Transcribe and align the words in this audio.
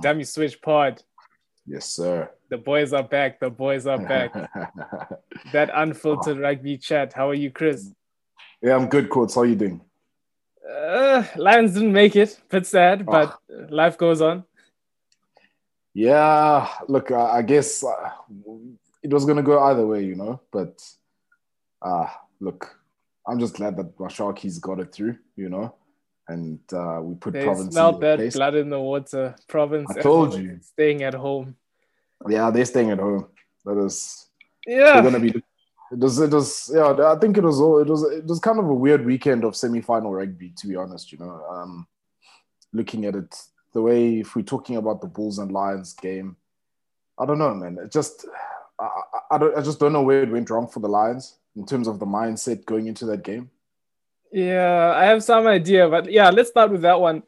Dummy 0.00 0.24
Switch 0.24 0.60
Pod. 0.60 1.02
Yes, 1.66 1.86
sir. 1.90 2.30
The 2.48 2.56
boys 2.56 2.92
are 2.92 3.02
back. 3.02 3.40
The 3.40 3.50
boys 3.50 3.86
are 3.86 3.98
back. 3.98 4.32
that 5.52 5.70
unfiltered 5.74 6.38
rugby 6.38 6.78
chat. 6.78 7.12
How 7.12 7.28
are 7.28 7.34
you, 7.34 7.50
Chris? 7.50 7.92
yeah, 8.62 8.74
I'm 8.74 8.88
good, 8.88 9.10
Courts. 9.10 9.34
How 9.34 9.42
are 9.42 9.46
you 9.46 9.54
doing? 9.54 9.80
Uh, 10.68 11.24
Lions 11.36 11.74
didn't 11.74 11.92
make 11.92 12.16
it. 12.16 12.40
Bit 12.48 12.66
sad, 12.66 13.04
but 13.04 13.38
life 13.48 13.98
goes 13.98 14.20
on. 14.20 14.44
Yeah, 15.94 16.68
look, 16.88 17.10
uh, 17.10 17.24
I 17.24 17.42
guess 17.42 17.82
uh, 17.82 18.10
it 19.02 19.12
was 19.12 19.24
going 19.24 19.36
to 19.36 19.42
go 19.42 19.62
either 19.64 19.86
way, 19.86 20.04
you 20.04 20.14
know. 20.14 20.40
But 20.52 20.80
uh, 21.82 22.06
look, 22.40 22.78
I'm 23.26 23.38
just 23.38 23.54
glad 23.54 23.76
that 23.76 23.98
my 23.98 24.06
Sharkies 24.08 24.60
got 24.60 24.80
it 24.80 24.92
through, 24.92 25.18
you 25.36 25.48
know 25.48 25.74
and 26.28 26.60
uh, 26.72 27.00
we 27.02 27.14
put 27.14 27.32
they 27.32 27.44
province. 27.44 27.72
Smelled 27.72 28.00
that 28.02 28.18
place. 28.18 28.36
blood 28.36 28.54
in 28.54 28.70
the 28.70 28.80
water. 28.80 29.34
Province. 29.48 29.90
I 29.96 30.00
told 30.00 30.34
you. 30.34 30.60
Staying 30.62 31.02
at 31.02 31.14
home. 31.14 31.56
Yeah, 32.28 32.50
they're 32.50 32.64
staying 32.64 32.90
at 32.90 32.98
home. 32.98 33.26
That 33.64 33.78
is. 33.84 34.26
Yeah. 34.66 35.00
They're 35.00 35.10
gonna 35.10 35.20
be. 35.20 35.42
It 35.90 35.98
was. 35.98 36.20
It 36.20 36.30
was. 36.30 36.70
Yeah, 36.72 36.92
I 37.06 37.18
think 37.18 37.38
it 37.38 37.44
was. 37.44 37.60
All, 37.60 37.78
it 37.78 37.88
was. 37.88 38.02
It 38.04 38.26
was 38.26 38.40
kind 38.40 38.58
of 38.58 38.66
a 38.66 38.74
weird 38.74 39.04
weekend 39.04 39.44
of 39.44 39.56
semi-final 39.56 40.12
rugby, 40.12 40.52
to 40.58 40.66
be 40.66 40.76
honest. 40.76 41.10
You 41.12 41.18
know, 41.18 41.42
um, 41.50 41.86
looking 42.72 43.06
at 43.06 43.14
it, 43.14 43.34
the 43.72 43.82
way 43.82 44.20
if 44.20 44.36
we're 44.36 44.42
talking 44.42 44.76
about 44.76 45.00
the 45.00 45.06
Bulls 45.06 45.38
and 45.38 45.50
Lions 45.50 45.94
game, 45.94 46.36
I 47.18 47.24
don't 47.24 47.38
know, 47.38 47.54
man. 47.54 47.78
It 47.82 47.90
just. 47.90 48.26
I, 48.78 48.84
I, 48.84 49.34
I 49.34 49.38
don't. 49.38 49.56
I 49.56 49.62
just 49.62 49.80
don't 49.80 49.94
know 49.94 50.02
where 50.02 50.22
it 50.22 50.30
went 50.30 50.50
wrong 50.50 50.68
for 50.68 50.80
the 50.80 50.88
Lions 50.88 51.38
in 51.56 51.64
terms 51.64 51.88
of 51.88 51.98
the 51.98 52.06
mindset 52.06 52.66
going 52.66 52.86
into 52.86 53.06
that 53.06 53.24
game. 53.24 53.50
Yeah, 54.32 54.92
I 54.94 55.04
have 55.04 55.22
some 55.24 55.46
idea, 55.46 55.88
but 55.88 56.10
yeah, 56.10 56.30
let's 56.30 56.50
start 56.50 56.70
with 56.70 56.82
that 56.82 57.00
one. 57.00 57.22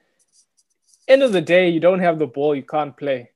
End 1.08 1.22
of 1.22 1.32
the 1.32 1.40
day, 1.40 1.68
you 1.68 1.80
don't 1.80 2.00
have 2.00 2.18
the 2.18 2.26
ball, 2.26 2.54
you 2.54 2.62
can't 2.62 2.96
play. 2.96 3.30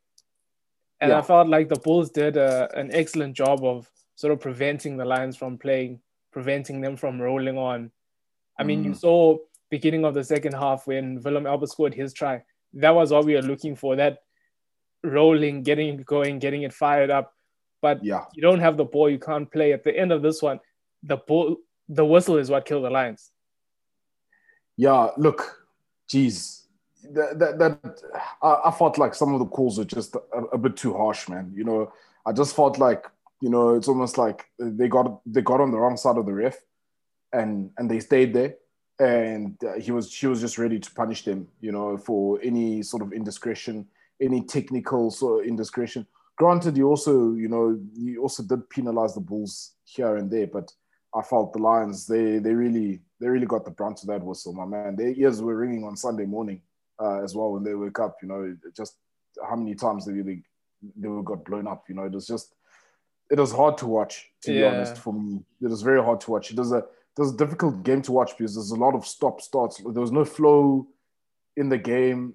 And 1.01 1.11
yeah. 1.11 1.19
I 1.19 1.23
felt 1.23 1.49
like 1.49 1.69
the 1.69 1.79
Bulls 1.79 2.11
did 2.11 2.37
a, 2.37 2.69
an 2.79 2.91
excellent 2.93 3.35
job 3.35 3.65
of 3.65 3.91
sort 4.15 4.33
of 4.33 4.41
preventing 4.41 4.97
the 4.97 5.05
Lions 5.05 5.37
from 5.37 5.59
playing, 5.59 6.01
preventing 6.33 6.81
them 6.81 6.97
from 6.97 7.21
rolling 7.21 7.59
on. 7.59 7.91
I 8.59 8.65
mean, 8.65 8.83
mm. 8.83 8.87
you 8.87 8.95
saw 8.95 9.39
beginning 9.71 10.05
of 10.05 10.15
the 10.15 10.23
second 10.23 10.55
half 10.55 10.87
when 10.87 11.21
Willem 11.23 11.47
Alberts 11.47 11.73
scored 11.73 11.95
his 11.95 12.13
try. 12.13 12.43
That 12.75 12.95
was 12.95 13.11
what 13.11 13.25
we 13.25 13.35
were 13.35 13.43
looking 13.43 13.75
for. 13.75 13.97
That 13.97 14.19
rolling, 15.03 15.63
getting 15.63 15.99
it 15.99 16.07
going, 16.07 16.39
getting 16.39 16.63
it 16.63 16.73
fired 16.73 17.11
up. 17.11 17.35
But 17.83 18.05
yeah. 18.05 18.25
you 18.35 18.41
don't 18.41 18.61
have 18.61 18.77
the 18.77 18.85
ball, 18.85 19.11
you 19.11 19.19
can't 19.19 19.51
play. 19.51 19.73
At 19.73 19.85
the 19.85 19.97
end 19.97 20.13
of 20.13 20.23
this 20.23 20.41
one, 20.41 20.61
the 21.03 21.17
ball, 21.17 21.57
the 21.89 22.05
whistle 22.05 22.39
is 22.39 22.51
what 22.51 22.65
killed 22.65 22.85
the 22.85 22.91
Lions. 22.91 23.31
Yeah, 24.77 25.11
look, 25.17 25.67
geez, 26.09 26.65
that 27.13 27.39
that, 27.39 27.59
that 27.59 28.03
I, 28.43 28.61
I, 28.67 28.71
felt 28.71 28.99
like 28.99 29.15
some 29.15 29.33
of 29.35 29.39
the 29.39 29.47
calls 29.47 29.79
were 29.79 29.85
just 29.85 30.17
a, 30.17 30.39
a, 30.53 30.59
bit 30.59 30.77
too 30.77 30.95
harsh, 30.95 31.29
man. 31.29 31.53
You 31.55 31.65
know, 31.65 31.93
I 32.27 32.33
just 32.33 32.57
felt 32.57 32.79
like 32.79 33.07
you 33.41 33.51
know 33.51 33.75
it's 33.75 33.89
almost 33.89 34.19
like 34.19 34.47
they 34.59 34.89
got 34.89 35.21
they 35.27 35.43
got 35.43 35.61
on 35.61 35.71
the 35.71 35.79
wrong 35.79 35.97
side 35.97 36.17
of 36.17 36.27
the 36.27 36.33
ref, 36.33 36.57
and 37.33 37.71
and 37.79 37.91
they 37.91 38.01
stayed 38.01 38.35
there, 38.35 38.57
and 38.99 39.57
uh, 39.65 39.79
he 39.79 39.91
was 39.91 40.11
she 40.11 40.27
was 40.27 40.41
just 40.41 40.59
ready 40.59 40.79
to 40.79 40.91
punish 40.93 41.25
them, 41.25 41.49
you 41.61 41.73
know, 41.73 41.97
for 41.97 42.41
any 42.43 42.83
sort 42.83 43.03
of 43.03 43.13
indiscretion, 43.13 43.87
any 44.21 44.43
technical 44.43 45.11
sort 45.11 45.43
of 45.43 45.49
indiscretion. 45.49 46.07
Granted, 46.37 46.77
you 46.77 46.89
also 46.89 47.35
you 47.35 47.49
know 47.49 47.79
you 47.95 48.23
also 48.23 48.43
did 48.43 48.69
penalize 48.71 49.15
the 49.15 49.21
Bulls 49.21 49.73
here 49.85 50.17
and 50.17 50.31
there, 50.31 50.47
but 50.47 50.73
I 51.15 51.23
felt 51.23 51.53
the 51.53 51.61
Lions 51.61 52.07
they 52.07 52.39
they 52.39 52.55
really 52.55 53.01
they 53.21 53.29
really 53.29 53.47
got 53.47 53.65
the 53.65 53.71
brunt 53.71 54.03
of 54.03 54.09
that 54.09 54.23
whistle, 54.23 54.53
my 54.53 54.65
man. 54.65 54.97
Their 54.97 55.13
ears 55.13 55.41
were 55.41 55.57
ringing 55.57 55.85
on 55.85 55.97
Sunday 55.97 56.27
morning 56.27 56.63
uh, 57.01 57.23
as 57.23 57.35
well 57.35 57.53
when 57.53 57.63
they 57.63 57.75
woke 57.75 57.99
up. 58.01 58.17
You 58.23 58.29
know, 58.29 58.57
just 58.77 58.97
how 59.43 59.57
many 59.57 59.75
times 59.75 60.07
they 60.07 60.13
really 60.13 60.43
they 60.97 61.09
were 61.09 61.23
got 61.23 61.45
blown 61.45 61.67
up. 61.67 61.85
You 61.89 61.95
know, 61.95 62.05
it 62.05 62.13
was 62.13 62.27
just 62.27 62.55
it 63.31 63.39
was 63.39 63.53
hard 63.53 63.79
to 63.79 63.87
watch. 63.87 64.31
To 64.43 64.53
yeah. 64.53 64.71
be 64.71 64.77
honest, 64.77 64.99
for 64.99 65.13
me, 65.13 65.41
it 65.61 65.69
was 65.69 65.83
very 65.83 66.03
hard 66.03 66.21
to 66.23 66.31
watch. 66.31 66.51
It 66.51 66.59
was 66.59 66.73
a 66.73 66.79
it 66.79 67.21
was 67.21 67.33
a 67.33 67.37
difficult 67.37 67.83
game 67.85 68.03
to 68.03 68.13
watch 68.13 68.37
because 68.37 68.55
there's 68.55 68.73
a 68.73 68.77
lot 68.77 68.95
of 68.95 69.07
stop 69.07 69.41
starts. 69.41 69.79
There 69.79 70.03
was 70.03 70.13
no 70.13 70.25
flow 70.25 70.89
in 71.57 71.69
the 71.69 71.79
game. 71.79 72.35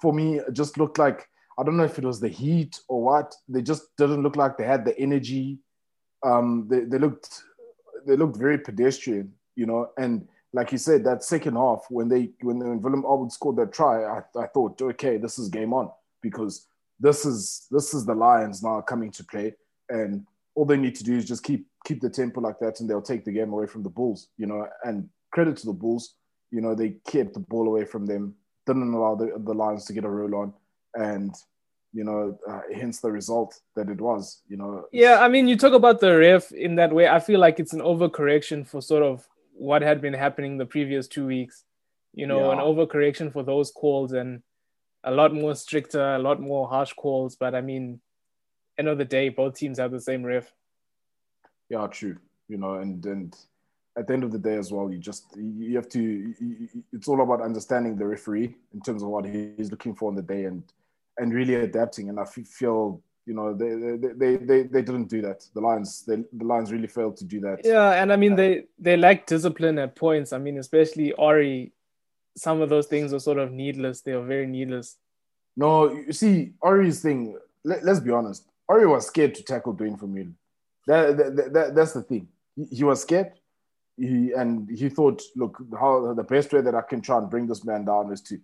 For 0.00 0.12
me, 0.12 0.38
it 0.38 0.52
just 0.52 0.78
looked 0.78 0.98
like 0.98 1.28
I 1.58 1.62
don't 1.62 1.76
know 1.76 1.84
if 1.84 1.98
it 1.98 2.04
was 2.04 2.20
the 2.20 2.28
heat 2.28 2.80
or 2.88 3.02
what. 3.02 3.34
They 3.48 3.62
just 3.62 3.96
didn't 3.96 4.22
look 4.22 4.36
like 4.36 4.56
they 4.56 4.64
had 4.64 4.84
the 4.84 4.98
energy. 4.98 5.58
Um, 6.22 6.66
they, 6.68 6.80
they 6.80 6.98
looked 6.98 7.42
they 8.06 8.16
looked 8.16 8.36
very 8.36 8.58
pedestrian, 8.58 9.32
you 9.56 9.66
know. 9.66 9.90
And 9.98 10.26
like 10.52 10.72
you 10.72 10.78
said, 10.78 11.04
that 11.04 11.24
second 11.24 11.56
half 11.56 11.84
when 11.90 12.08
they 12.08 12.30
when, 12.40 12.58
when 12.58 12.80
Willem 12.80 13.04
Alberts 13.04 13.34
scored 13.34 13.56
that 13.56 13.72
try, 13.72 14.04
I, 14.04 14.22
I 14.38 14.46
thought, 14.46 14.80
okay, 14.80 15.16
this 15.16 15.38
is 15.38 15.48
game 15.48 15.72
on 15.72 15.90
because 16.22 16.66
this 17.00 17.26
is 17.26 17.66
this 17.70 17.94
is 17.94 18.04
the 18.04 18.14
Lions 18.14 18.62
now 18.62 18.80
coming 18.80 19.10
to 19.12 19.24
play, 19.24 19.54
and 19.88 20.26
all 20.54 20.64
they 20.64 20.76
need 20.76 20.94
to 20.96 21.04
do 21.04 21.16
is 21.16 21.26
just 21.26 21.42
keep 21.42 21.66
keep 21.84 22.00
the 22.00 22.10
tempo 22.10 22.40
like 22.40 22.58
that, 22.60 22.80
and 22.80 22.88
they'll 22.88 23.02
take 23.02 23.24
the 23.24 23.32
game 23.32 23.52
away 23.52 23.66
from 23.66 23.82
the 23.82 23.88
Bulls, 23.88 24.28
you 24.38 24.46
know. 24.46 24.66
And 24.84 25.08
credit 25.32 25.56
to 25.58 25.66
the 25.66 25.72
Bulls, 25.72 26.14
you 26.50 26.60
know, 26.60 26.74
they 26.74 26.96
kept 27.06 27.34
the 27.34 27.40
ball 27.40 27.66
away 27.66 27.84
from 27.84 28.06
them, 28.06 28.34
didn't 28.66 28.94
allow 28.94 29.16
the, 29.16 29.32
the 29.36 29.52
Lions 29.52 29.84
to 29.86 29.92
get 29.92 30.04
a 30.04 30.08
roll 30.08 30.34
on, 30.36 30.54
and 30.94 31.34
you 31.92 32.02
know, 32.02 32.36
uh, 32.48 32.60
hence 32.74 33.00
the 33.00 33.10
result 33.10 33.60
that 33.76 33.88
it 33.88 34.00
was, 34.00 34.42
you 34.48 34.56
know. 34.56 34.84
Yeah, 34.90 35.20
I 35.20 35.28
mean, 35.28 35.46
you 35.46 35.56
talk 35.56 35.72
about 35.72 36.00
the 36.00 36.16
ref 36.16 36.50
in 36.50 36.74
that 36.74 36.92
way. 36.92 37.06
I 37.08 37.20
feel 37.20 37.38
like 37.38 37.60
it's 37.60 37.72
an 37.72 37.80
overcorrection 37.80 38.66
for 38.66 38.82
sort 38.82 39.04
of 39.04 39.28
what 39.54 39.82
had 39.82 40.00
been 40.00 40.14
happening 40.14 40.58
the 40.58 40.66
previous 40.66 41.08
two 41.08 41.26
weeks. 41.26 41.64
You 42.12 42.26
know, 42.26 42.52
yeah. 42.52 42.52
an 42.52 42.58
overcorrection 42.58 43.32
for 43.32 43.42
those 43.42 43.72
calls 43.72 44.12
and 44.12 44.42
a 45.02 45.10
lot 45.10 45.34
more 45.34 45.54
stricter, 45.54 46.14
a 46.14 46.18
lot 46.18 46.40
more 46.40 46.68
harsh 46.68 46.92
calls. 46.92 47.36
But 47.36 47.54
I 47.54 47.60
mean, 47.60 48.00
end 48.78 48.88
of 48.88 48.98
the 48.98 49.04
day, 49.04 49.28
both 49.28 49.56
teams 49.56 49.78
have 49.78 49.90
the 49.90 50.00
same 50.00 50.24
ref. 50.24 50.52
Yeah, 51.68 51.86
true. 51.88 52.18
You 52.48 52.58
know, 52.58 52.74
and 52.74 53.04
and 53.06 53.36
at 53.96 54.06
the 54.06 54.14
end 54.14 54.24
of 54.24 54.32
the 54.32 54.38
day 54.38 54.56
as 54.56 54.72
well, 54.72 54.90
you 54.90 54.98
just 54.98 55.26
you 55.36 55.76
have 55.76 55.88
to. 55.90 56.34
It's 56.92 57.08
all 57.08 57.22
about 57.22 57.42
understanding 57.42 57.96
the 57.96 58.06
referee 58.06 58.54
in 58.72 58.80
terms 58.80 59.02
of 59.02 59.08
what 59.08 59.24
he's 59.24 59.70
looking 59.70 59.94
for 59.94 60.08
on 60.08 60.14
the 60.14 60.22
day 60.22 60.44
and 60.44 60.62
and 61.18 61.32
really 61.32 61.54
adapting. 61.54 62.08
And 62.08 62.18
I 62.18 62.24
feel 62.24 63.02
you 63.26 63.34
know 63.34 63.54
they 63.54 63.96
they, 63.96 64.36
they, 64.36 64.62
they 64.62 64.82
didn't 64.82 65.08
do 65.08 65.22
that. 65.22 65.44
The 65.54 65.60
Lions 65.60 66.04
they, 66.06 66.16
the 66.32 66.44
Lions 66.44 66.72
really 66.72 66.86
failed 66.86 67.16
to 67.18 67.24
do 67.24 67.40
that. 67.40 67.60
Yeah, 67.64 67.90
and 68.02 68.12
I 68.12 68.16
mean 68.16 68.34
uh, 68.34 68.36
they 68.36 68.64
they 68.78 68.96
lack 68.96 69.26
discipline 69.26 69.78
at 69.78 69.96
points. 69.96 70.32
I 70.32 70.38
mean 70.38 70.58
especially 70.58 71.12
Orie, 71.12 71.72
some 72.36 72.60
of 72.60 72.68
those 72.68 72.86
things 72.86 73.12
are 73.12 73.18
sort 73.20 73.38
of 73.38 73.52
needless. 73.52 74.02
They 74.02 74.12
are 74.12 74.24
very 74.24 74.46
needless. 74.46 74.96
No, 75.56 75.92
you 75.92 76.12
see 76.12 76.52
Orie's 76.60 77.00
thing. 77.00 77.38
Let, 77.64 77.82
us 77.84 78.00
be 78.00 78.10
honest. 78.10 78.46
Orie 78.68 78.86
was 78.86 79.06
scared 79.06 79.34
to 79.36 79.42
tackle 79.42 79.72
Duane 79.72 79.96
Vermeulen. 79.96 80.34
That, 80.86 81.16
that, 81.16 81.52
that, 81.54 81.74
that's 81.74 81.92
the 81.92 82.02
thing. 82.02 82.28
He, 82.56 82.64
he 82.76 82.84
was 82.84 83.02
scared. 83.02 83.32
He 83.96 84.32
and 84.32 84.68
he 84.68 84.88
thought, 84.88 85.22
look, 85.36 85.62
how 85.78 86.12
the 86.12 86.24
best 86.24 86.52
way 86.52 86.60
that 86.60 86.74
I 86.74 86.82
can 86.82 87.00
try 87.00 87.16
and 87.18 87.30
bring 87.30 87.46
this 87.46 87.64
man 87.64 87.84
down 87.84 88.12
is 88.12 88.20
to 88.22 88.38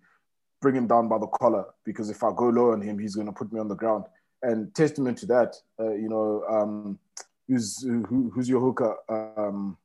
bring 0.60 0.76
him 0.76 0.86
down 0.86 1.08
by 1.08 1.18
the 1.18 1.26
collar 1.26 1.64
because 1.84 2.10
if 2.10 2.22
I 2.22 2.30
go 2.34 2.48
low 2.48 2.72
on 2.72 2.80
him, 2.80 2.98
he's 2.98 3.14
going 3.14 3.26
to 3.26 3.32
put 3.32 3.52
me 3.52 3.58
on 3.58 3.68
the 3.68 3.74
ground. 3.74 4.04
And 4.42 4.74
testament 4.74 5.18
to 5.18 5.26
that, 5.26 5.56
uh, 5.78 5.92
you 5.92 6.08
know, 6.08 6.44
um, 6.48 6.98
who's 7.46 7.82
who, 7.82 8.30
who's 8.34 8.48
your 8.48 8.60
hooker? 8.60 8.96
Um, 9.08 9.76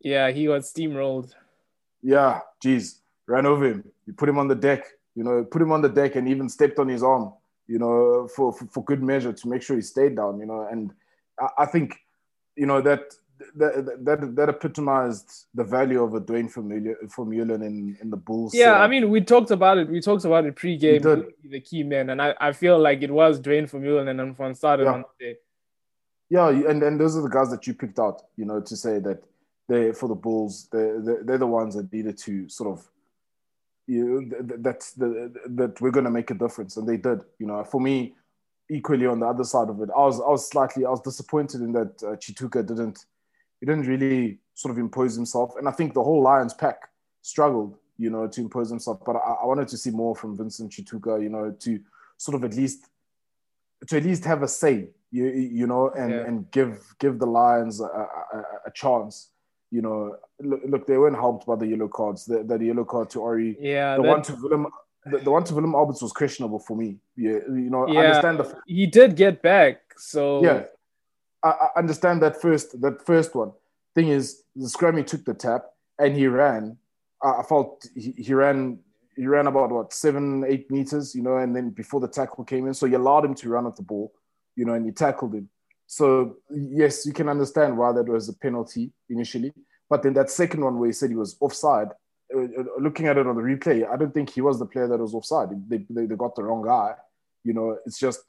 yeah, 0.00 0.30
he 0.30 0.46
got 0.46 0.62
steamrolled. 0.62 1.34
Yeah, 2.02 2.40
geez, 2.62 3.00
ran 3.26 3.46
over 3.46 3.64
him. 3.64 3.84
You 4.06 4.12
put 4.12 4.28
him 4.28 4.38
on 4.38 4.46
the 4.46 4.54
deck. 4.54 4.84
You 5.16 5.24
know, 5.24 5.44
put 5.44 5.62
him 5.62 5.72
on 5.72 5.82
the 5.82 5.88
deck 5.88 6.16
and 6.16 6.28
even 6.28 6.48
stepped 6.48 6.78
on 6.78 6.88
his 6.88 7.02
arm. 7.02 7.32
You 7.66 7.78
know, 7.78 8.28
for 8.28 8.52
for, 8.52 8.66
for 8.66 8.84
good 8.84 9.02
measure 9.02 9.32
to 9.32 9.48
make 9.48 9.62
sure 9.62 9.74
he 9.74 9.82
stayed 9.82 10.16
down. 10.16 10.38
You 10.38 10.46
know, 10.46 10.68
and 10.70 10.92
I, 11.40 11.48
I 11.64 11.66
think, 11.66 11.96
you 12.54 12.66
know 12.66 12.80
that 12.82 13.14
that, 13.56 13.98
that 14.04 14.36
that 14.36 14.48
epitomized 14.48 15.46
the 15.54 15.64
value 15.64 16.02
of 16.02 16.14
a 16.14 16.20
Duane 16.20 16.48
Vermeulen 16.48 17.62
in, 17.62 17.96
in 18.00 18.10
the 18.10 18.16
Bulls. 18.16 18.54
Yeah, 18.54 18.80
I 18.80 18.88
mean, 18.88 19.10
we 19.10 19.20
talked 19.20 19.50
about 19.50 19.78
it. 19.78 19.88
We 19.88 20.00
talked 20.00 20.24
about 20.24 20.44
it 20.46 20.56
pre-game. 20.56 21.02
The 21.02 21.60
key 21.60 21.82
man, 21.82 22.10
and 22.10 22.20
I, 22.20 22.34
I 22.40 22.52
feel 22.52 22.78
like 22.78 23.02
it 23.02 23.10
was 23.10 23.40
Duane 23.40 23.66
Vermeulen 23.66 24.20
and 24.20 24.56
started 24.56 24.84
yeah. 24.84 24.92
on 24.92 25.04
the 25.18 25.24
day. 25.24 25.36
Yeah, 26.30 26.48
and, 26.48 26.82
and 26.82 26.98
those 26.98 27.16
are 27.16 27.22
the 27.22 27.28
guys 27.28 27.50
that 27.50 27.66
you 27.66 27.74
picked 27.74 27.98
out. 27.98 28.22
You 28.36 28.44
know, 28.44 28.60
to 28.60 28.76
say 28.76 28.98
that 29.00 29.22
they 29.68 29.92
for 29.92 30.08
the 30.08 30.14
Bulls, 30.14 30.68
they're, 30.72 31.22
they're 31.24 31.38
the 31.38 31.46
ones 31.46 31.74
that 31.74 31.92
needed 31.92 32.18
to 32.18 32.48
sort 32.48 32.78
of 32.78 32.88
you 33.86 34.22
know, 34.22 34.56
that's 34.58 34.92
the 34.92 35.32
that 35.46 35.80
we're 35.80 35.90
going 35.90 36.04
to 36.04 36.10
make 36.10 36.30
a 36.30 36.34
difference, 36.34 36.76
and 36.76 36.88
they 36.88 36.96
did. 36.96 37.22
You 37.38 37.46
know, 37.46 37.64
for 37.64 37.80
me, 37.80 38.14
equally 38.70 39.06
on 39.06 39.20
the 39.20 39.26
other 39.26 39.44
side 39.44 39.68
of 39.68 39.80
it, 39.80 39.90
I 39.94 40.00
was 40.00 40.20
I 40.20 40.28
was 40.28 40.48
slightly 40.48 40.86
I 40.86 40.90
was 40.90 41.00
disappointed 41.00 41.60
in 41.60 41.72
that 41.72 42.02
uh, 42.02 42.16
Tshituka 42.16 42.66
didn't 42.66 43.04
he 43.64 43.72
didn't 43.72 43.86
really 43.86 44.40
sort 44.52 44.72
of 44.72 44.78
impose 44.78 45.14
himself. 45.14 45.54
And 45.56 45.66
I 45.66 45.72
think 45.72 45.94
the 45.94 46.02
whole 46.02 46.20
Lions 46.20 46.52
pack 46.52 46.90
struggled, 47.22 47.78
you 47.96 48.10
know, 48.10 48.28
to 48.28 48.40
impose 48.42 48.68
himself. 48.68 49.00
But 49.06 49.16
I, 49.16 49.36
I 49.42 49.46
wanted 49.46 49.68
to 49.68 49.78
see 49.78 49.90
more 49.90 50.14
from 50.14 50.36
Vincent 50.36 50.70
Tshituka, 50.70 51.22
you 51.22 51.30
know, 51.30 51.50
to 51.60 51.80
sort 52.18 52.34
of 52.34 52.44
at 52.44 52.54
least 52.54 52.90
to 53.86 53.96
at 53.96 54.04
least 54.04 54.26
have 54.26 54.42
a 54.42 54.48
say, 54.48 54.90
you, 55.10 55.24
you 55.28 55.66
know, 55.66 55.88
and, 55.96 56.10
yeah. 56.10 56.26
and 56.26 56.50
give 56.50 56.94
give 56.98 57.18
the 57.18 57.24
Lions 57.24 57.80
a, 57.80 57.84
a, 57.84 58.44
a, 58.66 58.70
chance. 58.74 59.30
You 59.70 59.80
know, 59.80 60.16
look, 60.40 60.60
look, 60.66 60.86
they 60.86 60.98
weren't 60.98 61.16
helped 61.16 61.46
by 61.46 61.56
the 61.56 61.66
yellow 61.66 61.88
cards. 61.88 62.26
The, 62.26 62.44
the 62.44 62.66
yellow 62.66 62.84
card 62.84 63.08
to 63.10 63.20
Orie, 63.20 63.56
yeah, 63.58 63.96
the 63.96 64.02
that... 64.02 64.08
one 64.08 64.22
to 64.22 64.34
Willem, 64.42 64.66
the, 65.06 65.18
the 65.18 65.30
one 65.30 65.44
to 65.44 65.54
Willem 65.54 65.74
Alberts 65.74 66.02
was 66.02 66.12
questionable 66.12 66.58
for 66.58 66.76
me. 66.76 66.98
Yeah, 67.16 67.38
you 67.48 67.70
know, 67.70 67.88
Yeah. 67.88 68.00
I 68.00 68.06
understand 68.08 68.38
the 68.40 68.58
He 68.66 68.86
did 68.86 69.16
get 69.16 69.40
back, 69.40 69.80
so 69.96 70.44
yeah, 70.44 70.64
I, 71.44 71.68
understand 71.76 72.22
that 72.22 72.40
first 72.40 72.80
that 72.80 73.04
first 73.04 73.34
one. 73.34 73.52
Thing 73.94 74.08
is, 74.08 74.42
the 74.56 74.66
scrummy 74.66 75.06
took 75.06 75.24
the 75.24 75.34
tap 75.34 75.66
and 75.98 76.16
he 76.16 76.26
ran. 76.26 76.76
I, 77.22 77.42
felt 77.48 77.86
he, 77.94 78.12
he 78.16 78.34
ran 78.34 78.80
he 79.16 79.26
ran 79.26 79.46
about 79.46 79.70
what 79.70 79.92
seven 79.92 80.44
eight 80.46 80.70
meters, 80.70 81.14
you 81.14 81.22
know, 81.22 81.36
and 81.36 81.54
then 81.54 81.70
before 81.70 82.00
the 82.00 82.08
tackle 82.08 82.44
came 82.44 82.66
in, 82.66 82.74
so 82.74 82.86
you 82.86 82.96
allowed 82.96 83.24
him 83.24 83.34
to 83.36 83.48
run 83.48 83.66
at 83.66 83.76
the 83.76 83.82
ball, 83.82 84.12
you 84.56 84.64
know, 84.64 84.74
and 84.74 84.84
you 84.84 84.92
tackled 84.92 85.34
him. 85.34 85.48
So 85.86 86.36
yes, 86.50 87.06
you 87.06 87.12
can 87.12 87.28
understand 87.28 87.76
why 87.76 87.92
that 87.92 88.08
was 88.08 88.28
a 88.28 88.32
penalty 88.32 88.90
initially, 89.08 89.52
but 89.88 90.02
then 90.02 90.14
that 90.14 90.30
second 90.30 90.64
one 90.64 90.78
where 90.78 90.88
he 90.88 90.92
said 90.92 91.10
he 91.10 91.16
was 91.16 91.36
offside. 91.40 91.88
uh, 92.34 92.40
uh, 92.40 92.64
Looking 92.80 93.06
at 93.06 93.18
it 93.18 93.26
on 93.26 93.36
the 93.36 93.42
replay, 93.42 93.88
I 93.88 93.96
don't 93.96 94.12
think 94.12 94.30
he 94.30 94.40
was 94.40 94.58
the 94.58 94.66
player 94.66 94.88
that 94.88 94.98
was 94.98 95.14
offside. 95.14 95.50
They, 95.68 95.84
they, 95.88 96.06
they 96.06 96.16
got 96.16 96.34
the 96.34 96.42
wrong 96.42 96.62
guy. 96.62 96.94
You 97.44 97.52
know, 97.52 97.78
it's 97.86 97.98
just 97.98 98.20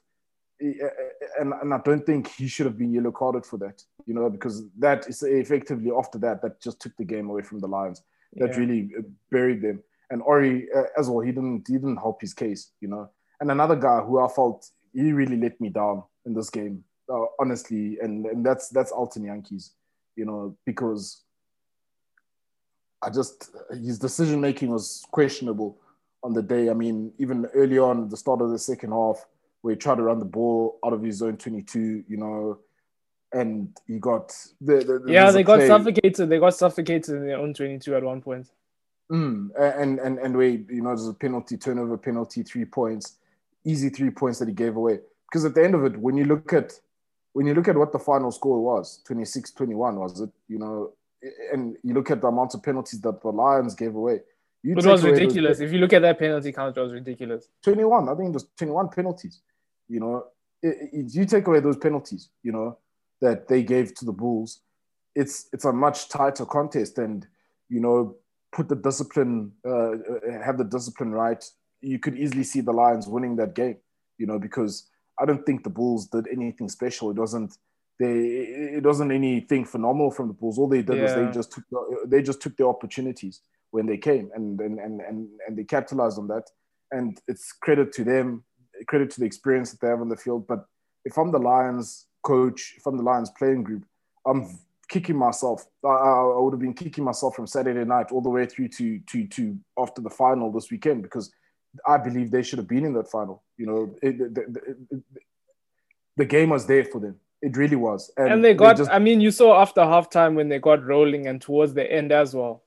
and, 1.39 1.53
and 1.61 1.73
I 1.73 1.79
don't 1.79 2.05
think 2.05 2.27
he 2.27 2.47
should 2.47 2.65
have 2.65 2.77
been 2.77 2.93
yellow 2.93 3.11
carded 3.11 3.45
for 3.45 3.57
that, 3.57 3.81
you 4.05 4.13
know, 4.13 4.29
because 4.29 4.63
that 4.79 5.07
is 5.07 5.23
effectively 5.23 5.91
after 5.97 6.17
that, 6.19 6.41
that 6.41 6.61
just 6.61 6.79
took 6.81 6.95
the 6.97 7.05
game 7.05 7.29
away 7.29 7.41
from 7.41 7.59
the 7.59 7.67
Lions. 7.67 8.03
That 8.33 8.51
Yeah. 8.51 8.59
really 8.59 8.91
uh, 8.97 9.01
buried 9.31 9.61
them. 9.61 9.83
And 10.09 10.21
Orie 10.21 10.67
uh, 10.75 10.83
as 10.97 11.09
well, 11.09 11.21
he 11.21 11.31
didn't 11.31 11.67
he 11.67 11.73
didn't 11.73 11.97
help 11.97 12.21
his 12.21 12.33
case, 12.33 12.71
you 12.81 12.87
know. 12.87 13.09
And 13.39 13.49
another 13.51 13.75
guy 13.75 14.01
who 14.01 14.19
I 14.19 14.27
felt 14.27 14.69
he 14.93 15.11
really 15.11 15.37
let 15.37 15.59
me 15.59 15.69
down 15.69 16.03
in 16.25 16.33
this 16.33 16.49
game, 16.49 16.83
uh, 17.11 17.25
honestly, 17.39 17.97
and 18.01 18.25
and 18.25 18.45
that's 18.45 18.69
that's 18.69 18.91
Elton 18.91 19.23
Jantjies, 19.23 19.71
you 20.15 20.25
know, 20.25 20.55
because 20.65 21.23
I 23.01 23.09
just 23.09 23.51
his 23.71 23.99
decision 23.99 24.41
making 24.41 24.69
was 24.69 25.05
questionable 25.11 25.77
on 26.23 26.33
the 26.33 26.41
day. 26.41 26.69
I 26.69 26.73
mean, 26.73 27.11
even 27.17 27.45
early 27.53 27.77
on 27.77 28.09
the 28.09 28.17
start 28.17 28.41
of 28.41 28.49
the 28.51 28.59
second 28.59 28.91
half, 28.91 29.25
where 29.65 29.73
he 29.73 29.79
tried 29.79 29.95
to 29.95 30.03
run 30.03 30.19
the 30.19 30.25
ball 30.25 30.77
out 30.85 30.93
of 30.93 31.01
his 31.01 31.17
zone 31.17 31.37
22, 31.37 32.03
you 32.07 32.17
know, 32.17 32.59
and 33.33 33.75
he 33.87 33.97
got 33.97 34.27
the, 34.61 34.75
the 34.75 34.99
there 35.03 35.09
yeah, 35.09 35.31
they 35.31 35.41
got 35.41 35.57
play- 35.57 35.67
suffocated. 35.67 36.29
They 36.29 36.37
got 36.37 36.53
suffocated 36.53 37.15
in 37.15 37.25
their 37.25 37.39
own 37.39 37.51
22 37.51 37.95
at 37.95 38.03
one 38.03 38.21
point. 38.21 38.47
Mm, 39.11 39.49
and 39.59 39.97
and 39.97 40.19
and 40.19 40.37
where 40.37 40.49
you 40.49 40.81
know 40.83 40.89
there's 40.89 41.07
a 41.07 41.15
penalty, 41.15 41.57
turnover 41.57 41.97
penalty, 41.97 42.43
three 42.43 42.65
points, 42.65 43.17
easy 43.65 43.89
three 43.89 44.11
points 44.11 44.37
that 44.37 44.47
he 44.47 44.53
gave 44.53 44.75
away. 44.75 44.99
Because 45.27 45.45
at 45.45 45.55
the 45.55 45.63
end 45.63 45.73
of 45.73 45.83
it, 45.83 45.97
when 45.97 46.15
you 46.15 46.25
look 46.25 46.53
at 46.53 46.73
when 47.33 47.47
you 47.47 47.55
look 47.55 47.67
at 47.67 47.75
what 47.75 47.91
the 47.91 47.97
final 47.97 48.31
score 48.31 48.61
was, 48.61 49.01
26-21 49.09 49.95
was 49.95 50.21
it, 50.21 50.29
you 50.47 50.59
know, 50.59 50.93
and 51.51 51.75
you 51.83 51.95
look 51.95 52.11
at 52.11 52.21
the 52.21 52.27
amount 52.27 52.53
of 52.53 52.61
penalties 52.61 53.01
that 53.01 53.19
the 53.19 53.29
Lions 53.29 53.73
gave 53.73 53.95
away. 53.95 54.19
It 54.63 54.75
was 54.75 54.85
away 54.85 54.95
those 54.95 55.03
ridiculous. 55.03 55.59
If 55.59 55.73
you 55.73 55.79
look 55.79 55.93
at 55.93 56.03
that 56.03 56.17
penalty 56.17 56.51
count, 56.51 56.77
it 56.77 56.79
was 56.79 56.93
ridiculous. 56.93 57.49
21. 57.63 58.09
I 58.09 58.15
think 58.15 58.29
it 58.29 58.33
was 58.33 58.47
21 58.57 58.89
penalties. 58.89 59.41
You 59.87 59.99
know, 59.99 60.25
I- 60.63 60.67
I- 60.67 60.89
you 60.93 61.25
take 61.25 61.47
away 61.47 61.59
those 61.59 61.77
penalties, 61.77 62.29
you 62.43 62.51
know, 62.51 62.77
that 63.21 63.47
they 63.47 63.63
gave 63.63 63.93
to 63.95 64.05
the 64.05 64.11
Bulls, 64.11 64.61
it's 65.15 65.47
it's 65.53 65.65
a 65.65 65.71
much 65.73 66.09
tighter 66.09 66.45
contest. 66.45 66.97
And, 66.97 67.27
you 67.69 67.79
know, 67.79 68.17
put 68.51 68.67
the 68.67 68.75
discipline, 68.75 69.51
uh, 69.65 69.91
uh, 69.91 70.41
have 70.43 70.57
the 70.57 70.63
discipline 70.63 71.11
right. 71.11 71.43
You 71.81 71.99
could 71.99 72.17
easily 72.17 72.43
see 72.43 72.61
the 72.61 72.73
Lions 72.73 73.07
winning 73.07 73.35
that 73.37 73.53
game, 73.55 73.77
you 74.17 74.25
know, 74.25 74.39
because 74.39 74.89
I 75.19 75.25
don't 75.25 75.45
think 75.45 75.63
the 75.63 75.69
Bulls 75.69 76.07
did 76.07 76.27
anything 76.27 76.69
special. 76.69 77.11
It 77.11 77.17
wasn't. 77.17 77.57
They, 77.97 78.17
it 78.77 78.83
wasn't 78.83 79.13
anything 79.13 79.63
phenomenal 79.63 80.11
from 80.11 80.27
the 80.27 80.33
Bulls. 80.33 80.59
All 80.59 80.67
they 80.67 80.81
did 80.81 81.01
was 81.01 81.15
they 81.15 81.27
just 81.31 81.53
took 81.53 81.63
the, 81.71 82.05
they 82.05 82.21
just 82.21 82.41
took 82.41 82.57
their 82.57 82.67
opportunities 82.67 83.39
when 83.71 83.85
they 83.85 83.97
came 83.97 84.29
and 84.35 84.59
and, 84.59 84.79
and 84.79 84.99
and 84.99 85.29
and 85.47 85.57
they 85.57 85.63
capitalized 85.63 86.19
on 86.19 86.27
that 86.27 86.43
and 86.91 87.21
it's 87.29 87.53
credit 87.53 87.93
to 87.93 88.03
them, 88.03 88.43
credit 88.87 89.09
to 89.11 89.19
the 89.19 89.25
experience 89.25 89.71
that 89.71 89.81
they 89.81 89.87
have 89.87 90.01
on 90.01 90.09
the 90.09 90.17
field. 90.17 90.47
But 90.47 90.65
if 91.03 91.17
I'm 91.17 91.31
the 91.31 91.39
Lions 91.39 92.07
coach, 92.23 92.75
if 92.77 92.85
I'm 92.85 92.97
the 92.97 93.03
Lions 93.03 93.29
playing 93.37 93.63
group, 93.63 93.85
I'm 94.25 94.59
kicking 94.89 95.15
myself. 95.15 95.65
I, 95.83 95.89
I 95.89 96.39
would 96.39 96.53
have 96.53 96.59
been 96.59 96.73
kicking 96.73 97.03
myself 97.03 97.35
from 97.35 97.47
Saturday 97.47 97.85
night 97.85 98.11
all 98.11 98.21
the 98.21 98.29
way 98.29 98.45
through 98.45 98.69
to 98.69 98.99
to 98.99 99.27
to 99.27 99.57
after 99.77 100.01
the 100.01 100.09
final 100.09 100.51
this 100.51 100.71
weekend 100.71 101.03
because 101.03 101.31
I 101.85 101.97
believe 101.97 102.31
they 102.31 102.43
should 102.43 102.59
have 102.59 102.67
been 102.67 102.85
in 102.85 102.93
that 102.93 103.09
final. 103.09 103.43
You 103.57 103.65
know, 103.65 103.95
it, 104.01 104.17
the, 104.17 104.29
the, 104.29 104.75
the, 104.89 105.03
the 106.17 106.25
game 106.25 106.49
was 106.49 106.65
there 106.65 106.85
for 106.85 106.99
them. 106.99 107.19
It 107.41 107.57
really 107.57 107.75
was, 107.75 108.09
And 108.17 108.43
they 108.43 108.55
got, 108.55 108.77
just 108.77 108.89
I 108.89 108.97
mean, 108.97 109.21
you 109.21 109.29
saw 109.29 109.61
after 109.61 109.81
halftime 109.81 110.33
when 110.33 110.49
they 110.49 110.57
got 110.57 110.83
rolling 110.83 111.27
and 111.27 111.39
towards 111.39 111.73
the 111.75 111.91
end 111.91 112.11
as 112.11 112.33
well. 112.33 112.63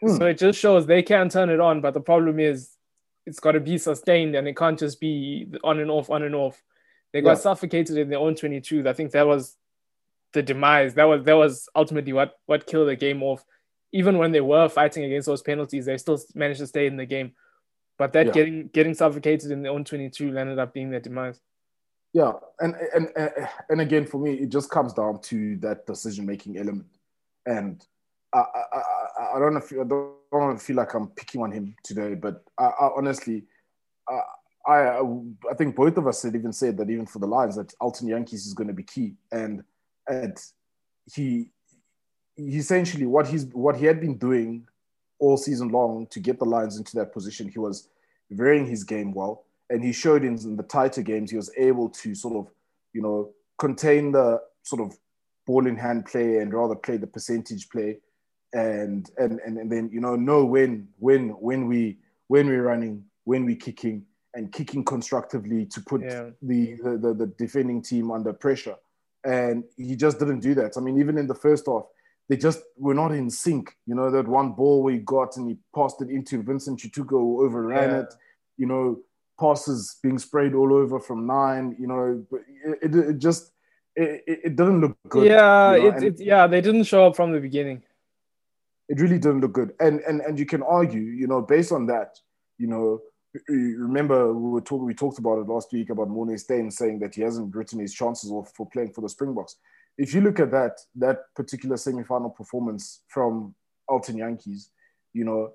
Hmm. 0.00 0.16
So 0.16 0.26
it 0.26 0.38
just 0.38 0.58
shows 0.58 0.86
they 0.86 1.02
can 1.02 1.28
turn 1.28 1.50
it 1.50 1.60
on, 1.60 1.80
but 1.80 1.92
the 1.92 2.00
problem 2.00 2.40
is 2.40 2.70
it's 3.26 3.40
got 3.40 3.52
to 3.52 3.60
be 3.60 3.78
sustained 3.78 4.34
and 4.34 4.48
it 4.48 4.56
can't 4.56 4.78
just 4.78 5.00
be 5.00 5.46
on 5.62 5.78
and 5.80 5.90
off, 5.90 6.10
on 6.10 6.22
and 6.22 6.34
off. 6.34 6.62
They 7.12 7.20
got 7.20 7.30
Yeah. 7.30 7.34
suffocated 7.36 7.96
in 7.96 8.08
their 8.08 8.18
own 8.18 8.34
22. 8.34 8.88
I 8.88 8.92
think 8.92 9.12
that 9.12 9.26
was 9.26 9.56
the 10.32 10.42
demise. 10.42 10.94
That 10.94 11.04
was 11.04 11.24
that 11.24 11.36
was 11.36 11.68
ultimately 11.74 12.12
what 12.12 12.34
what 12.46 12.66
killed 12.66 12.88
the 12.88 12.96
game 12.96 13.22
off. 13.22 13.44
Even 13.92 14.16
when 14.18 14.32
they 14.32 14.40
were 14.40 14.68
fighting 14.68 15.04
against 15.04 15.26
those 15.26 15.42
penalties, 15.42 15.84
they 15.86 15.98
still 15.98 16.18
managed 16.34 16.60
to 16.60 16.66
stay 16.66 16.86
in 16.86 16.96
the 16.96 17.04
game. 17.06 17.32
But 17.98 18.14
that 18.14 18.26
Yeah. 18.26 18.32
getting 18.32 18.68
getting 18.68 18.94
suffocated 18.94 19.50
in 19.50 19.62
their 19.62 19.72
own 19.72 19.84
22 19.84 20.36
ended 20.36 20.58
up 20.58 20.72
being 20.72 20.90
their 20.90 21.00
demise. 21.00 21.40
Yeah, 22.14 22.32
and 22.60 22.74
and 22.94 23.08
and, 23.70 23.80
again, 23.80 24.04
for 24.06 24.18
me, 24.18 24.34
it 24.34 24.50
just 24.50 24.68
comes 24.70 24.92
down 24.92 25.20
to 25.22 25.56
that 25.58 25.86
decision 25.86 26.26
making 26.26 26.58
element, 26.58 26.98
and 27.46 27.82
I 28.34 28.38
I, 28.40 28.62
I, 28.78 29.36
I 29.36 29.38
don't 29.38 29.54
know 29.54 29.60
if 29.60 29.72
I 29.72 29.84
don't 29.84 30.16
to 30.32 30.64
feel 30.64 30.76
like 30.76 30.94
I'm 30.94 31.08
picking 31.08 31.42
on 31.42 31.52
him 31.52 31.74
today, 31.84 32.14
but 32.14 32.42
I, 32.58 32.64
I 32.64 32.90
honestly, 32.96 33.44
I, 34.08 34.20
I 34.66 35.00
I 35.50 35.54
think 35.56 35.76
both 35.76 35.96
of 35.96 36.06
us 36.06 36.22
had 36.22 36.34
even 36.34 36.52
said 36.52 36.76
that 36.78 36.90
even 36.90 37.06
for 37.06 37.18
the 37.18 37.26
Lions 37.26 37.56
that 37.56 37.74
Elton 37.80 38.08
Jantjies 38.08 38.46
is 38.46 38.54
going 38.54 38.68
to 38.68 38.74
be 38.74 38.82
key, 38.82 39.14
and 39.30 39.62
and 40.08 40.36
he 41.12 41.50
he 42.36 42.56
essentially 42.56 43.06
what 43.06 43.26
he's 43.26 43.46
what 43.46 43.76
he 43.76 43.86
had 43.86 44.00
been 44.00 44.16
doing 44.16 44.66
all 45.18 45.36
season 45.36 45.68
long 45.68 46.06
to 46.08 46.18
get 46.18 46.38
the 46.38 46.44
Lions 46.44 46.76
into 46.76 46.96
that 46.96 47.12
position, 47.12 47.48
he 47.48 47.58
was 47.58 47.88
varying 48.30 48.66
his 48.66 48.82
game 48.84 49.12
well. 49.12 49.44
And 49.70 49.82
he 49.82 49.92
showed 49.92 50.24
in, 50.24 50.36
in 50.38 50.56
the 50.56 50.64
tighter 50.64 51.02
games 51.02 51.30
he 51.30 51.36
was 51.36 51.50
able 51.56 51.88
to 51.90 52.14
sort 52.14 52.36
of 52.36 52.52
you 52.92 53.02
know 53.02 53.30
contain 53.58 54.12
the 54.12 54.40
sort 54.62 54.82
of 54.82 54.96
ball 55.46 55.66
in 55.66 55.76
hand 55.76 56.06
play 56.06 56.38
and 56.38 56.52
rather 56.52 56.74
play 56.74 56.96
the 56.96 57.06
percentage 57.06 57.68
play 57.68 57.98
and 58.52 59.10
and 59.16 59.40
and, 59.40 59.70
then 59.70 59.88
you 59.92 60.00
know 60.00 60.14
know 60.16 60.44
when 60.44 60.88
when 60.98 61.30
when 61.30 61.66
we 61.66 61.98
when 62.28 62.46
we're 62.46 62.62
running 62.62 63.04
when 63.24 63.44
we're 63.44 63.56
kicking 63.56 64.04
and 64.34 64.52
kicking 64.52 64.84
constructively 64.84 65.66
to 65.66 65.80
put 65.80 66.02
Yeah. 66.02 66.30
the, 66.42 66.74
the, 66.82 66.98
the 66.98 67.14
the 67.14 67.26
defending 67.26 67.82
team 67.82 68.10
under 68.10 68.32
pressure 68.32 68.76
and 69.24 69.64
he 69.76 69.96
just 69.96 70.18
didn't 70.18 70.40
do 70.40 70.54
that 70.54 70.76
i 70.76 70.80
mean 70.80 70.98
even 70.98 71.16
in 71.16 71.26
the 71.26 71.34
first 71.34 71.66
half 71.66 71.84
they 72.28 72.36
just 72.36 72.62
were 72.76 72.94
not 72.94 73.12
in 73.12 73.30
sync 73.30 73.76
you 73.86 73.94
know 73.94 74.10
that 74.10 74.28
one 74.28 74.52
ball 74.52 74.82
we 74.82 74.98
got 74.98 75.36
and 75.36 75.48
he 75.48 75.56
passed 75.74 76.02
it 76.02 76.10
into 76.10 76.42
vincent 76.42 76.78
Tshituka 76.80 77.10
who 77.10 77.44
overran 77.44 77.90
Yeah. 77.90 78.00
it 78.00 78.14
you 78.58 78.66
know 78.66 78.98
passes 79.40 79.98
being 80.02 80.18
sprayed 80.18 80.54
all 80.54 80.72
over 80.74 81.00
from 81.00 81.26
nine 81.26 81.76
you 81.78 81.86
know 81.86 82.24
but 82.30 82.40
it, 82.64 82.94
it, 82.94 83.08
it 83.10 83.18
just 83.18 83.52
it, 83.94 84.24
it 84.26 84.56
didn't 84.56 84.80
look 84.80 84.96
good 85.08 85.26
yeah, 85.26 85.74
you 85.74 85.90
know, 85.90 85.98
it, 85.98 86.20
yeah, 86.20 86.46
they 86.46 86.60
didn't 86.60 86.84
show 86.84 87.06
up 87.06 87.14
from 87.14 87.32
the 87.32 87.40
beginning. 87.40 87.82
It 88.92 89.00
really 89.00 89.18
didn't 89.18 89.40
look 89.40 89.54
good. 89.54 89.72
And 89.80 90.00
and 90.00 90.20
and 90.20 90.38
you 90.38 90.44
can 90.44 90.62
argue, 90.62 91.00
you 91.00 91.26
know, 91.26 91.40
based 91.40 91.72
on 91.72 91.86
that, 91.86 92.18
you 92.58 92.66
know, 92.66 93.00
remember 93.48 94.34
we 94.34 94.50
were 94.50 94.60
talking, 94.60 94.84
we 94.84 94.92
talked 94.92 95.18
about 95.18 95.38
it 95.38 95.48
last 95.48 95.72
week 95.72 95.88
about 95.88 96.10
Morné 96.10 96.38
Steyn 96.38 96.70
saying 96.70 96.98
that 96.98 97.14
he 97.14 97.22
hasn't 97.22 97.54
written 97.56 97.80
his 97.80 97.94
chances 97.94 98.30
off 98.30 98.52
for 98.54 98.68
playing 98.68 98.92
for 98.92 99.00
the 99.00 99.08
Springboks. 99.08 99.56
If 99.96 100.12
you 100.12 100.20
look 100.20 100.40
at 100.40 100.50
that 100.50 100.78
that 100.96 101.34
particular 101.34 101.78
semi-final 101.78 102.28
performance 102.28 103.00
from 103.08 103.54
Elton 103.90 104.16
Jantjies, 104.16 104.68
you 105.14 105.24
know, 105.24 105.52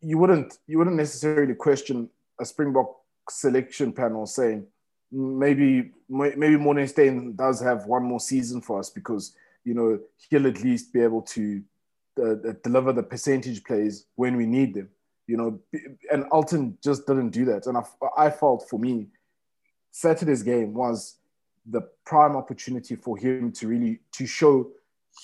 you 0.00 0.16
wouldn't 0.16 0.56
you 0.66 0.78
wouldn't 0.78 0.96
necessarily 0.96 1.54
question 1.54 2.08
a 2.40 2.46
Springbok 2.46 2.96
selection 3.28 3.92
panel 3.92 4.24
saying 4.24 4.66
maybe 5.12 5.92
maybe 6.08 6.56
Morné 6.56 6.88
Steyn 6.88 7.36
does 7.36 7.60
have 7.60 7.84
one 7.84 8.04
more 8.04 8.20
season 8.20 8.62
for 8.62 8.78
us 8.78 8.88
because 8.88 9.36
you 9.64 9.74
know 9.74 9.98
he'll 10.30 10.46
at 10.46 10.62
least 10.62 10.94
be 10.94 11.02
able 11.02 11.20
to 11.20 11.62
uh, 12.22 12.52
deliver 12.62 12.92
the 12.92 13.02
percentage 13.02 13.64
plays 13.64 14.06
when 14.16 14.36
we 14.36 14.46
need 14.46 14.74
them. 14.74 14.88
You 15.26 15.36
know, 15.38 15.60
and 16.12 16.26
Elton 16.32 16.76
just 16.82 17.06
didn't 17.06 17.30
do 17.30 17.46
that. 17.46 17.66
And 17.66 17.78
I, 17.78 17.82
I 18.16 18.30
felt 18.30 18.68
for 18.68 18.78
me, 18.78 19.08
Saturday's 19.90 20.42
game 20.42 20.74
was 20.74 21.16
the 21.64 21.82
prime 22.04 22.36
opportunity 22.36 22.94
for 22.94 23.16
him 23.16 23.50
to 23.52 23.68
really 23.68 24.00
to 24.12 24.26
show 24.26 24.70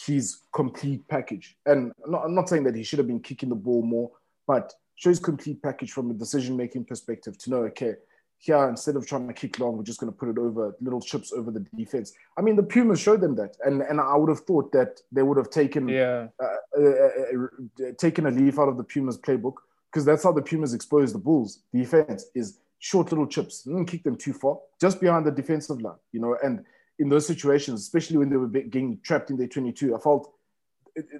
his 0.06 0.42
complete 0.54 1.06
package. 1.08 1.56
And 1.66 1.92
I'm 2.04 2.10
not, 2.10 2.24
I'm 2.24 2.34
not 2.34 2.48
saying 2.48 2.64
that 2.64 2.74
he 2.74 2.82
should 2.82 2.98
have 2.98 3.08
been 3.08 3.20
kicking 3.20 3.48
the 3.48 3.54
ball 3.54 3.82
more, 3.82 4.10
but 4.46 4.72
show 4.96 5.10
his 5.10 5.18
complete 5.18 5.62
package 5.62 5.92
from 5.92 6.10
a 6.10 6.14
decision 6.14 6.56
making 6.56 6.84
perspective 6.84 7.36
to 7.38 7.50
know, 7.50 7.62
okay, 7.64 7.94
here 8.42 8.68
instead 8.68 8.96
of 8.96 9.06
trying 9.06 9.28
to 9.28 9.34
kick 9.34 9.58
long, 9.58 9.76
we're 9.76 9.82
just 9.82 10.00
going 10.00 10.10
to 10.10 10.18
put 10.18 10.30
it 10.30 10.38
over 10.38 10.74
little 10.80 11.00
chips 11.00 11.30
over 11.30 11.50
the 11.50 11.60
defense. 11.76 12.14
I 12.38 12.40
mean, 12.40 12.56
the 12.56 12.62
Pumas 12.62 12.98
showed 12.98 13.20
them 13.20 13.36
that, 13.36 13.56
and 13.64 13.82
and 13.82 14.00
I 14.00 14.16
would 14.16 14.30
have 14.30 14.40
thought 14.40 14.72
that 14.72 15.00
they 15.12 15.22
would 15.22 15.36
have 15.36 15.50
taken 15.50 15.88
Yeah, 15.88 16.28
uh, 16.42 16.80
uh, 16.80 16.84
uh, 16.84 17.92
taken 17.98 18.26
a 18.26 18.30
leaf 18.30 18.58
out 18.58 18.68
of 18.68 18.78
the 18.78 18.84
Pumas 18.84 19.18
playbook 19.18 19.56
because 19.90 20.06
that's 20.06 20.24
how 20.24 20.32
the 20.32 20.40
Pumas 20.40 20.72
expose 20.72 21.12
the 21.12 21.18
Bulls. 21.18 21.60
Defense 21.72 22.26
is 22.34 22.58
short 22.78 23.12
little 23.12 23.26
chips. 23.26 23.62
Don't 23.62 23.84
kick 23.84 24.04
them 24.04 24.16
too 24.16 24.32
far, 24.32 24.58
just 24.80 25.02
behind 25.02 25.26
the 25.26 25.30
defensive 25.30 25.82
line, 25.82 26.00
you 26.12 26.20
know. 26.20 26.36
And 26.42 26.64
in 26.98 27.10
those 27.10 27.26
situations, 27.26 27.82
especially 27.82 28.16
when 28.16 28.30
they 28.30 28.38
were 28.38 28.48
getting 28.48 29.00
trapped 29.02 29.30
in 29.30 29.36
their 29.36 29.48
22, 29.48 29.94
I 29.94 29.98
felt 30.00 30.32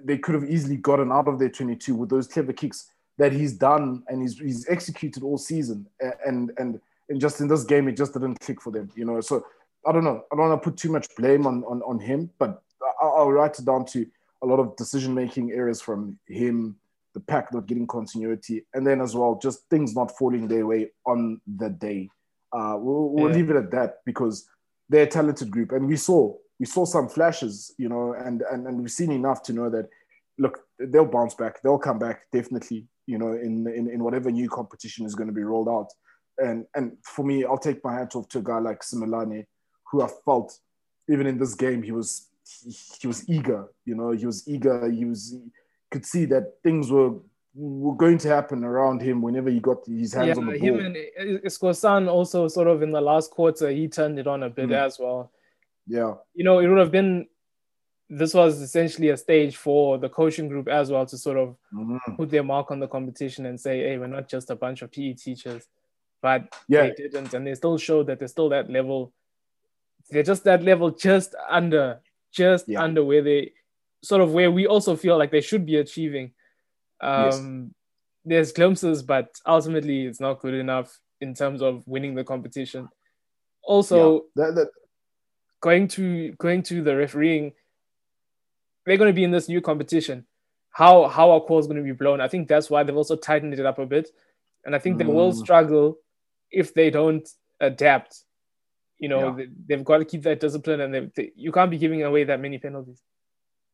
they 0.03 0.17
could 0.17 0.35
have 0.35 0.49
easily 0.49 0.77
gotten 0.77 1.11
out 1.11 1.27
of 1.27 1.37
their 1.37 1.49
22 1.49 1.93
with 1.95 2.09
those 2.09 2.27
clever 2.27 2.53
kicks 2.53 2.89
that 3.17 3.31
he's 3.31 3.53
done 3.53 4.03
and 4.07 4.21
he's, 4.21 4.39
he's 4.39 4.67
executed 4.69 5.23
all 5.23 5.37
season. 5.37 5.87
And, 6.25 6.51
and, 6.57 6.81
and 7.11 7.19
just 7.19 7.41
in 7.41 7.47
this 7.47 7.63
game, 7.65 7.87
it 7.87 7.97
just 7.97 8.13
didn't 8.13 8.39
click 8.39 8.61
for 8.61 8.71
them, 8.71 8.89
you 8.95 9.05
know. 9.05 9.19
So 9.21 9.45
I 9.85 9.91
don't 9.91 10.05
know. 10.05 10.23
I 10.31 10.35
don't 10.35 10.49
want 10.49 10.63
to 10.63 10.69
put 10.69 10.77
too 10.77 10.91
much 10.91 11.07
blame 11.17 11.45
on, 11.45 11.63
on, 11.65 11.81
on 11.81 11.99
him, 11.99 12.29
but 12.39 12.63
I'll, 13.01 13.15
I'll 13.17 13.31
write 13.31 13.59
it 13.59 13.65
down 13.65 13.85
to 13.87 14.05
a 14.41 14.45
lot 14.45 14.59
of 14.59 14.75
decision 14.77 15.13
making 15.13 15.51
errors 15.51 15.81
from 15.81 16.17
him, 16.27 16.77
the 17.13 17.19
pack 17.19 17.53
not 17.53 17.67
getting 17.67 17.85
continuity, 17.85 18.65
and 18.73 18.87
then 18.87 19.01
as 19.01 19.13
well, 19.13 19.37
just 19.41 19.69
things 19.69 19.93
not 19.93 20.17
falling 20.17 20.47
their 20.47 20.65
way 20.65 20.91
on 21.05 21.41
the 21.57 21.69
day. 21.69 22.09
Uh, 22.53 22.77
we'll, 22.79 23.09
we'll 23.09 23.29
yeah. 23.29 23.35
leave 23.35 23.49
it 23.49 23.55
at 23.57 23.71
that 23.71 23.97
because 24.05 24.47
they're 24.89 25.03
a 25.03 25.07
talented 25.07 25.51
group, 25.51 25.73
and 25.73 25.87
we 25.87 25.97
saw 25.97 26.33
we 26.59 26.65
saw 26.65 26.85
some 26.85 27.09
flashes, 27.09 27.73
you 27.77 27.89
know, 27.89 28.13
and 28.13 28.43
and, 28.51 28.67
and 28.67 28.79
we've 28.79 28.91
seen 28.91 29.11
enough 29.11 29.43
to 29.43 29.53
know 29.53 29.69
that 29.69 29.89
look, 30.37 30.61
they'll 30.79 31.05
bounce 31.05 31.33
back, 31.33 31.61
they'll 31.61 31.77
come 31.77 31.99
back 31.99 32.21
definitely, 32.31 32.87
you 33.05 33.17
know, 33.17 33.33
in 33.33 33.67
in, 33.67 33.89
in 33.89 34.03
whatever 34.03 34.31
new 34.31 34.49
competition 34.49 35.05
is 35.05 35.15
going 35.15 35.27
to 35.27 35.33
be 35.33 35.43
rolled 35.43 35.69
out. 35.69 35.87
And 36.41 36.65
and 36.75 36.97
for 37.03 37.23
me, 37.23 37.45
I'll 37.45 37.57
take 37.57 37.83
my 37.83 37.93
hat 37.93 38.15
off 38.15 38.27
to 38.29 38.39
a 38.39 38.43
guy 38.43 38.59
like 38.59 38.81
Simelane, 38.81 39.45
who 39.91 40.01
I 40.01 40.09
felt 40.25 40.57
even 41.09 41.27
in 41.27 41.37
this 41.37 41.53
game 41.53 41.83
he 41.83 41.91
was 41.91 42.27
he, 42.63 42.75
he 43.01 43.07
was 43.07 43.29
eager, 43.29 43.67
you 43.85 43.95
know, 43.95 44.11
he 44.11 44.25
was 44.25 44.47
eager, 44.47 44.89
he 44.89 45.05
was 45.05 45.37
could 45.91 46.05
see 46.05 46.25
that 46.25 46.53
things 46.63 46.89
were 46.91 47.13
were 47.53 47.95
going 47.95 48.17
to 48.17 48.29
happen 48.29 48.63
around 48.63 49.01
him 49.01 49.21
whenever 49.21 49.49
he 49.49 49.59
got 49.59 49.85
his 49.85 50.13
hands 50.13 50.29
yeah, 50.29 50.35
on 50.35 50.45
the 50.47 50.57
ball. 50.57 50.79
Him 50.79 50.95
and 51.99 52.09
also 52.09 52.47
sort 52.47 52.67
of 52.67 52.81
in 52.81 52.91
the 52.91 53.01
last 53.01 53.31
quarter 53.31 53.69
he 53.69 53.87
turned 53.87 54.17
it 54.19 54.27
on 54.27 54.43
a 54.43 54.49
bit 54.49 54.69
mm. 54.69 54.85
as 54.85 54.97
well. 54.97 55.31
Yeah. 55.85 56.13
You 56.33 56.45
know, 56.45 56.59
it 56.59 56.67
would 56.67 56.77
have 56.77 56.91
been 56.91 57.27
this 58.09 58.33
was 58.33 58.61
essentially 58.61 59.09
a 59.09 59.17
stage 59.17 59.55
for 59.55 59.97
the 59.97 60.09
coaching 60.09 60.49
group 60.49 60.67
as 60.67 60.91
well 60.91 61.05
to 61.05 61.17
sort 61.17 61.37
of 61.37 61.55
mm-hmm. 61.73 62.15
put 62.15 62.29
their 62.29 62.43
mark 62.43 62.69
on 62.69 62.79
the 62.79 62.87
competition 62.87 63.45
and 63.45 63.59
say, 63.59 63.79
hey, 63.79 63.97
we're 63.97 64.07
not 64.07 64.27
just 64.27 64.49
a 64.49 64.55
bunch 64.55 64.81
of 64.81 64.91
PE 64.91 65.13
teachers. 65.13 65.67
But 66.21 66.53
yeah. 66.67 66.83
they 66.83 66.93
didn't, 66.93 67.33
and 67.33 67.45
they 67.45 67.55
still 67.55 67.77
showed 67.77 68.07
that 68.07 68.19
they're 68.19 68.27
still 68.27 68.49
that 68.49 68.69
level. 68.69 69.13
They're 70.09 70.23
just 70.23 70.43
that 70.43 70.63
level 70.63 70.91
just 70.91 71.35
under, 71.49 72.01
just 72.31 72.67
yeah. 72.67 72.83
under 72.83 73.03
where 73.03 73.21
they 73.21 73.53
sort 74.03 74.21
of 74.21 74.33
where 74.33 74.51
we 74.51 74.67
also 74.67 74.95
feel 74.95 75.17
like 75.17 75.31
they 75.31 75.41
should 75.41 75.65
be 75.65 75.77
achieving. 75.77 76.31
Um, 76.99 77.23
yes. 77.25 77.71
There's 78.23 78.51
glimpses, 78.51 79.01
but 79.03 79.29
ultimately 79.45 80.05
it's 80.05 80.19
not 80.19 80.39
good 80.39 80.53
enough 80.53 80.99
in 81.21 81.33
terms 81.33 81.61
of 81.61 81.87
winning 81.87 82.13
the 82.15 82.23
competition. 82.23 82.89
Also, 83.63 84.25
yeah. 84.35 84.45
that, 84.45 84.55
that... 84.55 84.67
going 85.61 85.87
to 85.87 86.31
going 86.33 86.61
to 86.63 86.83
the 86.83 86.95
refereeing, 86.95 87.53
they're 88.85 88.97
going 88.97 89.09
to 89.09 89.15
be 89.15 89.23
in 89.23 89.31
this 89.31 89.49
new 89.49 89.61
competition. 89.61 90.25
How 90.71 91.07
how 91.07 91.31
our 91.31 91.41
call 91.41 91.59
is 91.59 91.67
going 91.67 91.77
to 91.77 91.83
be 91.83 91.91
blown? 91.91 92.21
I 92.21 92.27
think 92.27 92.47
that's 92.47 92.69
why 92.69 92.83
they've 92.83 92.95
also 92.95 93.15
tightened 93.15 93.53
it 93.53 93.65
up 93.65 93.79
a 93.79 93.85
bit, 93.85 94.09
and 94.65 94.75
I 94.75 94.79
think 94.79 94.95
mm. 94.95 94.99
they 94.99 95.05
will 95.05 95.31
mm. 95.31 95.37
struggle 95.37 95.97
if 96.51 96.73
they 96.73 96.89
don't 96.89 97.27
adapt. 97.59 98.23
You 98.99 99.09
know, 99.09 99.35
yeah. 99.37 99.45
they, 99.67 99.75
have 99.75 99.83
got 99.83 99.97
to 99.97 100.05
keep 100.05 100.21
that 100.23 100.39
discipline, 100.39 100.81
and 100.81 101.11
they, 101.15 101.31
you 101.35 101.51
can't 101.51 101.71
be 101.71 101.77
giving 101.77 102.03
away 102.03 102.23
that 102.25 102.39
many 102.39 102.59
penalties. 102.59 103.01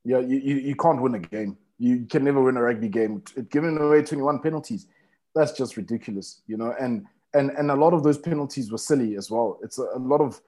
Yeah, 0.06 0.20
you, 0.20 0.38
you, 0.38 0.56
you 0.56 0.76
can't 0.76 1.02
win 1.02 1.16
a 1.16 1.20
game. 1.20 1.58
You 1.78 2.06
can 2.10 2.24
never 2.24 2.42
win 2.42 2.56
a 2.56 2.62
rugby 2.62 2.88
game. 2.88 3.22
Giving 3.50 3.78
away 3.78 4.04
21 4.04 4.40
penalties, 4.40 4.88
that's 5.36 5.52
just 5.52 5.76
ridiculous, 5.76 6.42
you 6.48 6.56
know. 6.56 6.74
And 6.80 7.06
and 7.34 7.52
and 7.52 7.72
a 7.72 7.76
lot 7.76 7.94
of 7.94 8.04
those 8.04 8.18
penalties 8.18 8.72
were 8.72 8.78
silly 8.78 9.18
as 9.18 9.30
well. 9.30 9.60
It's 9.62 9.80
a, 9.80 9.84
a 9.96 10.00
lot 10.00 10.22
of 10.22 10.40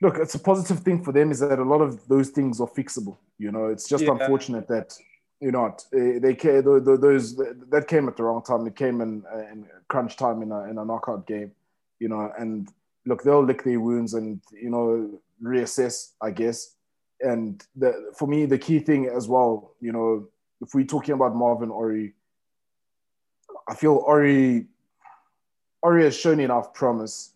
look. 0.00 0.16
It's 0.16 0.34
a 0.34 0.38
positive 0.38 0.80
thing 0.80 1.04
for 1.04 1.12
them 1.12 1.30
is 1.30 1.40
that 1.40 1.58
a 1.58 1.64
lot 1.64 1.82
of 1.82 2.08
those 2.08 2.30
things 2.30 2.60
are 2.60 2.68
fixable. 2.68 3.18
You 3.38 3.52
know, 3.52 3.66
it's 3.66 3.88
just 3.88 4.04
yeah. 4.04 4.12
unfortunate 4.12 4.66
that 4.68 4.96
you 5.40 5.52
know 5.52 5.76
eh, 5.92 6.18
they, 6.18 6.34
they 6.34 6.60
those 6.60 7.36
that 7.36 7.86
came 7.88 8.08
at 8.08 8.16
the 8.16 8.22
wrong 8.22 8.42
time. 8.42 8.66
It 8.66 8.76
came 8.76 9.00
in, 9.00 9.22
eh, 9.34 9.52
in 9.52 9.66
crunch 9.88 10.16
time 10.16 10.42
in 10.42 10.52
a 10.52 10.64
in 10.64 10.78
a 10.78 10.84
knockout 10.84 11.26
game, 11.26 11.52
you 11.98 12.08
know. 12.08 12.32
And 12.38 12.68
look, 13.06 13.22
they'll 13.22 13.44
lick 13.44 13.64
their 13.64 13.80
wounds 13.80 14.14
and 14.14 14.40
you 14.52 14.70
know 14.70 15.20
reassess, 15.42 16.12
I 16.20 16.30
guess 16.30 16.74
and 17.24 17.64
the, 17.74 18.12
for 18.16 18.28
me, 18.28 18.44
the 18.46 18.58
key 18.58 18.78
thing 18.78 19.06
as 19.06 19.28
well, 19.28 19.74
you 19.80 19.92
know, 19.92 20.28
if 20.60 20.74
we're 20.74 20.84
talking 20.84 21.14
about 21.14 21.34
Marvin 21.34 21.70
Orie, 21.70 22.12
I 23.68 23.74
feel 23.74 24.04
Orie, 24.06 24.66
Orie 25.82 26.04
has 26.04 26.16
shown 26.16 26.40
enough 26.40 26.74
promise, 26.74 27.32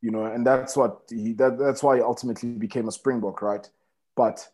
you 0.00 0.10
know, 0.10 0.24
and 0.24 0.46
that's 0.46 0.76
what 0.76 1.02
he 1.08 1.32
that, 1.34 1.58
that's 1.58 1.82
why 1.82 1.96
he 1.96 2.02
ultimately 2.02 2.50
became 2.50 2.88
a 2.88 2.92
Springbok, 2.92 3.42
right? 3.42 3.68
But 4.16 4.48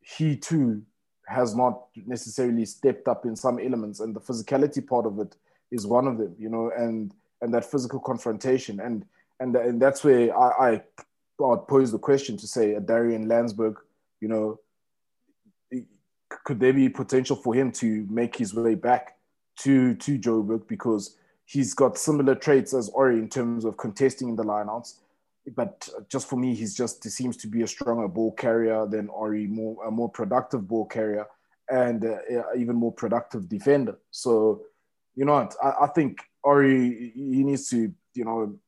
he 0.00 0.36
too 0.36 0.82
has 1.26 1.54
not 1.54 1.86
necessarily 2.06 2.64
stepped 2.64 3.08
up 3.08 3.24
in 3.24 3.36
some 3.36 3.58
elements, 3.58 4.00
and 4.00 4.14
the 4.14 4.20
physicality 4.20 4.86
part 4.86 5.06
of 5.06 5.18
it 5.18 5.36
is 5.70 5.86
one 5.86 6.06
of 6.06 6.18
them, 6.18 6.34
you 6.38 6.48
know, 6.48 6.70
and 6.76 7.14
and 7.40 7.52
that 7.54 7.64
physical 7.64 8.00
confrontation, 8.00 8.80
and 8.80 9.04
and 9.40 9.56
and 9.56 9.80
that's 9.80 10.04
where 10.04 10.36
I, 10.36 10.48
I 10.68 10.82
I'd 11.44 11.66
pose 11.66 11.90
the 11.90 11.98
question 11.98 12.36
to 12.36 12.46
say 12.46 12.78
Darian 12.78 13.26
Lansberg 13.26 13.76
you 14.22 14.28
know, 14.28 14.60
could 16.44 16.60
there 16.60 16.72
be 16.72 16.88
potential 16.88 17.36
for 17.36 17.54
him 17.54 17.72
to 17.72 18.06
make 18.08 18.36
his 18.36 18.54
way 18.54 18.74
back 18.74 19.18
to 19.58 19.94
to 19.96 20.18
Joburg 20.18 20.66
because 20.66 21.16
he's 21.44 21.74
got 21.74 21.98
similar 21.98 22.34
traits 22.34 22.72
as 22.72 22.88
Orie 22.90 23.18
in 23.18 23.28
terms 23.28 23.66
of 23.66 23.76
contesting 23.76 24.30
in 24.30 24.36
the 24.36 24.44
lineouts. 24.44 24.94
But 25.54 25.88
just 26.08 26.28
for 26.28 26.36
me, 26.36 26.54
he's 26.54 26.74
just 26.74 27.02
he 27.02 27.10
seems 27.10 27.36
to 27.38 27.48
be 27.48 27.62
a 27.62 27.66
stronger 27.66 28.08
ball 28.08 28.32
carrier 28.32 28.86
than 28.86 29.08
Orie, 29.08 29.48
more 29.48 29.84
a 29.86 29.90
more 29.90 30.08
productive 30.08 30.68
ball 30.68 30.86
carrier 30.86 31.26
and 31.68 32.04
uh, 32.04 32.18
even 32.56 32.76
more 32.76 32.92
productive 32.92 33.48
defender. 33.48 33.98
So, 34.10 34.62
you 35.14 35.24
know, 35.24 35.48
I, 35.62 35.72
I 35.82 35.86
think 35.88 36.18
Orie 36.44 37.12
he 37.14 37.42
needs 37.42 37.68
to 37.70 37.92
you 38.14 38.24
know 38.24 38.58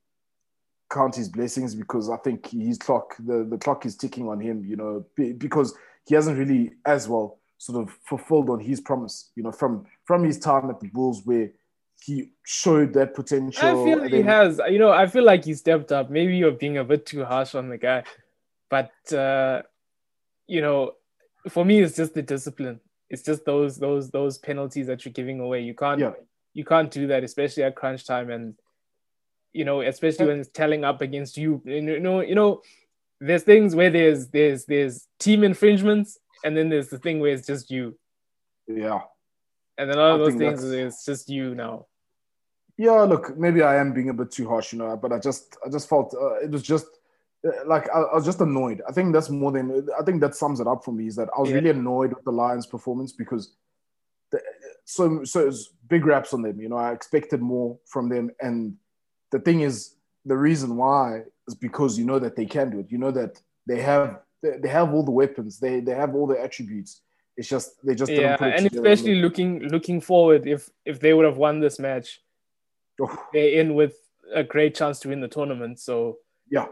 count 0.94 1.16
his 1.16 1.28
blessings 1.28 1.74
because 1.74 2.08
I 2.08 2.16
think 2.18 2.46
his 2.50 2.78
clock, 2.78 3.16
the, 3.18 3.44
the 3.48 3.58
clock 3.58 3.84
is 3.84 3.96
ticking 3.96 4.28
on 4.28 4.40
him, 4.40 4.64
you 4.64 4.76
know, 4.76 5.04
because 5.16 5.74
he 6.06 6.14
hasn't 6.14 6.38
really 6.38 6.72
as 6.86 7.08
well 7.08 7.40
sort 7.58 7.82
of 7.82 7.96
fulfilled 8.04 8.50
on 8.50 8.60
his 8.60 8.80
promise, 8.80 9.30
you 9.36 9.42
know, 9.42 9.52
from 9.52 9.86
from 10.04 10.24
his 10.24 10.38
time 10.38 10.70
at 10.70 10.80
the 10.80 10.88
Bulls 10.88 11.22
where 11.24 11.50
he 12.02 12.32
showed 12.44 12.92
that 12.94 13.14
potential. 13.14 13.64
I 13.64 13.72
feel 13.84 14.02
he 14.02 14.22
has, 14.22 14.60
you 14.68 14.78
know, 14.78 14.90
I 14.90 15.06
feel 15.06 15.24
like 15.24 15.44
he 15.44 15.54
stepped 15.54 15.92
up. 15.92 16.10
Maybe 16.10 16.36
you're 16.36 16.52
being 16.52 16.78
a 16.78 16.84
bit 16.84 17.06
too 17.06 17.24
harsh 17.24 17.54
on 17.54 17.68
the 17.68 17.78
guy, 17.78 18.04
but 18.68 18.92
uh, 19.12 19.62
you 20.46 20.60
know, 20.60 20.92
for 21.48 21.64
me, 21.64 21.80
it's 21.80 21.96
just 21.96 22.14
the 22.14 22.22
discipline. 22.22 22.80
It's 23.08 23.22
just 23.22 23.44
those 23.44 23.76
those 23.76 24.10
those 24.10 24.38
penalties 24.38 24.86
that 24.88 25.04
you're 25.04 25.12
giving 25.12 25.40
away. 25.40 25.62
You 25.62 25.74
can't 25.74 26.00
yeah. 26.00 26.12
you 26.52 26.64
can't 26.64 26.90
do 26.90 27.06
that, 27.08 27.24
especially 27.24 27.62
at 27.62 27.76
crunch 27.76 28.04
time 28.06 28.30
and 28.30 28.54
you 29.54 29.64
know, 29.64 29.80
especially 29.80 30.26
when 30.26 30.40
it's 30.40 30.50
telling 30.50 30.84
up 30.84 31.00
against 31.00 31.38
you. 31.38 31.62
You 31.64 32.00
know, 32.00 32.20
you 32.20 32.34
know, 32.34 32.60
there's 33.20 33.44
things 33.44 33.74
where 33.74 33.88
there's 33.88 34.28
there's 34.28 34.64
there's 34.66 35.06
team 35.18 35.44
infringements, 35.44 36.18
and 36.44 36.56
then 36.56 36.68
there's 36.68 36.88
the 36.88 36.98
thing 36.98 37.20
where 37.20 37.32
it's 37.32 37.46
just 37.46 37.70
you. 37.70 37.96
Yeah. 38.66 39.02
And 39.78 39.90
then 39.90 39.98
all 39.98 40.14
of 40.14 40.20
those 40.20 40.34
things 40.34 40.62
it's 40.64 41.04
just 41.04 41.28
you 41.28 41.54
now. 41.54 41.86
Yeah, 42.76 43.02
look, 43.02 43.36
maybe 43.36 43.62
I 43.62 43.76
am 43.76 43.92
being 43.92 44.08
a 44.08 44.14
bit 44.14 44.30
too 44.32 44.48
harsh, 44.48 44.72
you 44.72 44.78
know, 44.78 44.96
but 44.96 45.12
I 45.12 45.18
just 45.18 45.56
I 45.64 45.68
just 45.68 45.88
felt 45.88 46.14
uh, 46.14 46.40
it 46.40 46.50
was 46.50 46.62
just 46.62 46.86
uh, 47.46 47.50
like 47.66 47.88
I, 47.94 48.00
I, 48.00 48.14
was 48.14 48.24
just 48.24 48.40
annoyed. 48.40 48.82
I 48.88 48.92
think 48.92 49.12
that's 49.12 49.30
more 49.30 49.52
than 49.52 49.88
I 49.98 50.02
think 50.02 50.20
that 50.20 50.34
sums 50.34 50.60
it 50.60 50.66
up 50.66 50.84
for 50.84 50.92
me 50.92 51.06
is 51.06 51.16
that 51.16 51.28
I 51.36 51.40
was 51.40 51.50
yeah. 51.50 51.56
really 51.56 51.70
annoyed 51.70 52.10
with 52.10 52.24
the 52.24 52.32
Lions' 52.32 52.66
performance 52.66 53.12
because 53.12 53.54
the, 54.32 54.40
so 54.84 55.22
so 55.24 55.52
big 55.88 56.04
raps 56.04 56.34
on 56.34 56.42
them. 56.42 56.60
You 56.60 56.68
know, 56.68 56.76
I 56.76 56.92
expected 56.92 57.40
more 57.40 57.78
from 57.86 58.08
them, 58.08 58.30
and 58.40 58.74
the 59.30 59.38
thing 59.38 59.60
is, 59.60 59.94
the 60.24 60.36
reason 60.36 60.76
why 60.76 61.22
is 61.46 61.54
because 61.54 61.96
you 61.98 62.04
know 62.04 62.18
that 62.18 62.34
they 62.34 62.46
can 62.46 62.70
do 62.70 62.80
it. 62.80 62.90
You 62.90 62.98
know 62.98 63.12
that 63.12 63.40
they 63.68 63.80
have 63.80 64.20
they 64.42 64.68
have 64.68 64.92
all 64.92 65.04
the 65.04 65.10
weapons. 65.10 65.60
They 65.60 65.80
they 65.80 65.94
have 65.94 66.14
all 66.14 66.26
the 66.26 66.40
attributes. 66.40 67.02
It's 67.36 67.48
just 67.48 67.84
they 67.84 67.94
just 67.94 68.12
yeah, 68.12 68.36
and 68.40 68.66
especially 68.66 69.16
looking 69.16 69.60
looking 69.64 70.00
forward, 70.00 70.46
if 70.46 70.70
if 70.84 71.00
they 71.00 71.14
would 71.14 71.24
have 71.24 71.36
won 71.36 71.60
this 71.60 71.78
match, 71.78 72.20
oh. 73.00 73.26
they're 73.32 73.60
in 73.60 73.74
with 73.74 73.96
a 74.32 74.44
great 74.44 74.74
chance 74.74 75.00
to 75.00 75.08
win 75.08 75.20
the 75.20 75.28
tournament. 75.28 75.80
So 75.80 76.18
yeah, 76.48 76.66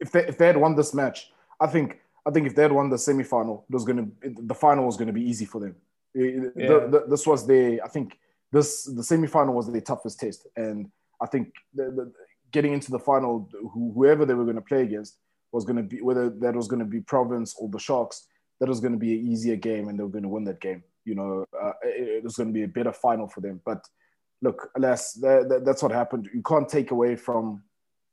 if 0.00 0.10
they 0.10 0.26
if 0.26 0.36
they 0.36 0.48
had 0.48 0.56
won 0.56 0.74
this 0.74 0.94
match, 0.94 1.30
I 1.60 1.68
think 1.68 2.00
I 2.26 2.32
think 2.32 2.48
if 2.48 2.56
they 2.56 2.62
had 2.62 2.72
won 2.72 2.90
the 2.90 2.96
semifinal, 2.96 3.62
it 3.68 3.74
was 3.74 3.84
gonna 3.84 4.08
the 4.22 4.54
final 4.54 4.84
was 4.84 4.96
gonna 4.96 5.12
be 5.12 5.22
easy 5.22 5.44
for 5.44 5.60
them. 5.60 5.76
Eh, 6.16 6.20
eh, 6.20 6.40
yeah. 6.56 6.66
The, 6.66 6.88
the, 6.90 7.04
this 7.08 7.26
was 7.26 7.46
the 7.46 7.80
I 7.84 7.88
think 7.88 8.18
this 8.52 8.84
the 8.84 9.02
semi-final 9.02 9.54
was 9.54 9.70
the 9.70 9.80
toughest 9.80 10.20
test, 10.20 10.46
and 10.56 10.90
I 11.20 11.26
think 11.26 11.52
the, 11.74 11.84
the, 11.84 12.12
getting 12.52 12.72
into 12.72 12.90
the 12.90 12.98
final, 12.98 13.48
whoever 13.72 14.24
they 14.24 14.34
were 14.34 14.44
going 14.44 14.56
to 14.56 14.62
play 14.62 14.82
against 14.82 15.18
was 15.52 15.64
going 15.64 15.76
to 15.76 15.82
be 15.82 16.00
whether 16.00 16.30
that 16.30 16.54
was 16.54 16.68
going 16.68 16.80
to 16.80 16.86
be 16.86 17.00
Province 17.00 17.54
or 17.58 17.68
the 17.68 17.78
Sharks, 17.78 18.28
that 18.60 18.68
was 18.68 18.80
going 18.80 18.92
to 18.92 18.98
be 18.98 19.18
an 19.18 19.26
easier 19.26 19.56
game, 19.56 19.88
and 19.88 19.98
they 19.98 20.02
were 20.02 20.08
going 20.10 20.22
to 20.22 20.28
win 20.28 20.44
that 20.44 20.60
game. 20.60 20.82
you 21.04 21.14
know, 21.14 21.44
uh, 21.60 21.72
it, 21.82 22.08
it, 22.18 22.24
was 22.24 22.36
going 22.36 22.48
to 22.48 22.52
be 22.52 22.64
a 22.64 22.68
better 22.68 22.92
final 22.92 23.28
for 23.28 23.40
them. 23.40 23.60
But 23.64 23.86
look, 24.42 24.70
alas, 24.76 25.12
that, 25.14 25.48
that, 25.48 25.64
that's 25.64 25.82
what 25.82 25.92
happened. 25.92 26.28
You 26.32 26.42
can't 26.42 26.68
take 26.68 26.90
away 26.90 27.16
from 27.16 27.62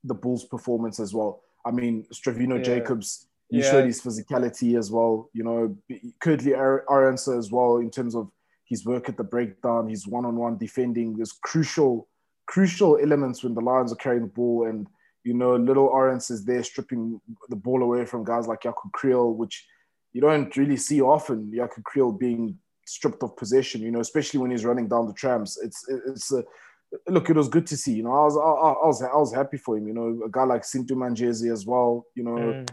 the 0.04 0.14
Bulls' 0.14 0.46
performance 0.46 1.00
as 1.00 1.14
well. 1.14 1.42
I 1.66 1.72
mean, 1.72 2.06
Stravino 2.14 2.58
yeah. 2.58 2.64
Jacobs, 2.64 3.28
he 3.50 3.60
yeah. 3.60 3.72
showed 3.72 3.86
his 3.86 4.02
physicality 4.02 4.78
as 4.78 4.92
well. 4.92 5.30
You 5.34 5.44
know, 5.44 5.78
Kurt-Lee 6.20 6.52
Arendse 6.54 7.38
as 7.38 7.52
well 7.52 7.78
in 7.78 7.90
terms 7.90 8.16
of 8.16 8.30
his 8.66 8.86
work 8.86 9.10
at 9.10 9.18
the 9.18 9.24
breakdown, 9.24 9.90
his 9.90 10.08
one-on-one 10.08 10.58
defending. 10.58 11.16
There's 11.16 11.32
crucial, 11.32 12.08
crucial 12.48 12.98
elements 13.02 13.44
when 13.44 13.54
the 13.54 13.62
Lions 13.62 13.94
are 13.94 13.98
carrying 13.98 14.24
the 14.24 14.28
ball, 14.28 14.68
and 14.68 14.88
you 15.24 15.34
know, 15.34 15.56
little 15.56 15.90
Arendse 15.90 16.32
is 16.32 16.44
there 16.44 16.64
stripping 16.64 17.20
the 17.50 17.56
ball 17.56 17.82
away 17.82 18.06
from 18.06 18.26
guys 18.26 18.48
like 18.48 18.62
Jaco 18.62 18.92
Kriel, 18.92 19.36
which 19.36 19.66
you 20.14 20.22
don't 20.22 20.56
really 20.56 20.78
see 20.78 21.02
often. 21.02 21.52
Jaco 21.52 21.82
Kriel 21.82 22.18
being 22.18 22.58
stripped 22.86 23.24
of 23.24 23.36
possession, 23.36 23.82
you 23.82 23.92
know, 23.92 24.00
especially 24.00 24.40
when 24.40 24.52
he's 24.52 24.66
running 24.66 24.88
down 24.88 25.08
the 25.08 25.14
trams. 25.14 25.58
It's 25.62 25.86
it's 25.90 26.32
a 26.32 26.44
look. 27.08 27.30
It 27.30 27.36
was 27.36 27.50
good 27.50 27.68
to 27.68 27.78
see. 27.78 27.94
You 27.94 28.04
know, 28.04 28.14
I 28.14 28.24
was 28.24 28.38
I, 28.38 28.42
I 28.42 28.88
was 28.88 29.02
I 29.02 29.16
was 29.16 29.34
happy 29.34 29.58
for 29.58 29.78
him. 29.78 29.88
You 29.88 29.94
know, 29.94 30.22
a 30.26 30.30
guy 30.30 30.44
like 30.44 30.62
Sintu 30.62 30.92
Manjezi 30.92 31.52
as 31.52 31.66
well. 31.66 32.06
You 32.16 32.24
know, 32.24 32.66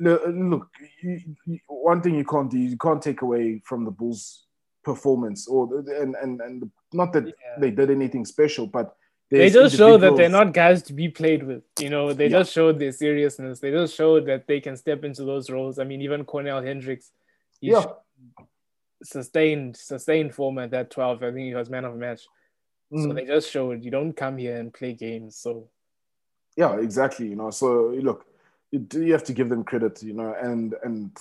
mm. 0.00 0.50
look, 0.50 0.68
you, 1.02 1.20
you, 1.46 1.58
one 1.66 2.00
thing 2.00 2.14
you 2.14 2.24
can't 2.24 2.50
do, 2.50 2.58
you 2.58 2.78
can't 2.78 3.02
take 3.02 3.22
away 3.22 3.60
from 3.64 3.84
the 3.84 3.90
Bulls' 3.90 4.46
performance, 4.82 5.46
or 5.46 5.78
and 5.78 6.14
and 6.16 6.40
and 6.40 6.70
not 6.92 7.12
that 7.12 7.26
yeah. 7.26 7.32
they 7.58 7.70
did 7.70 7.90
anything 7.90 8.24
special, 8.24 8.66
but 8.66 8.94
they 9.30 9.50
just 9.50 9.76
show 9.76 9.96
that 9.96 10.16
they're 10.16 10.28
not 10.28 10.52
guys 10.52 10.82
to 10.84 10.92
be 10.92 11.08
played 11.08 11.44
with. 11.44 11.62
You 11.78 11.88
know, 11.88 12.12
they 12.12 12.24
yeah. 12.24 12.38
just 12.38 12.52
showed 12.52 12.78
their 12.78 12.92
seriousness. 12.92 13.60
They 13.60 13.70
just 13.70 13.94
showed 13.94 14.26
that 14.26 14.46
they 14.46 14.60
can 14.60 14.76
step 14.76 15.04
into 15.04 15.24
those 15.24 15.48
roles. 15.50 15.78
I 15.78 15.84
mean, 15.84 16.02
even 16.02 16.24
Cornell 16.24 16.62
Hendricks, 16.62 17.12
yeah, 17.60 17.84
sustained 19.02 19.76
sustained 19.76 20.34
form 20.34 20.58
at 20.58 20.72
that 20.72 20.90
12. 20.90 21.22
I 21.22 21.32
think 21.32 21.46
he 21.46 21.54
was 21.54 21.70
man 21.70 21.84
of 21.84 21.92
the 21.92 21.98
match. 21.98 22.22
Mm. 22.92 23.04
So 23.04 23.12
they 23.12 23.24
just 23.24 23.50
showed 23.50 23.84
you 23.84 23.90
don't 23.90 24.12
come 24.12 24.36
here 24.36 24.56
and 24.56 24.74
play 24.74 24.94
games. 24.94 25.36
So 25.36 25.68
yeah, 26.56 26.76
exactly. 26.76 27.28
You 27.28 27.36
know, 27.36 27.50
so 27.50 27.88
look, 28.02 28.26
you, 28.72 28.86
you 28.94 29.12
have 29.12 29.24
to 29.24 29.32
give 29.32 29.48
them 29.48 29.62
credit. 29.62 30.02
You 30.02 30.14
know, 30.14 30.34
and 30.40 30.74
and 30.82 31.16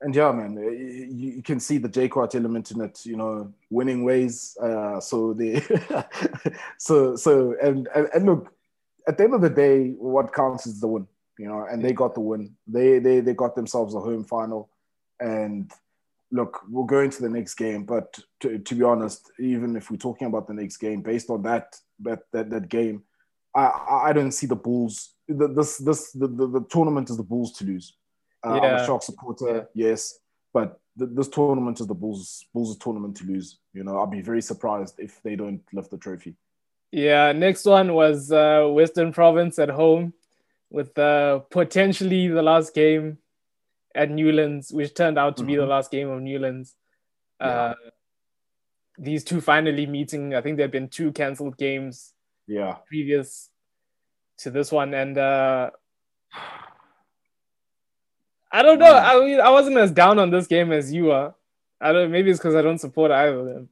and 0.00 0.14
yeah, 0.14 0.30
man, 0.32 0.56
you, 0.56 1.32
you, 1.36 1.42
can 1.42 1.58
see 1.58 1.78
the 1.78 1.88
Jake 1.88 2.16
White 2.16 2.34
element 2.34 2.70
in 2.70 2.80
it. 2.82 3.04
You 3.06 3.16
know, 3.16 3.52
winning 3.70 4.04
ways. 4.04 4.56
Uh, 4.62 5.00
so 5.00 5.32
they, 5.32 5.62
so 6.78 7.16
so 7.16 7.54
and, 7.62 7.88
and 7.94 8.08
and 8.14 8.26
look, 8.26 8.52
at 9.08 9.16
the 9.16 9.24
end 9.24 9.34
of 9.34 9.40
the 9.40 9.50
day, 9.50 9.90
what 9.92 10.34
counts 10.34 10.66
is 10.66 10.80
the 10.80 10.88
win. 10.88 11.06
You 11.38 11.48
know, 11.48 11.66
and 11.70 11.82
they 11.82 11.92
got 11.92 12.14
the 12.14 12.20
win. 12.20 12.54
They 12.66 12.98
they 12.98 13.20
they 13.20 13.34
got 13.34 13.56
themselves 13.56 13.94
a 13.94 14.00
home 14.00 14.24
final, 14.24 14.70
and 15.18 15.70
look, 16.30 16.60
we'll 16.68 16.84
go 16.84 17.00
into 17.00 17.22
the 17.22 17.30
next 17.30 17.54
game. 17.54 17.84
But 17.84 18.18
to, 18.40 18.58
to 18.58 18.74
be 18.74 18.82
honest, 18.82 19.30
even 19.38 19.76
if 19.76 19.90
we're 19.90 19.96
talking 19.96 20.26
about 20.26 20.46
the 20.46 20.54
next 20.54 20.76
game, 20.76 21.00
based 21.00 21.30
on 21.30 21.42
that 21.42 21.76
that 22.00 22.20
that, 22.32 22.50
that 22.50 22.68
game, 22.68 23.02
I 23.54 24.08
I 24.08 24.12
don't 24.12 24.32
see 24.32 24.46
the 24.46 24.56
Bulls. 24.56 25.14
The, 25.28 25.48
this 25.48 25.78
this 25.78 26.12
the, 26.12 26.28
the, 26.28 26.46
the 26.48 26.64
tournament 26.68 27.10
is 27.10 27.16
the 27.16 27.22
Bulls 27.22 27.52
to 27.54 27.64
lose. 27.64 27.96
Uh, 28.44 28.54
yeah. 28.54 28.68
I'm 28.68 28.82
a 28.82 28.86
Shark 28.86 29.02
supporter, 29.02 29.68
yeah. 29.74 29.86
yes, 29.88 30.18
but 30.52 30.80
th- 30.98 31.10
this 31.12 31.28
tournament 31.28 31.80
is 31.80 31.86
the 31.86 31.94
Bulls 31.94 32.44
Bulls 32.52 32.76
tournament 32.78 33.16
to 33.18 33.24
lose. 33.24 33.58
You 33.72 33.84
know, 33.84 33.98
I'll 33.98 34.06
be 34.06 34.22
very 34.22 34.42
surprised 34.42 34.96
if 34.98 35.22
they 35.22 35.36
don't 35.36 35.62
lift 35.72 35.90
the 35.90 35.98
trophy. 35.98 36.36
Yeah, 36.92 37.32
next 37.32 37.64
one 37.64 37.94
was 37.94 38.30
uh, 38.30 38.66
Western 38.70 39.12
Province 39.12 39.58
at 39.58 39.70
home 39.70 40.14
with 40.70 40.96
uh, 40.98 41.40
potentially 41.50 42.28
the 42.28 42.42
last 42.42 42.74
game 42.74 43.18
at 43.94 44.10
Newlands, 44.10 44.72
which 44.72 44.94
turned 44.94 45.18
out 45.18 45.36
to 45.36 45.42
mm-hmm. 45.42 45.48
be 45.48 45.56
the 45.56 45.62
mm-hmm. 45.62 45.70
last 45.70 45.90
game 45.90 46.08
of 46.08 46.22
Newlands. 46.22 46.74
Yeah. 47.40 47.46
Uh, 47.46 47.74
these 48.98 49.24
two 49.24 49.40
finally 49.40 49.86
meeting. 49.86 50.34
I 50.34 50.40
think 50.40 50.56
there 50.56 50.64
have 50.64 50.72
been 50.72 50.88
two 50.88 51.12
cancelled 51.12 51.58
games. 51.58 52.12
Yeah. 52.46 52.76
Previous 52.86 53.50
to 54.38 54.50
this 54.50 54.70
one, 54.70 54.94
and 54.94 55.18
uh, 55.18 55.70
I 58.56 58.62
don't 58.62 58.78
know. 58.78 58.94
I 58.94 59.20
mean, 59.20 59.38
I 59.38 59.50
wasn't 59.50 59.76
as 59.76 59.90
down 59.90 60.18
on 60.18 60.30
this 60.30 60.46
game 60.46 60.72
as 60.72 60.90
you 60.90 61.10
are. 61.10 61.34
I 61.78 61.92
don't. 61.92 62.10
Maybe 62.10 62.30
it's 62.30 62.38
because 62.38 62.54
I 62.54 62.62
don't 62.62 62.78
support 62.78 63.10
either 63.10 63.38
of 63.38 63.46
them. 63.46 63.68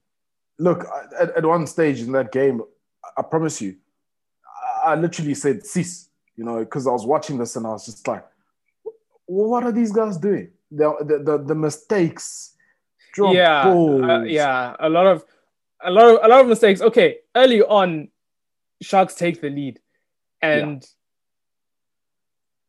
Look, 0.58 0.84
at, 1.18 1.34
at 1.38 1.44
one 1.46 1.66
stage 1.66 2.02
in 2.02 2.12
that 2.12 2.32
game, 2.32 2.60
I 3.16 3.22
promise 3.22 3.62
you, 3.62 3.76
I 4.84 4.94
literally 4.94 5.34
said 5.34 5.64
cease. 5.64 6.10
you 6.36 6.44
know, 6.44 6.58
because 6.58 6.86
I 6.86 6.90
was 6.90 7.06
watching 7.06 7.38
this 7.38 7.56
and 7.56 7.66
I 7.66 7.70
was 7.70 7.86
just 7.86 8.06
like, 8.06 8.26
"What 9.24 9.64
are 9.64 9.72
these 9.72 9.90
guys 9.90 10.18
doing? 10.18 10.50
The 10.70 10.94
the 11.00 11.18
the, 11.18 11.44
the 11.44 11.54
mistakes, 11.54 12.52
drop 13.14 13.34
yeah, 13.34 13.62
uh, 13.66 14.22
yeah, 14.24 14.76
a 14.78 14.90
lot 14.90 15.06
of 15.06 15.24
a 15.82 15.90
lot 15.90 16.10
of 16.10 16.18
a 16.22 16.28
lot 16.28 16.40
of 16.42 16.46
mistakes. 16.46 16.82
Okay, 16.82 17.20
early 17.34 17.62
on, 17.62 18.08
Sharks 18.82 19.14
take 19.14 19.40
the 19.40 19.48
lead, 19.48 19.80
and. 20.42 20.86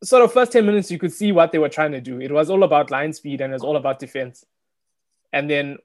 Sort 0.04 0.22
of 0.22 0.32
first 0.32 0.52
10 0.52 0.66
minutes, 0.66 0.90
you 0.90 0.98
could 0.98 1.12
see 1.12 1.32
what 1.32 1.52
they 1.52 1.58
were 1.58 1.68
trying 1.68 1.92
to 1.92 2.00
do. 2.00 2.20
It 2.20 2.30
was 2.30 2.50
all 2.50 2.64
about 2.64 2.90
line 2.90 3.12
speed 3.12 3.40
and 3.40 3.52
it 3.52 3.54
was 3.54 3.62
all 3.62 3.76
about 3.76 3.98
defense. 3.98 4.44
And 5.32 5.50
then 5.50 5.78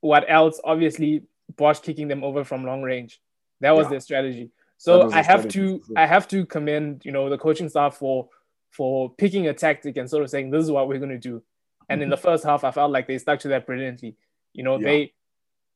what 0.00 0.24
else? 0.28 0.60
Obviously, 0.64 1.24
Bosch 1.56 1.80
kicking 1.80 2.08
them 2.08 2.24
over 2.24 2.44
from 2.44 2.64
long 2.64 2.82
range. 2.82 3.20
That 3.60 3.74
was 3.74 3.86
yeah. 3.86 3.90
their 3.90 4.00
strategy. 4.00 4.50
So 4.76 5.10
I 5.10 5.22
have 5.22 5.40
strategy. 5.40 5.80
to 5.80 5.94
I 5.96 6.06
have 6.06 6.28
to 6.28 6.46
commend, 6.46 7.04
you 7.04 7.12
know, 7.12 7.28
the 7.28 7.38
coaching 7.38 7.68
staff 7.68 7.96
for 7.96 8.28
for 8.70 9.10
picking 9.10 9.48
a 9.48 9.54
tactic 9.54 9.96
and 9.96 10.08
sort 10.08 10.22
of 10.22 10.30
saying 10.30 10.50
this 10.50 10.64
is 10.64 10.70
what 10.70 10.88
we're 10.88 10.98
going 10.98 11.10
to 11.10 11.18
do. 11.18 11.42
And 11.88 12.02
in 12.02 12.10
the 12.10 12.16
first 12.16 12.44
half, 12.44 12.64
I 12.64 12.70
felt 12.70 12.92
like 12.92 13.06
they 13.06 13.18
stuck 13.18 13.40
to 13.40 13.48
that 13.48 13.66
brilliantly. 13.66 14.16
You 14.52 14.62
know, 14.62 14.78
yeah. 14.78 14.86
they 14.86 15.12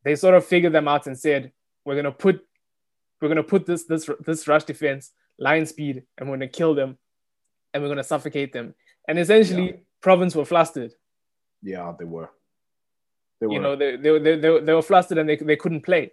they 0.05 0.17
sort 0.17 0.35
of 0.35 0.45
figured 0.45 0.73
them 0.73 0.89
out 0.89 1.07
and 1.07 1.19
said, 1.19 1.53
we're 1.85 1.95
going 1.95 2.05
to 2.05 2.13
put 2.13 2.47
we're 3.21 3.29
going 3.29 3.37
to 3.37 3.43
put 3.43 3.67
this 3.67 3.85
this 3.85 4.09
this 4.21 4.47
rush 4.47 4.65
defense 4.65 5.13
line 5.39 5.67
speed 5.67 6.05
and 6.19 6.29
we're 6.29 6.37
going 6.37 6.49
to 6.49 6.59
kill 6.59 6.75
them 6.75 6.99
and 7.73 7.83
we're 7.83 7.89
going 7.89 7.99
to 7.99 8.05
suffocate 8.05 8.53
them. 8.53 8.75
And 9.09 9.19
essentially, 9.19 9.67
yeah. 9.67 9.77
Province 10.01 10.35
were 10.35 10.45
flustered. 10.45 10.93
Yeah, 11.63 11.93
they 11.99 12.05
were. 12.05 12.31
They 13.41 13.47
were. 13.47 13.53
You 13.53 13.61
know, 13.61 13.77
they, 13.77 13.97
they, 13.97 14.19
they, 14.19 14.37
they, 14.37 14.61
they 14.61 14.75
were 14.75 14.83
flustered 14.83 15.19
and 15.19 15.29
they, 15.29 15.37
they 15.37 15.57
couldn't 15.57 15.83
play. 15.83 16.13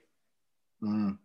Mm. 0.84 1.18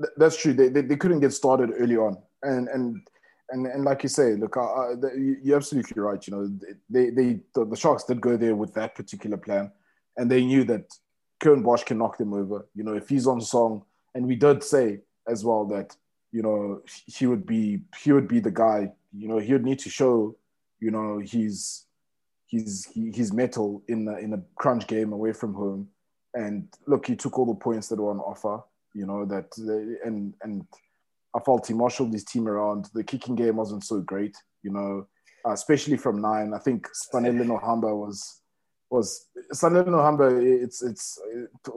Th- 0.00 0.12
that's 0.16 0.36
true. 0.36 0.52
They, 0.52 0.68
they, 0.68 0.82
they 0.82 0.96
couldn't 0.96 1.20
get 1.20 1.32
started 1.32 1.70
early 1.78 1.96
on. 1.96 2.18
And, 2.42 2.68
and, 2.68 3.06
and, 3.50 3.66
and 3.66 3.84
like 3.84 4.02
you 4.02 4.08
say, 4.08 4.34
look, 4.34 4.56
uh, 4.56 4.94
you're 5.42 5.56
absolutely 5.56 6.00
right. 6.00 6.26
You 6.26 6.34
know, 6.34 6.58
they, 6.88 7.10
they, 7.10 7.40
the, 7.54 7.64
the 7.64 7.76
Sharks 7.76 8.04
did 8.04 8.20
go 8.20 8.36
there 8.36 8.56
with 8.56 8.74
that 8.74 8.94
particular 8.94 9.36
plan. 9.36 9.70
And 10.16 10.30
they 10.30 10.44
knew 10.44 10.64
that 10.64 10.92
Curwin 11.42 11.64
Bosch 11.64 11.84
can 11.84 11.98
knock 11.98 12.18
them 12.18 12.34
over. 12.34 12.66
You 12.74 12.84
know, 12.84 12.94
if 12.94 13.08
he's 13.08 13.26
on 13.26 13.40
song, 13.40 13.84
and 14.14 14.26
we 14.26 14.36
did 14.36 14.62
say 14.62 15.00
as 15.26 15.44
well 15.44 15.64
that 15.64 15.96
you 16.32 16.42
know 16.42 16.82
he 17.06 17.26
would 17.26 17.46
be 17.46 17.80
he 18.02 18.12
would 18.12 18.28
be 18.28 18.40
the 18.40 18.50
guy 18.50 18.92
you 19.12 19.28
know, 19.28 19.38
he 19.38 19.52
would 19.52 19.64
need 19.64 19.78
to 19.80 19.90
show, 19.90 20.36
you 20.80 20.90
know, 20.90 21.18
his 21.18 21.84
his 22.48 22.86
his 22.94 23.32
metal 23.32 23.82
in 23.88 24.06
a, 24.08 24.16
in 24.18 24.34
a 24.34 24.42
crunch 24.56 24.86
game 24.86 25.12
away 25.12 25.32
from 25.32 25.54
home. 25.54 25.88
And 26.34 26.68
look, 26.86 27.06
he 27.06 27.16
took 27.16 27.38
all 27.38 27.46
the 27.46 27.54
points 27.54 27.88
that 27.88 28.00
were 28.00 28.10
on 28.10 28.20
offer. 28.20 28.62
You 28.94 29.06
know 29.06 29.24
that, 29.26 29.50
they, 29.56 30.06
and 30.06 30.34
and 30.42 30.66
I 31.34 31.40
felt 31.40 31.66
he 31.66 31.74
marshaled 31.74 32.12
his 32.12 32.24
team 32.24 32.46
around. 32.46 32.88
The 32.94 33.04
kicking 33.04 33.34
game 33.34 33.56
wasn't 33.56 33.84
so 33.84 34.00
great. 34.00 34.36
You 34.62 34.72
know, 34.72 35.06
uh, 35.46 35.52
especially 35.52 35.96
from 35.96 36.20
nine. 36.20 36.52
I 36.54 36.58
think 36.58 36.86
Sanele 37.12 37.44
Nohamba 37.44 37.96
was 37.96 38.42
was 38.90 39.28
Sanele 39.54 39.88
Nohamba. 39.88 40.42
It's 40.62 40.82
it's 40.82 41.18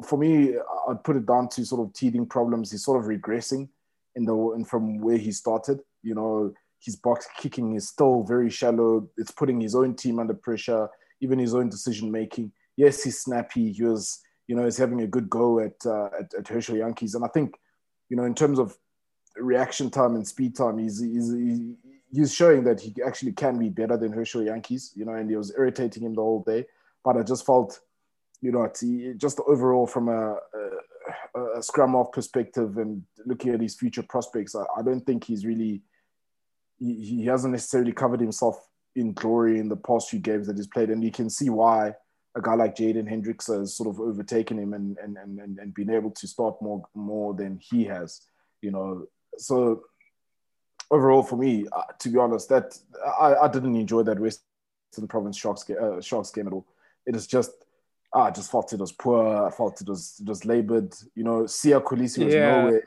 for 0.03 0.17
me. 0.17 0.55
I'd 0.89 1.03
put 1.03 1.15
it 1.15 1.25
down 1.25 1.49
to 1.49 1.65
sort 1.65 1.87
of 1.87 1.93
teething 1.93 2.25
problems. 2.27 2.71
He's 2.71 2.83
sort 2.83 2.99
of 3.01 3.09
regressing 3.09 3.69
in 4.15 4.25
the 4.25 4.35
and 4.51 4.67
from 4.67 4.99
where 4.99 5.17
he 5.17 5.31
started. 5.31 5.79
You 6.03 6.15
know, 6.15 6.53
his 6.79 6.95
box 6.95 7.27
kicking 7.37 7.73
is 7.73 7.87
still 7.87 8.23
very 8.23 8.49
shallow. 8.49 9.09
It's 9.17 9.31
putting 9.31 9.59
his 9.59 9.73
own 9.73 9.95
team 9.95 10.19
under 10.19 10.35
pressure, 10.35 10.87
even 11.19 11.39
his 11.39 11.55
own 11.55 11.69
decision 11.69 12.11
making. 12.11 12.51
Yes, 12.77 13.03
he's 13.03 13.21
snappy. 13.21 13.71
He 13.71 13.83
was, 13.83 14.21
you 14.47 14.55
know, 14.55 14.65
he's 14.65 14.77
having 14.77 15.01
a 15.01 15.07
good 15.07 15.27
go 15.29 15.59
at, 15.59 15.83
uh, 15.85 16.09
at, 16.19 16.33
at 16.37 16.47
Herschel 16.47 16.75
Jantjies. 16.75 17.15
And 17.15 17.25
I 17.25 17.27
think, 17.29 17.55
you 18.09 18.17
know, 18.17 18.25
in 18.25 18.35
terms 18.35 18.59
of 18.59 18.77
reaction 19.35 19.89
time 19.89 20.15
and 20.15 20.27
speed 20.27 20.55
time, 20.55 20.77
he's, 20.77 21.01
he's, 21.01 21.33
he's 22.11 22.33
showing 22.33 22.63
that 22.65 22.79
he 22.79 22.93
actually 23.03 23.31
can 23.31 23.57
be 23.57 23.69
better 23.69 23.97
than 23.97 24.11
Herschel 24.11 24.41
Jantjies, 24.41 24.91
you 24.95 25.05
know, 25.05 25.13
and 25.13 25.31
it 25.31 25.37
was 25.37 25.53
irritating 25.57 26.03
him 26.03 26.13
the 26.13 26.21
whole 26.21 26.43
day. 26.43 26.65
But 27.03 27.17
I 27.17 27.23
just 27.23 27.45
felt, 27.45 27.79
you 28.41 28.51
know, 28.51 28.69
just 29.17 29.39
overall 29.47 29.87
from 29.87 30.09
a, 30.09 30.35
a, 31.35 31.57
a 31.57 31.63
scrum 31.63 31.95
off 31.95 32.11
perspective 32.11 32.77
and 32.77 33.01
looking 33.25 33.53
at 33.53 33.61
his 33.61 33.75
future 33.75 34.03
prospects, 34.03 34.53
I, 34.55 34.65
I 34.77 34.83
don't 34.83 35.01
think 35.01 35.23
he's 35.23 35.45
really– 35.45 35.81
he, 36.79 36.93
he 37.19 37.25
hasn't 37.25 37.53
necessarily 37.53 37.91
covered 37.91 38.19
himself 38.19 38.67
in 38.95 39.13
glory 39.13 39.59
in 39.59 39.69
the 39.69 39.75
past 39.75 40.09
few 40.09 40.19
games 40.19 40.47
that 40.47 40.57
he's 40.57 40.67
played, 40.67 40.89
and 40.89 41.03
you 41.03 41.11
can 41.11 41.29
see 41.29 41.49
why 41.49 41.93
a 42.35 42.41
guy 42.41 42.53
like 42.55 42.75
Jaden 42.75 43.09
Hendrikse 43.09 43.59
has 43.59 43.75
sort 43.75 43.89
of 43.89 43.99
overtaken 43.99 44.59
him 44.59 44.73
and 44.73 44.97
and 44.97 45.17
and 45.17 45.59
and, 45.59 45.73
been 45.73 45.89
able 45.89 46.11
to 46.11 46.27
start 46.27 46.61
more 46.61 46.83
more 46.93 47.33
than 47.33 47.59
he 47.61 47.85
has, 47.85 48.21
you 48.61 48.71
know. 48.71 49.07
So 49.37 49.83
overall, 50.91 51.23
for 51.23 51.37
me, 51.37 51.65
uh, 51.71 51.83
to 51.99 52.09
be 52.09 52.17
honest, 52.17 52.49
that 52.49 52.77
I, 53.19 53.35
I 53.35 53.47
didn't 53.47 53.75
enjoy 53.75 54.03
that 54.03 54.19
Western 54.19 55.07
Province 55.07 55.37
Sharks, 55.37 55.69
uh, 55.69 56.01
Sharks 56.01 56.31
game 56.31 56.47
at 56.47 56.53
all. 56.53 56.65
It 57.05 57.15
is 57.15 57.27
just 57.27 57.51
ah, 58.13 58.25
I 58.25 58.31
just 58.31 58.51
felt 58.51 58.73
it 58.73 58.79
was 58.79 58.91
poor. 58.91 59.45
I 59.45 59.51
felt 59.51 59.81
it 59.81 59.87
was 59.87 60.17
it 60.19 60.27
was 60.27 60.45
labored. 60.45 60.93
You 61.15 61.23
know, 61.23 61.41
Siya 61.43 61.83
Kolisi 61.83 62.23
was 62.23 62.33
Yeah. 62.33 62.61
nowhere. 62.61 62.83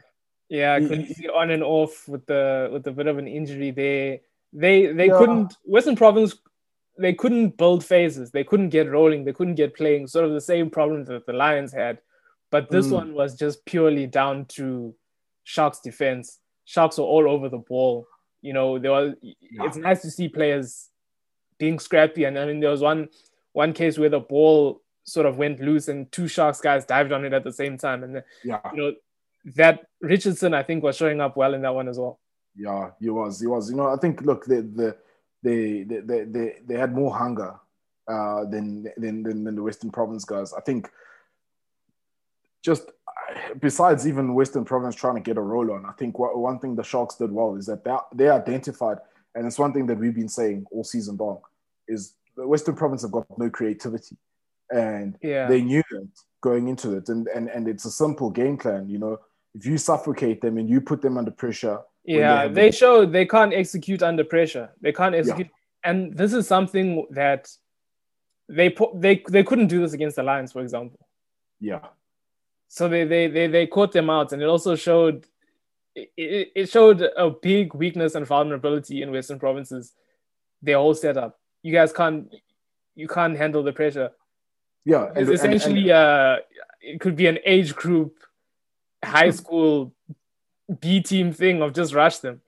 Yeah, 0.49 0.79
see 0.79 1.29
on 1.29 1.51
and 1.51 1.63
off 1.63 2.09
with 2.09 2.25
the 2.27 2.71
with 2.73 2.87
a 2.87 2.93
bit 2.93 3.07
of 3.07 3.19
an 3.19 3.29
injury 3.29 3.71
there. 3.71 4.21
They 4.53 4.87
they 4.93 5.07
Yeah. 5.09 5.19
couldn't 5.19 5.57
Western 5.65 5.97
Province 5.97 6.37
they 7.01 7.15
couldn't 7.15 7.57
build 7.57 7.85
phases. 7.85 8.33
They 8.33 8.43
couldn't 8.43 8.71
get 8.71 8.91
rolling. 8.91 9.25
They 9.25 9.33
couldn't 9.33 9.55
get 9.55 9.77
playing. 9.77 10.09
Sort 10.09 10.25
of 10.25 10.33
the 10.33 10.41
same 10.41 10.69
problem 10.69 11.05
that 11.05 11.27
the 11.27 11.33
Lions 11.33 11.73
had, 11.73 12.01
but 12.51 12.71
this 12.71 12.89
Mm. 12.89 12.93
one 12.93 13.15
was 13.15 13.39
just 13.39 13.65
purely 13.67 14.07
down 14.09 14.47
to 14.57 14.95
Sharks 15.45 15.79
defense. 15.81 16.41
Sharks 16.65 16.99
were 16.99 17.05
all 17.05 17.29
over 17.31 17.49
the 17.49 17.59
ball. 17.59 18.07
You 18.43 18.53
know, 18.53 18.79
there 18.79 18.91
was. 18.91 19.15
It's 19.23 19.77
nice 19.77 20.03
to 20.03 20.11
see 20.11 20.29
players 20.29 20.91
being 21.59 21.79
scrappy, 21.79 22.25
and 22.25 22.39
I 22.39 22.47
mean, 22.47 22.61
there 22.61 22.71
was 22.71 22.81
one 22.83 23.09
one 23.53 23.73
case 23.73 23.99
where 23.99 24.09
the 24.11 24.21
ball 24.21 24.83
sort 25.05 25.27
of 25.27 25.39
went 25.39 25.61
loose 25.61 25.89
and 25.89 26.11
two 26.13 26.29
Sharks 26.29 26.61
guys 26.61 26.85
dived 26.85 27.13
on 27.13 27.25
it 27.25 27.33
at 27.33 27.45
the 27.45 27.53
same 27.53 27.79
time, 27.79 28.03
and 28.03 28.23
Yeah, 28.45 28.61
you 28.73 28.77
know 28.83 28.95
that 29.57 29.87
Richardson 30.01 30.55
I 30.55 30.63
think 30.63 30.83
was 30.83 30.97
showing 30.97 31.21
up 31.21 31.37
well 31.37 31.55
in 31.55 31.63
that 31.63 31.75
one 31.75 31.89
as 31.89 31.99
well. 31.99 32.19
yeah, 32.57 32.91
he 33.01 33.11
was. 33.11 33.41
He 33.41 33.47
was. 33.47 33.71
You 33.71 33.77
know, 33.77 33.89
I 33.89 33.97
think 33.97 34.23
look, 34.23 34.45
the 34.47 34.63
the 34.63 34.97
they 35.43 35.83
they 35.85 36.01
they 36.01 36.25
they, 36.25 36.55
they 36.67 36.79
had 36.79 36.95
more 36.95 37.15
hunger 37.17 37.55
uh, 38.09 38.45
than, 38.47 38.85
than 38.97 39.23
than 39.23 39.55
the 39.55 39.63
Western 39.63 39.91
Province 39.91 40.25
guys. 40.25 40.53
I 40.53 40.61
think 40.61 40.91
just 42.63 42.91
besides 43.61 44.07
even 44.09 44.35
Western 44.35 44.65
Province 44.65 44.95
trying 44.95 45.15
to 45.15 45.21
get 45.21 45.37
a 45.37 45.41
roll 45.41 45.71
on, 45.73 45.87
I 45.87 45.93
think 45.93 46.19
what, 46.19 46.37
one 46.37 46.59
thing 46.59 46.75
the 46.75 46.83
Sharks 46.83 47.17
did 47.17 47.31
well 47.31 47.55
is 47.57 47.67
that 47.67 47.85
they 47.85 47.97
they 48.15 48.29
identified, 48.31 48.99
and 49.35 49.47
it's 49.47 49.59
one 49.59 49.73
thing 49.73 49.87
that 49.87 49.99
we've 49.99 50.15
been 50.15 50.29
saying 50.29 50.67
all 50.71 50.85
season 50.85 51.17
long, 51.17 51.41
is 51.87 52.15
the 52.37 52.47
Western 52.47 52.75
Province 52.75 53.03
have 53.03 53.13
got 53.13 53.27
no 53.39 53.49
creativity, 53.51 54.17
and 54.71 55.17
Yeah. 55.23 55.47
they 55.49 55.63
knew 55.63 55.83
that 55.91 56.09
going 56.41 56.69
into 56.69 56.97
it, 56.97 57.09
and 57.09 57.29
and 57.29 57.49
and 57.49 57.69
it's 57.69 57.85
a 57.85 57.91
simple 57.91 58.31
game 58.31 58.57
plan. 58.57 58.89
You 58.89 58.99
know, 58.99 59.21
if 59.59 59.67
you 59.67 59.77
suffocate 59.79 60.41
them 60.41 60.59
and 60.59 60.69
you 60.69 60.81
put 60.81 61.03
them 61.03 61.19
under 61.19 61.31
pressure, 61.31 61.81
they 62.07 62.19
Yeah, 62.21 62.49
they 62.49 62.71
the- 62.71 62.77
showed 62.77 63.13
they 63.13 63.27
can't 63.27 63.53
execute 63.53 64.03
under 64.03 64.25
pressure. 64.25 64.71
They 64.81 64.93
can't 64.93 65.15
execute, 65.15 65.49
and 65.85 66.17
this 66.17 66.33
is 66.33 66.47
something 66.47 67.07
that 67.11 67.49
they 68.49 68.71
put 68.71 69.01
they 69.01 69.23
they 69.31 69.43
couldn't 69.45 69.67
do 69.69 69.81
this 69.81 69.93
against 69.93 70.17
the 70.17 70.23
Lions, 70.23 70.53
for 70.53 70.63
example. 70.63 71.01
yeah, 71.61 71.81
So 72.69 72.89
they 72.89 73.05
they 73.05 73.27
they, 73.27 73.47
they 73.49 73.67
caught 73.67 73.93
them 73.93 74.09
out, 74.11 74.33
and 74.33 74.41
it 74.43 74.47
also 74.49 74.75
showed 74.77 75.27
it, 75.95 76.53
it 76.55 76.69
showed 76.71 77.03
a 77.03 77.31
big 77.31 77.75
weakness 77.75 78.15
and 78.15 78.27
vulnerability 78.27 79.03
in 79.03 79.11
Western 79.11 79.39
provinces. 79.39 79.93
Their 80.63 80.79
whole 80.79 80.95
setup, 80.95 81.39
you 81.63 81.73
guys 81.73 81.93
can't 81.93 82.33
you 82.95 83.09
can't 83.09 83.37
handle 83.37 83.63
the 83.63 83.73
pressure. 83.73 84.11
yeah, 84.85 85.11
It's 85.17 85.31
essentially 85.31 85.91
uh 85.93 86.37
it 86.81 87.01
could 87.01 87.17
be 87.17 87.27
an 87.27 87.39
age 87.45 87.75
group 87.75 88.13
high 89.05 89.31
school 89.31 89.93
B 90.81 91.01
team 91.01 91.33
thing 91.33 91.63
of 91.63 91.73
just 91.73 91.95
rush 91.95 92.19
them. 92.19 92.41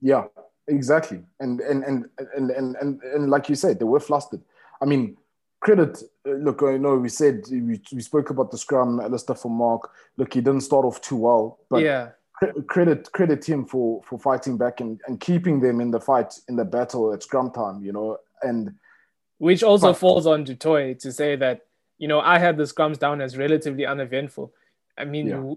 Yeah, 0.00 0.24
exactly. 0.66 1.20
And 1.40 1.60
and 1.60 1.84
and 1.84 2.06
and 2.36 2.50
and 2.50 2.76
and, 2.76 3.02
and 3.02 3.30
like 3.30 3.48
you 3.48 3.54
said, 3.54 3.78
they 3.78 3.84
were 3.84 4.00
flustered. 4.00 4.40
I 4.80 4.86
mean, 4.86 5.16
credit. 5.60 6.02
uh, 6.26 6.30
Look, 6.32 6.62
I 6.62 6.76
know 6.78 6.96
we 6.96 7.08
said 7.08 7.44
we, 7.50 7.80
we 7.92 8.00
spoke 8.00 8.30
about 8.30 8.50
the 8.50 8.58
scrum, 8.58 9.00
Alistair 9.00 9.36
Vermaak. 9.36 9.82
Look, 10.16 10.32
he 10.34 10.40
didn't 10.40 10.62
start 10.62 10.84
off 10.86 11.00
too 11.00 11.16
well, 11.16 11.58
but 11.68 11.82
yeah. 11.82 12.10
credit 12.68 13.12
credit 13.12 13.44
him 13.46 13.66
for 13.66 14.02
for 14.04 14.18
fighting 14.18 14.56
back 14.56 14.80
and, 14.80 15.00
and 15.06 15.20
keeping 15.20 15.60
them 15.60 15.80
in 15.80 15.90
the 15.90 16.00
fight 16.00 16.32
in 16.48 16.56
the 16.56 16.64
battle 16.64 17.12
at 17.12 17.22
scrum 17.22 17.50
time. 17.50 17.84
You 17.84 17.92
know, 17.92 18.18
and 18.42 18.74
Which 19.38 19.62
also 19.62 19.88
But- 19.88 19.98
falls 19.98 20.26
on 20.26 20.44
du 20.44 20.54
Toit 20.54 20.98
to 21.00 21.12
say 21.12 21.36
that, 21.36 21.66
you 21.98 22.08
know, 22.08 22.20
I 22.20 22.38
had 22.38 22.56
the 22.56 22.64
scrums 22.64 22.98
down 22.98 23.20
as 23.20 23.36
relatively 23.36 23.84
uneventful. 23.84 24.52
I 24.96 25.04
mean, 25.04 25.26
Yeah. 25.28 25.54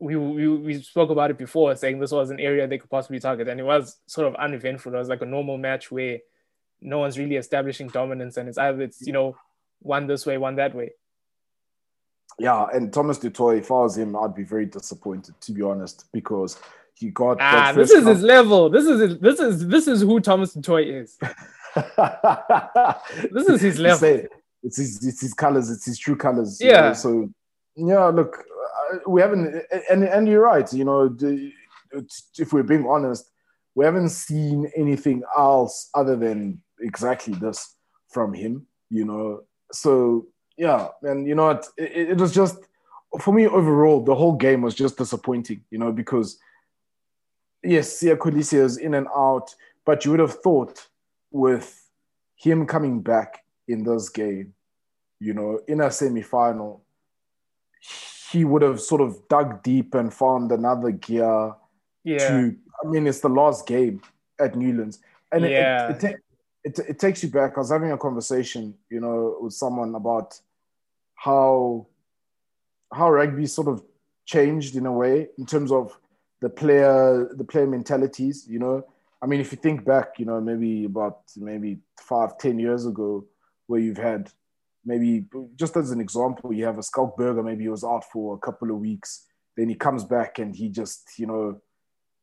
We, 0.00 0.16
we, 0.16 0.48
we 0.48 0.82
spoke 0.82 1.10
about 1.10 1.30
it 1.30 1.38
before, 1.38 1.74
saying 1.76 1.98
this 2.00 2.10
was 2.10 2.30
an 2.30 2.40
area 2.40 2.66
they 2.66 2.78
could 2.78 2.90
possibly 2.90 3.20
target, 3.20 3.48
and 3.48 3.58
it 3.60 3.62
was 3.64 3.96
sort 4.06 4.26
of 4.26 4.34
uneventful. 4.34 4.92
It 4.94 4.98
was 4.98 5.08
like 5.08 5.22
a 5.22 5.26
normal 5.26 5.56
match 5.56 5.90
where 5.90 6.18
no 6.80 6.98
one's 6.98 7.18
really 7.18 7.36
establishing 7.36 7.88
dominance, 7.88 8.36
and 8.36 8.48
it's 8.48 8.58
either 8.58 8.82
it's, 8.82 9.06
you 9.06 9.12
know, 9.12 9.36
one 9.80 10.06
this 10.06 10.26
way, 10.26 10.36
one 10.36 10.56
that 10.56 10.74
way. 10.74 10.90
yeah, 12.38 12.66
and 12.74 12.92
Thomas 12.92 13.18
du 13.18 13.30
Toit, 13.30 13.58
if 13.58 13.70
I 13.70 13.74
was 13.74 13.96
him, 13.96 14.16
I'd 14.16 14.34
be 14.34 14.42
very 14.42 14.66
disappointed 14.66 15.40
to 15.42 15.52
be 15.52 15.62
honest, 15.62 16.06
because 16.12 16.58
he 16.94 17.10
got 17.10 17.38
Ah, 17.40 17.72
this 17.72 17.90
is 17.90 18.06
his 18.06 18.22
level. 18.22 18.68
This 18.70 18.84
is 18.86 19.00
his, 19.00 19.18
this 19.20 19.40
is 19.40 19.68
this 19.68 19.86
is 19.88 20.00
who 20.02 20.20
Thomas 20.20 20.52
Toy 20.60 20.82
is. 20.82 21.18
This 23.32 23.48
is 23.48 23.60
his 23.60 23.78
level. 23.78 23.98
say 23.98 24.28
it's 24.62 24.76
his, 24.76 25.04
it's 25.04 25.20
his 25.20 25.34
colors, 25.34 25.70
it's 25.70 25.84
his 25.86 25.98
true 25.98 26.16
colors. 26.16 26.60
you 26.60 26.68
Yeah. 26.70 26.80
know, 26.88 26.94
So 26.94 27.30
yeah, 27.76 28.06
look, 28.06 28.44
we 29.06 29.20
haven't, 29.20 29.62
and 29.90 30.04
and 30.04 30.28
you're 30.28 30.42
right. 30.42 30.72
You 30.72 30.84
know, 30.84 31.08
the, 31.08 31.52
if 32.38 32.52
we're 32.52 32.62
being 32.62 32.86
honest, 32.86 33.30
we 33.74 33.84
haven't 33.84 34.10
seen 34.10 34.70
anything 34.76 35.22
else 35.36 35.90
other 35.94 36.16
than 36.16 36.62
exactly 36.80 37.34
this 37.34 37.76
from 38.08 38.32
him. 38.32 38.66
You 38.90 39.04
know, 39.04 39.44
so 39.72 40.26
yeah, 40.56 40.88
and 41.02 41.26
you 41.26 41.34
know? 41.34 41.50
It, 41.50 41.62
it 41.76 42.18
was 42.18 42.32
just 42.32 42.58
for 43.20 43.32
me 43.32 43.46
overall. 43.46 44.02
The 44.04 44.14
whole 44.14 44.36
game 44.36 44.62
was 44.62 44.74
just 44.74 44.98
disappointing. 44.98 45.64
You 45.70 45.78
know, 45.78 45.92
because 45.92 46.38
yes, 47.62 48.00
Siya 48.00 48.16
Kolisi 48.16 48.58
is 48.58 48.76
in 48.76 48.94
and 48.94 49.08
out, 49.16 49.54
but 49.84 50.04
you 50.04 50.10
would 50.10 50.20
have 50.20 50.34
thought 50.34 50.88
with 51.30 51.88
him 52.36 52.66
coming 52.66 53.00
back 53.00 53.42
in 53.66 53.82
this 53.84 54.08
game, 54.10 54.54
you 55.18 55.32
know, 55.32 55.60
in 55.66 55.80
a 55.80 55.90
semi-final, 55.90 56.84
he 58.34 58.44
would 58.44 58.62
have 58.62 58.80
sort 58.80 59.00
of 59.00 59.10
dug 59.28 59.62
deep 59.62 59.94
and 59.94 60.12
found 60.12 60.50
another 60.50 60.90
gear 60.90 61.54
Yeah. 62.02 62.18
to. 62.28 62.56
I 62.82 62.88
mean, 62.88 63.06
it's 63.06 63.20
the 63.20 63.28
last 63.28 63.66
game 63.66 64.02
at 64.40 64.56
Newlands, 64.56 64.98
and 65.32 65.44
it- 65.44 65.52
Yeah. 65.52 65.90
it, 65.92 66.04
it, 66.04 66.16
it, 66.64 66.78
it 66.92 66.98
takes 66.98 67.22
you 67.22 67.30
back. 67.30 67.52
I 67.56 67.60
was 67.60 67.70
having 67.70 67.92
a 67.92 67.96
conversation, 67.98 68.74
you 68.90 69.00
know, 69.00 69.38
with 69.40 69.52
someone 69.54 69.94
about 69.94 70.40
how 71.14 71.86
how 72.92 73.10
rugby 73.10 73.46
sort 73.46 73.68
of 73.68 73.82
changed 74.26 74.76
in 74.76 74.86
a 74.86 74.92
way 74.92 75.28
in 75.38 75.46
terms 75.46 75.70
of 75.72 75.84
the 76.40 76.48
player 76.60 77.28
the 77.40 77.44
player 77.44 77.66
mentalities. 77.66 78.46
You 78.48 78.58
know, 78.58 78.76
I 79.22 79.26
mean, 79.26 79.40
if 79.40 79.52
you 79.52 79.58
think 79.58 79.84
back, 79.84 80.18
you 80.18 80.26
know, 80.26 80.40
maybe 80.40 80.84
about 80.84 81.18
maybe 81.36 81.78
five, 82.00 82.36
ten 82.38 82.58
years 82.58 82.84
ago, 82.86 83.24
where 83.68 83.80
you've 83.80 84.04
had 84.12 84.22
maybe 84.84 85.24
just 85.56 85.76
as 85.76 85.90
an 85.90 86.00
example, 86.00 86.52
you 86.52 86.64
have 86.64 86.78
a 86.78 86.82
Schalk 86.82 87.16
Burger, 87.16 87.42
maybe 87.42 87.64
he 87.64 87.68
was 87.68 87.84
out 87.84 88.04
for 88.12 88.34
a 88.34 88.38
couple 88.38 88.70
of 88.70 88.78
weeks, 88.78 89.26
then 89.56 89.68
he 89.68 89.74
comes 89.74 90.04
back 90.04 90.38
and 90.38 90.54
he 90.54 90.68
just, 90.68 91.02
you 91.18 91.26
know, 91.26 91.60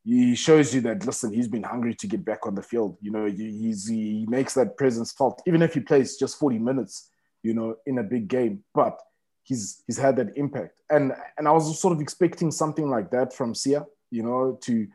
he 0.04 0.36
shows 0.36 0.74
you 0.74 0.82
that 0.82 1.06
listen, 1.06 1.32
he's 1.32 1.47
been 1.47 1.63
hungry 1.63 1.93
to 1.95 2.08
get 2.08 2.26
back 2.26 2.47
on 2.47 2.56
the 2.56 2.63
field. 2.63 2.97
You 3.02 3.12
know, 3.12 3.26
he 3.26 4.26
makes 4.28 4.54
that 4.56 4.78
presence 4.78 5.12
felt, 5.12 5.41
even 5.45 5.62
if 5.62 5.74
he 5.74 5.80
plays 5.80 6.17
just 6.17 6.39
40 6.39 6.60
minutes, 6.60 7.10
you 7.43 7.54
know, 7.54 7.76
in 7.86 8.00
a 8.00 8.04
big 8.04 8.28
game. 8.28 8.63
But 8.74 9.00
he's 9.43 9.84
he's 9.86 9.97
had 9.97 10.15
that 10.17 10.36
impact. 10.36 10.82
And 10.89 11.13
and 11.38 11.47
I 11.47 11.52
was 11.52 11.80
sort 11.80 11.93
of 11.93 12.02
expecting 12.02 12.52
something 12.52 12.89
like 12.89 13.12
that 13.12 13.34
from 13.34 13.54
Siya, 13.54 13.86
you 14.10 14.24
know, 14.24 14.58
to 14.63 14.88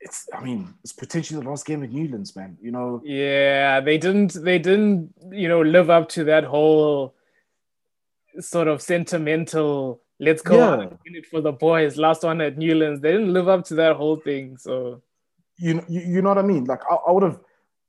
it's 0.00 0.28
I 0.32 0.42
mean, 0.44 0.74
it's 0.82 0.92
potentially 0.92 1.40
the 1.42 1.48
last 1.48 1.66
game 1.66 1.82
at 1.82 1.90
Newlands, 1.90 2.34
man. 2.36 2.56
You 2.60 2.70
know, 2.70 3.02
Yeah, 3.04 3.80
they 3.80 3.98
didn't 3.98 4.32
they 4.34 4.58
didn't, 4.58 5.12
you 5.30 5.48
know, 5.48 5.62
live 5.62 5.90
up 5.90 6.08
to 6.10 6.24
that 6.24 6.44
whole 6.44 7.14
sort 8.40 8.68
of 8.68 8.80
sentimental 8.82 10.02
let's 10.20 10.42
go 10.42 10.56
Yeah. 10.56 10.76
win 10.76 11.14
it 11.16 11.26
for 11.26 11.40
the 11.40 11.52
boys. 11.52 11.96
Last 11.96 12.22
one 12.24 12.40
at 12.40 12.58
Newlands. 12.58 13.00
They 13.00 13.12
didn't 13.12 13.32
live 13.32 13.48
up 13.48 13.64
to 13.66 13.74
that 13.76 13.96
whole 13.96 14.16
thing. 14.16 14.56
So 14.58 15.02
you 15.58 15.74
know, 15.74 15.84
you, 15.88 16.00
you 16.00 16.22
know 16.22 16.28
what 16.28 16.38
I 16.38 16.42
mean? 16.42 16.64
Like 16.64 16.80
I, 16.90 16.94
I 16.94 17.10
would 17.12 17.22
have 17.24 17.40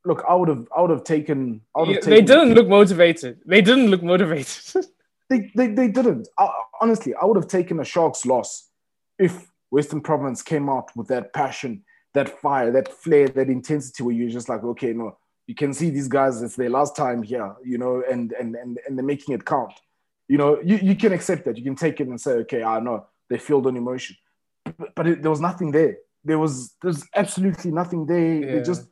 look, 0.05 0.23
I 0.27 0.33
would 0.33 0.49
have 0.49 0.67
I 0.75 0.81
would 0.81 0.91
have 0.91 1.03
taken 1.03 1.61
I 1.75 1.79
would 1.81 1.89
Yeah, 1.89 1.95
have 1.95 2.05
they 2.05 2.21
didn't 2.21 2.53
look 2.53 2.67
motivated. 2.67 3.39
They 3.45 3.61
didn't 3.61 3.87
look 3.87 4.03
motivated. 4.03 4.85
They, 5.29 5.51
they, 5.53 5.67
they 5.67 5.87
didn't. 5.89 6.27
I, 6.39 6.49
honestly, 6.81 7.13
I 7.13 7.23
would 7.23 7.35
have 7.37 7.47
taken 7.47 7.79
a 7.79 7.85
Sharks 7.85 8.25
loss 8.25 8.71
if 9.19 9.47
Western 9.69 10.01
Province 10.01 10.41
came 10.41 10.67
out 10.69 10.89
with 10.95 11.07
that 11.09 11.33
passion, 11.33 11.83
that 12.19 12.39
fire, 12.41 12.69
that 12.71 12.87
flair, 13.01 13.27
that 13.29 13.49
intensity 13.57 14.03
where 14.03 14.15
you're 14.17 14.37
just 14.39 14.49
like, 14.49 14.63
okay, 14.63 14.91
no, 14.93 15.17
you 15.47 15.55
can 15.61 15.73
see 15.73 15.89
these 15.89 16.09
guys, 16.17 16.41
it's 16.41 16.55
their 16.55 16.69
last 16.79 16.93
time 17.03 17.21
here, 17.31 17.49
you 17.71 17.77
know, 17.83 18.03
and 18.11 18.25
and 18.39 18.49
and, 18.61 18.71
and 18.85 18.91
they're 18.95 19.11
making 19.13 19.33
it 19.35 19.45
count. 19.45 19.73
You 20.31 20.37
know, 20.37 20.51
you, 20.69 20.77
you 20.89 20.95
can 20.95 21.11
accept 21.17 21.45
that. 21.45 21.57
You 21.57 21.63
can 21.69 21.75
take 21.75 21.97
it 22.01 22.07
and 22.07 22.21
say, 22.25 22.33
okay, 22.43 22.61
I 22.63 22.79
know 22.85 22.97
they 23.29 23.39
feel 23.39 23.65
on 23.67 23.75
emotion. 23.75 24.15
But, 24.77 24.89
but 24.95 25.07
it, 25.07 25.21
there 25.23 25.31
was 25.35 25.41
nothing 25.49 25.71
there. 25.71 25.95
There 26.23 26.37
was 26.45 26.53
there's 26.81 27.03
absolutely 27.15 27.71
nothing 27.81 28.05
there. 28.05 28.33
Yeah. 28.35 28.51
They 28.53 28.61
just 28.71 28.83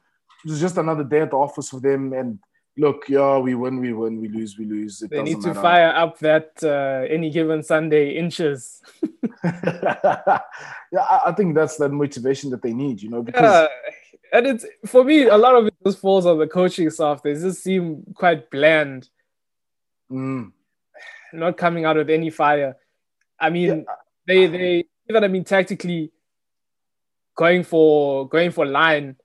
it 0.46 0.50
was 0.52 0.62
just 0.66 0.78
another 0.78 1.04
day 1.13 1.22
at 1.22 1.32
the 1.32 1.38
office 1.48 1.70
for 1.70 1.82
them. 1.88 2.13
And 2.13 2.40
look, 2.78 3.10
yeah, 3.10 3.38
we 3.38 3.56
win, 3.56 3.80
we 3.80 3.94
win, 3.94 4.22
we 4.22 4.28
lose, 4.28 4.58
we 4.58 4.66
lose. 4.66 5.02
It 5.02 5.12
they 5.12 5.24
need 5.24 5.42
to 5.42 5.50
matter. 5.50 5.62
fire 5.62 5.94
up 5.96 6.20
that 6.20 6.52
uh, 6.63 7.06
any 7.10 7.30
given 7.30 7.63
Sunday 7.63 8.16
inches. 8.16 8.82
yeah, 9.44 10.40
I, 10.94 11.20
I 11.28 11.32
think 11.34 11.56
that's 11.56 11.78
the 11.78 11.90
motivation 11.90 12.50
that 12.52 12.62
they 12.62 12.74
need, 12.74 13.02
you 13.02 13.10
know, 13.10 13.24
because 13.24 13.44
Yeah. 13.44 13.68
And 14.34 14.46
it's 14.46 14.66
for 14.86 15.04
me, 15.04 15.28
a 15.28 15.38
lot 15.38 15.56
of 15.56 15.68
it 15.68 15.74
just 15.86 16.00
falls 16.00 16.26
on 16.26 16.38
the 16.38 16.48
coaching 16.48 16.90
staff. 16.90 17.24
They 17.24 17.34
just 17.34 17.63
seem 17.63 18.04
quite 18.13 18.50
bland. 18.50 19.10
mm, 20.12 20.52
not 21.34 21.58
coming 21.58 21.86
out 21.86 21.96
with 21.96 22.10
any 22.10 22.30
fire. 22.30 22.76
I 23.40 23.50
mean, 23.50 23.86
yeah. 23.88 23.96
they 24.26 24.48
they 24.48 24.86
even 25.10 25.24
I 25.24 25.28
mean 25.28 25.44
tactically 25.44 26.12
going 27.36 27.63
for 27.63 28.28
going 28.28 28.52
for 28.52 28.66
line 28.66 29.16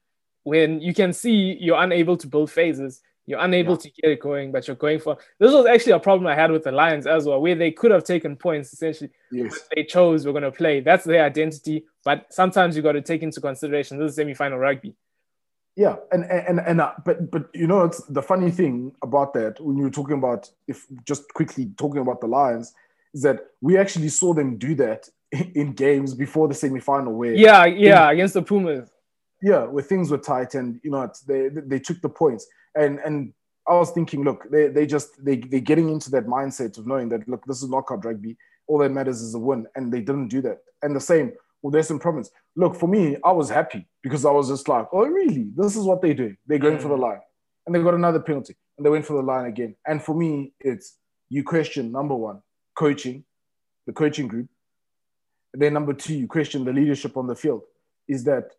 when 0.44 0.80
you 0.80 0.94
can 0.94 1.12
see 1.12 1.56
you're 1.60 1.82
unable 1.82 2.16
to 2.18 2.26
build 2.26 2.50
phases, 2.50 3.00
you're 3.26 3.40
unable 3.40 3.74
yeah. 3.74 3.78
to 3.78 3.90
get 3.90 4.10
it 4.10 4.20
going, 4.20 4.50
but 4.52 4.66
you're 4.66 4.76
going 4.76 4.98
for 4.98 5.16
this 5.38 5.52
was 5.52 5.66
actually 5.66 5.92
a 5.92 6.00
problem 6.00 6.26
I 6.26 6.34
had 6.34 6.50
with 6.50 6.64
the 6.64 6.72
Lions 6.72 7.06
as 7.06 7.24
well, 7.24 7.40
where 7.40 7.54
they 7.54 7.70
could 7.70 7.90
have 7.90 8.04
taken 8.04 8.36
points 8.36 8.72
essentially. 8.72 9.10
Yes. 9.30 9.58
They 9.74 9.84
chose 9.84 10.26
we're 10.26 10.32
gonna 10.32 10.50
play. 10.50 10.80
That's 10.80 11.04
their 11.04 11.24
identity, 11.24 11.84
but 12.04 12.32
sometimes 12.32 12.76
you 12.76 12.82
got 12.82 12.92
to 12.92 13.02
take 13.02 13.22
into 13.22 13.40
consideration 13.40 13.98
this 13.98 14.10
is 14.10 14.16
semi-final 14.16 14.58
rugby. 14.58 14.94
Yeah, 15.74 15.96
and 16.10 16.24
and 16.24 16.60
and 16.60 16.80
uh, 16.80 16.92
but 17.04 17.30
but 17.30 17.48
you 17.54 17.66
know 17.66 17.84
it's 17.84 18.04
the 18.04 18.22
funny 18.22 18.50
thing 18.50 18.94
about 19.02 19.32
that 19.34 19.58
when 19.58 19.78
you're 19.78 19.90
talking 19.90 20.18
about 20.18 20.50
if 20.68 20.86
just 21.06 21.32
quickly 21.32 21.72
talking 21.78 22.02
about 22.02 22.20
the 22.20 22.26
Lions 22.26 22.74
is 23.14 23.22
that 23.22 23.46
we 23.62 23.78
actually 23.78 24.08
saw 24.08 24.34
them 24.34 24.58
do 24.58 24.74
that 24.74 25.08
in 25.54 25.72
games 25.72 26.14
before 26.14 26.46
the 26.46 26.54
semi-final 26.54 27.14
where 27.14 27.32
yeah 27.32 27.64
yeah 27.64 28.10
against 28.10 28.34
the 28.34 28.42
Pumas 28.42 28.90
yeah 29.40 29.64
where 29.64 29.82
things 29.82 30.10
were 30.10 30.18
tight 30.18 30.54
and 30.54 30.78
you 30.84 30.90
know 30.90 31.10
they 31.26 31.48
they 31.48 31.78
took 31.78 32.02
the 32.02 32.08
points 32.08 32.46
and 32.74 32.98
and 33.00 33.32
I 33.68 33.74
was 33.74 33.90
thinking 33.90 34.24
look 34.24 34.50
they 34.50 34.68
they 34.68 34.86
just 34.86 35.24
they 35.24 35.36
they're 35.36 35.60
getting 35.60 35.88
into 35.88 36.10
that 36.10 36.26
mindset 36.26 36.78
of 36.78 36.86
knowing 36.86 37.08
that 37.10 37.28
look 37.28 37.44
this 37.46 37.62
is 37.62 37.68
knockout 37.68 38.04
rugby. 38.04 38.36
All 38.66 38.78
that 38.78 38.90
matters 38.90 39.20
is 39.20 39.34
a 39.34 39.38
win. 39.38 39.66
And 39.74 39.92
they 39.92 40.00
didn't 40.00 40.28
do 40.28 40.40
that. 40.42 40.58
And 40.82 40.94
the 40.94 41.00
same 41.00 41.32
with 41.62 41.74
Western 41.74 41.98
Province. 41.98 42.30
Look 42.56 42.76
for 42.76 42.88
me 42.88 43.16
I 43.24 43.32
was 43.32 43.50
happy 43.50 43.86
because 44.02 44.24
I 44.24 44.30
was 44.30 44.48
just 44.48 44.68
like 44.68 44.86
oh 44.92 45.06
really? 45.06 45.50
This 45.56 45.76
is 45.76 45.84
what 45.84 46.02
they 46.02 46.14
do. 46.14 46.34
They're 46.46 46.58
going 46.58 46.78
mm. 46.78 46.82
for 46.82 46.88
the 46.88 46.96
line. 46.96 47.20
And 47.66 47.74
they 47.74 47.82
got 47.82 47.94
another 47.94 48.20
penalty. 48.20 48.56
And 48.76 48.84
they 48.84 48.90
went 48.90 49.06
for 49.06 49.14
the 49.14 49.22
line 49.22 49.46
again. 49.46 49.76
And 49.86 50.02
for 50.02 50.14
me 50.14 50.52
it's 50.60 50.96
you 51.28 51.44
question 51.44 51.92
number 51.92 52.14
one 52.14 52.42
coaching 52.74 53.24
the 53.86 53.92
coaching 53.92 54.28
group. 54.28 54.48
And 55.52 55.62
then 55.62 55.74
number 55.74 55.92
two, 55.92 56.14
you 56.14 56.26
question 56.26 56.64
the 56.64 56.72
leadership 56.72 57.16
on 57.16 57.26
the 57.26 57.36
field. 57.36 57.62
Is 58.08 58.24
that 58.24 58.52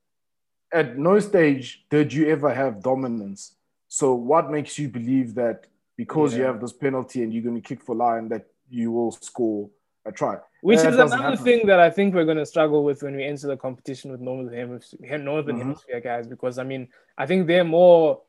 at 0.74 0.98
no 0.98 1.20
stage 1.20 1.86
did 1.90 2.14
you 2.14 2.30
ever 2.30 2.54
have 2.54 2.82
dominance? 2.82 3.56
So 3.94 4.16
what 4.16 4.50
makes 4.50 4.80
you 4.80 4.90
believe 4.90 5.36
that 5.36 5.68
because 5.98 6.34
yeah. 6.34 6.40
you 6.40 6.46
have 6.46 6.60
this 6.60 6.74
penalty 6.74 7.22
and 7.22 7.32
you're 7.32 7.44
going 7.44 7.62
to 7.62 7.62
kick 7.62 7.80
for 7.80 7.96
line 7.96 8.28
that 8.30 8.48
you 8.68 8.92
will 8.92 9.12
score 9.12 9.70
a 10.04 10.12
try? 10.12 10.38
Which 10.62 10.80
is 10.80 10.86
another 10.86 11.16
happen. 11.16 11.38
thing 11.44 11.68
that 11.68 11.80
I 11.80 11.92
think 11.92 12.16
we're 12.16 12.26
going 12.26 12.40
to 12.40 12.46
struggle 12.48 12.84
with 12.84 13.04
when 13.04 13.16
we 13.16 13.24
enter 13.24 13.46
the 13.46 13.56
competition 13.56 14.10
with 14.10 14.20
Northern 14.20 14.52
Hemisphere, 14.52 15.20
Northern 15.20 15.58
mm-hmm. 15.58 15.68
Hemisphere 15.68 16.02
guys, 16.02 16.26
because 16.26 16.58
I 16.58 16.64
mean, 16.64 16.88
I 17.20 17.28
think 17.28 17.46
they're 17.46 17.64
more 17.64 18.24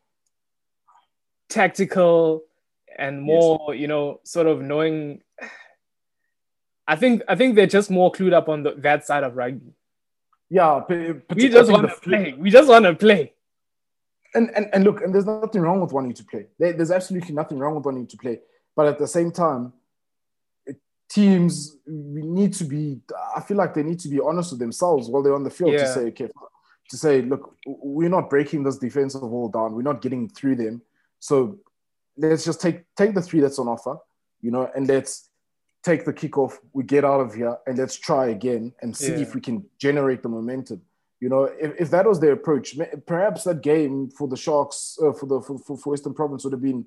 tactical 1.48 2.42
and 2.98 3.22
more, 3.22 3.72
yes. 3.72 3.80
you 3.80 3.88
know, 3.88 4.20
sort 4.22 4.46
of 4.46 4.60
knowing 4.60 5.22
I 6.86 6.96
think 6.96 7.22
I 7.26 7.36
think 7.36 7.54
they're 7.54 7.66
just 7.66 7.90
more 7.90 8.12
clued 8.12 8.34
up 8.34 8.50
on 8.50 8.64
the, 8.64 8.74
that 8.78 9.06
side 9.06 9.24
of 9.24 9.34
rugby. 9.34 9.72
Yeah, 10.50 10.82
we 11.34 11.48
just 11.48 11.72
want 11.72 11.88
to 11.88 11.96
play. 12.02 12.34
We 12.36 12.50
just 12.50 12.68
want 12.68 12.84
to 12.84 12.94
play. 12.94 13.33
And, 14.34 14.50
and 14.56 14.68
and 14.72 14.84
look, 14.84 15.00
and 15.00 15.14
there's 15.14 15.26
nothing 15.26 15.62
wrong 15.62 15.80
with 15.80 15.92
wanting 15.92 16.14
to 16.14 16.24
play. 16.24 16.46
There's 16.58 16.90
absolutely 16.90 17.34
nothing 17.34 17.58
wrong 17.58 17.76
with 17.76 17.84
wanting 17.84 18.06
to 18.08 18.16
play. 18.16 18.40
But 18.74 18.86
at 18.86 18.98
the 18.98 19.06
same 19.06 19.30
time, 19.30 19.72
teams 21.08 21.76
we 21.86 22.22
need 22.22 22.52
to 22.54 22.64
be. 22.64 23.00
I 23.36 23.40
feel 23.40 23.56
like 23.56 23.74
they 23.74 23.82
need 23.82 24.00
to 24.00 24.08
be 24.08 24.20
honest 24.20 24.50
with 24.50 24.60
themselves 24.60 25.08
while 25.08 25.22
they're 25.22 25.34
on 25.34 25.44
the 25.44 25.50
field 25.50 25.72
yeah. 25.72 25.84
to 25.84 25.92
say, 25.92 26.00
okay, 26.06 26.28
to 26.90 26.96
say, 26.96 27.22
look, 27.22 27.56
we're 27.66 28.08
not 28.08 28.28
breaking 28.28 28.64
this 28.64 28.78
defensive 28.78 29.22
wall 29.22 29.48
down. 29.48 29.74
We're 29.74 29.82
not 29.82 30.02
getting 30.02 30.28
through 30.28 30.56
them. 30.56 30.82
So 31.20 31.58
let's 32.16 32.44
just 32.44 32.60
take 32.60 32.82
take 32.96 33.14
the 33.14 33.22
three 33.22 33.40
that's 33.40 33.58
on 33.58 33.68
offer, 33.68 33.96
you 34.40 34.50
know, 34.50 34.70
and 34.74 34.88
let's 34.88 35.30
take 35.84 36.04
the 36.04 36.12
kickoff, 36.12 36.58
we 36.72 36.82
get 36.82 37.04
out 37.04 37.20
of 37.20 37.34
here, 37.34 37.56
and 37.66 37.78
let's 37.78 37.96
try 37.96 38.28
again 38.28 38.72
and 38.80 38.96
see 38.96 39.12
yeah. 39.12 39.18
if 39.18 39.34
we 39.34 39.40
can 39.40 39.64
generate 39.78 40.22
the 40.22 40.28
momentum. 40.28 40.80
You 41.20 41.28
know, 41.28 41.44
if, 41.44 41.72
if 41.80 41.90
that 41.90 42.06
was 42.06 42.20
their 42.20 42.32
approach, 42.32 42.76
perhaps 43.06 43.44
that 43.44 43.62
game 43.62 44.10
for 44.10 44.28
the 44.28 44.36
Sharks, 44.36 44.98
uh, 45.02 45.12
for 45.12 45.26
the 45.26 45.40
for, 45.40 45.58
for 45.58 45.90
Western 45.90 46.14
Province, 46.14 46.44
would 46.44 46.52
have 46.52 46.62
been 46.62 46.84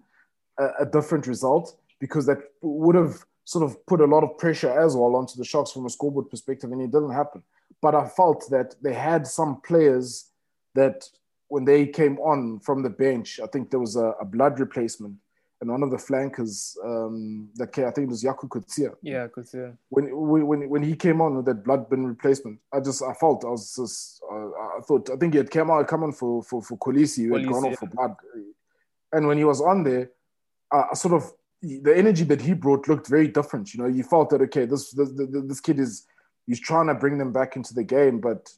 a, 0.59 0.67
a, 0.81 0.85
different 0.85 1.27
result 1.27 1.79
because 1.99 2.25
that 2.27 2.37
would 2.61 2.95
have 2.95 3.25
sort 3.45 3.63
of 3.63 3.83
put 3.87 4.01
a 4.01 4.05
lot 4.05 4.23
of 4.23 4.37
pressure 4.37 4.69
as 4.79 4.95
well 4.95 5.15
onto 5.15 5.37
the 5.37 5.45
Sharks 5.45 5.71
from 5.71 5.85
a 5.85 5.89
scoreboard 5.89 6.29
perspective, 6.29 6.71
and 6.71 6.81
it 6.81 6.91
didn't 6.91 7.13
happen. 7.13 7.41
But 7.81 7.95
I 7.95 8.07
felt 8.07 8.49
that 8.51 8.75
they 8.81 8.93
had 8.93 9.25
some 9.25 9.61
players 9.61 10.29
that 10.75 11.09
when 11.47 11.65
they 11.65 11.87
came 11.87 12.19
on 12.19 12.59
from 12.59 12.83
the 12.83 12.89
bench, 12.89 13.39
I 13.41 13.47
think 13.47 13.71
there 13.71 13.79
was 13.79 13.95
a, 13.95 14.13
a 14.21 14.25
blood 14.25 14.59
replacement 14.59 15.15
and 15.59 15.71
one 15.71 15.81
of 15.81 15.89
the 15.89 15.97
flankers 15.97 16.77
um, 16.85 17.49
that 17.55 17.71
came, 17.71 17.85
I 17.85 17.91
think 17.91 18.07
it 18.07 18.11
was 18.11 18.23
Jaco 18.23 18.47
Coetzee. 18.47 18.93
Yeah, 19.01 19.27
Coetzee. 19.27 19.75
When, 19.89 20.05
when 20.15 20.69
when 20.69 20.83
he 20.83 20.95
came 20.95 21.19
on 21.19 21.35
with 21.35 21.45
that 21.45 21.63
blood 21.63 21.89
bin 21.89 22.05
replacement, 22.05 22.59
I 22.71 22.79
just 22.79 23.01
I 23.01 23.13
felt 23.13 23.43
I 23.43 23.49
was 23.49 23.75
just 23.75 24.21
uh, 24.31 24.49
I 24.77 24.79
thought 24.87 25.09
I 25.09 25.15
think 25.15 25.33
he 25.33 25.37
had 25.37 25.49
come 25.49 25.71
out 25.71 25.87
come 25.87 26.03
on 26.03 26.13
for 26.13 26.43
for 26.43 26.61
for 26.61 26.77
Kolisi, 26.77 27.27
who 27.27 27.35
had 27.35 27.47
gone 27.47 27.65
off 27.65 27.79
for 27.79 27.87
blood, 27.87 28.15
and 29.11 29.27
when 29.27 29.37
he 29.37 29.43
was 29.43 29.61
on 29.61 29.83
there, 29.83 30.11
I 30.71 30.93
sort 30.93 31.15
of 31.15 31.31
the 31.61 31.97
energy 31.97 32.23
that 32.25 32.41
he 32.41 32.53
brought 32.53 32.87
looked 32.87 33.07
very 33.07 33.27
different. 33.27 33.73
You 33.73 33.81
know, 33.81 33.89
you 33.89 34.03
felt 34.03 34.29
that 34.29 34.41
okay, 34.41 34.65
this 34.65 34.91
this, 34.91 35.09
this 35.15 35.59
kid 35.59 35.79
is 35.79 36.05
he's 36.45 36.59
trying 36.59 36.87
to 36.87 36.93
bring 36.93 37.17
them 37.17 37.33
back 37.33 37.55
into 37.55 37.73
the 37.73 37.83
game, 37.83 38.19
but 38.19 38.49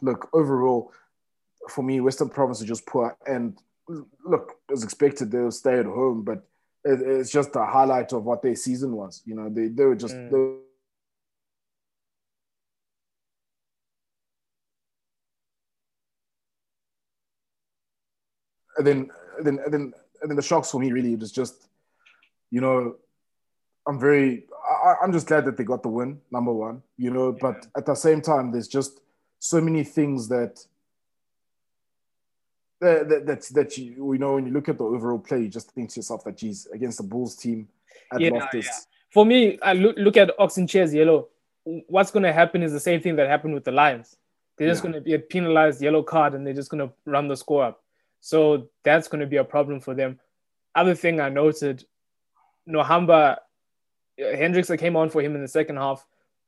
look 0.00 0.30
overall. 0.32 0.92
For 1.68 1.82
me, 1.82 2.00
Western 2.00 2.30
Province 2.30 2.62
is 2.62 2.66
just 2.66 2.86
poor, 2.86 3.16
and 3.26 3.58
look, 4.24 4.56
as 4.72 4.84
expected, 4.84 5.30
they'll 5.30 5.50
stay 5.50 5.78
at 5.78 5.86
home, 5.86 6.22
but 6.22 6.46
it, 6.84 7.00
it's 7.00 7.30
just 7.30 7.56
a 7.56 7.64
highlight 7.64 8.12
of 8.12 8.24
what 8.24 8.42
their 8.42 8.54
season 8.54 8.92
was. 8.92 9.22
You 9.24 9.34
know, 9.34 9.48
they, 9.48 9.68
they 9.68 9.84
were 9.84 9.96
just. 9.96 10.14
Mm. 10.14 10.30
They 10.30 10.36
were, 10.36 10.56
and 18.78 18.86
then, 18.86 19.10
and 19.36 19.46
then, 19.46 19.58
and 19.64 19.74
then, 19.74 19.92
and 20.22 20.30
then 20.30 20.36
the 20.36 20.42
shocks 20.42 20.70
for 20.70 20.80
me 20.80 20.90
really 20.90 21.14
was 21.16 21.32
just, 21.32 21.68
you 22.50 22.60
know, 22.60 22.96
I'm 23.86 23.98
very, 23.98 24.46
I, 24.84 24.94
I'm 25.02 25.12
just 25.12 25.26
glad 25.26 25.44
that 25.44 25.56
they 25.56 25.64
got 25.64 25.82
the 25.82 25.88
win, 25.88 26.20
number 26.30 26.52
one, 26.52 26.82
you 26.96 27.10
know, 27.10 27.30
yeah. 27.32 27.38
but 27.40 27.66
at 27.76 27.86
the 27.86 27.94
same 27.94 28.22
time, 28.22 28.52
there's 28.52 28.68
just 28.68 29.00
so 29.38 29.60
many 29.60 29.84
things 29.84 30.28
that 30.28 30.64
that, 32.80 33.22
that's 33.26 33.48
that 33.50 33.76
you, 33.76 34.12
you 34.12 34.18
know 34.18 34.34
when 34.34 34.46
you 34.46 34.52
look 34.52 34.68
at 34.68 34.78
the 34.78 34.84
overall 34.84 35.18
play, 35.18 35.42
you 35.42 35.48
just 35.48 35.70
think 35.72 35.90
to 35.90 36.00
yourself 36.00 36.24
that 36.24 36.36
geez, 36.36 36.66
against 36.72 36.98
the 36.98 37.04
Bulls 37.04 37.36
team 37.36 37.68
at 38.12 38.20
yeah, 38.20 38.30
Loftus. 38.30 38.66
Yeah. 38.66 38.72
For 39.10 39.26
me, 39.26 39.58
I 39.62 39.74
look 39.74 39.96
look 39.98 40.16
at 40.16 40.30
Ox 40.38 40.54
Nché's 40.54 40.94
yellow. 40.94 41.28
What's 41.64 42.10
going 42.10 42.22
to 42.22 42.32
happen 42.32 42.62
is 42.62 42.72
the 42.72 42.80
same 42.80 43.00
thing 43.00 43.16
that 43.16 43.28
happened 43.28 43.54
with 43.54 43.64
the 43.64 43.72
Lions. 43.72 44.16
They're 44.56 44.68
just 44.68 44.84
yeah. 44.84 44.90
going 44.90 44.94
to 44.94 45.00
be 45.00 45.14
a 45.14 45.18
penalized 45.18 45.82
yellow 45.82 46.02
card, 46.02 46.34
and 46.34 46.46
they're 46.46 46.54
just 46.54 46.70
going 46.70 46.86
to 46.86 46.92
run 47.04 47.28
the 47.28 47.36
score 47.36 47.64
up. 47.64 47.82
So 48.20 48.68
that's 48.82 49.08
going 49.08 49.20
to 49.20 49.26
be 49.26 49.36
a 49.36 49.44
problem 49.44 49.80
for 49.80 49.94
them. 49.94 50.18
Other 50.74 50.94
thing 50.94 51.20
I 51.20 51.28
noted, 51.28 51.84
Nohamba 52.68 53.32
uh, 53.32 53.36
Hendrikse 54.18 54.68
that 54.68 54.78
came 54.78 54.96
on 54.96 55.10
for 55.10 55.20
him 55.20 55.34
in 55.34 55.42
the 55.42 55.48
second 55.48 55.76
half, 55.76 56.06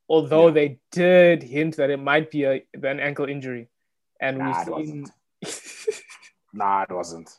although 0.08 0.48
yeah. 0.48 0.54
they 0.54 0.78
did 0.90 1.42
hint 1.42 1.76
that 1.76 1.90
it 1.90 1.98
might 1.98 2.30
be 2.30 2.44
a, 2.44 2.64
an 2.74 3.00
ankle 3.00 3.26
injury, 3.26 3.68
and 4.20 4.38
nah, 4.38 4.64
we've 4.76 4.86
seen. 4.86 5.06
Nah, 6.52 6.82
it 6.82 6.92
wasn't. 6.92 7.30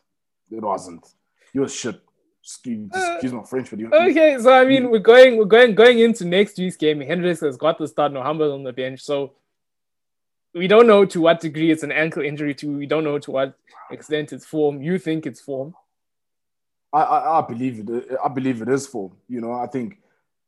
It 0.52 0.62
wasn't. 0.62 1.06
You 1.54 1.62
was 1.62 1.74
shit. 1.74 2.00
Excuse, 2.42 2.92
uh, 2.94 3.14
excuse 3.14 3.32
my 3.32 3.44
French, 3.44 3.70
but 3.70 3.80
you. 3.80 3.90
Okay, 3.94 4.38
so 4.38 4.52
I 4.52 4.66
mean, 4.66 4.90
we're 4.90 5.00
going, 5.00 5.38
we're 5.38 5.46
going, 5.46 5.76
going 5.76 6.00
into 6.00 6.26
next 6.26 6.58
week's 6.58 6.76
game. 6.76 7.00
Hendrikse 7.00 7.46
has 7.46 7.56
got 7.56 7.78
the 7.78 7.88
start. 7.88 8.12
Nohamba 8.12 8.54
on 8.54 8.64
the 8.64 8.74
bench, 8.74 9.00
so 9.00 9.32
we 10.54 10.68
don't 10.68 10.86
know 10.86 11.06
to 11.06 11.22
what 11.22 11.40
degree 11.40 11.72
it's 11.72 11.84
an 11.84 11.92
ankle 11.94 12.22
injury. 12.22 12.54
To 12.56 12.78
we 12.78 12.86
don't 12.86 13.06
know 13.06 13.18
to 13.20 13.32
what 13.32 13.58
extent 13.90 14.34
it's 14.34 14.46
form. 14.46 14.82
You 14.82 15.00
think 15.00 15.26
it's 15.26 15.40
form? 15.40 15.74
I, 16.92 17.02
I, 17.02 17.40
I 17.40 17.48
believe 17.48 17.80
it. 17.80 18.18
I 18.24 18.28
believe 18.28 18.62
it 18.62 18.68
is 18.68 18.88
form. 18.88 19.14
You 19.30 19.40
know, 19.40 19.54
I 19.54 19.68
think 19.68 20.00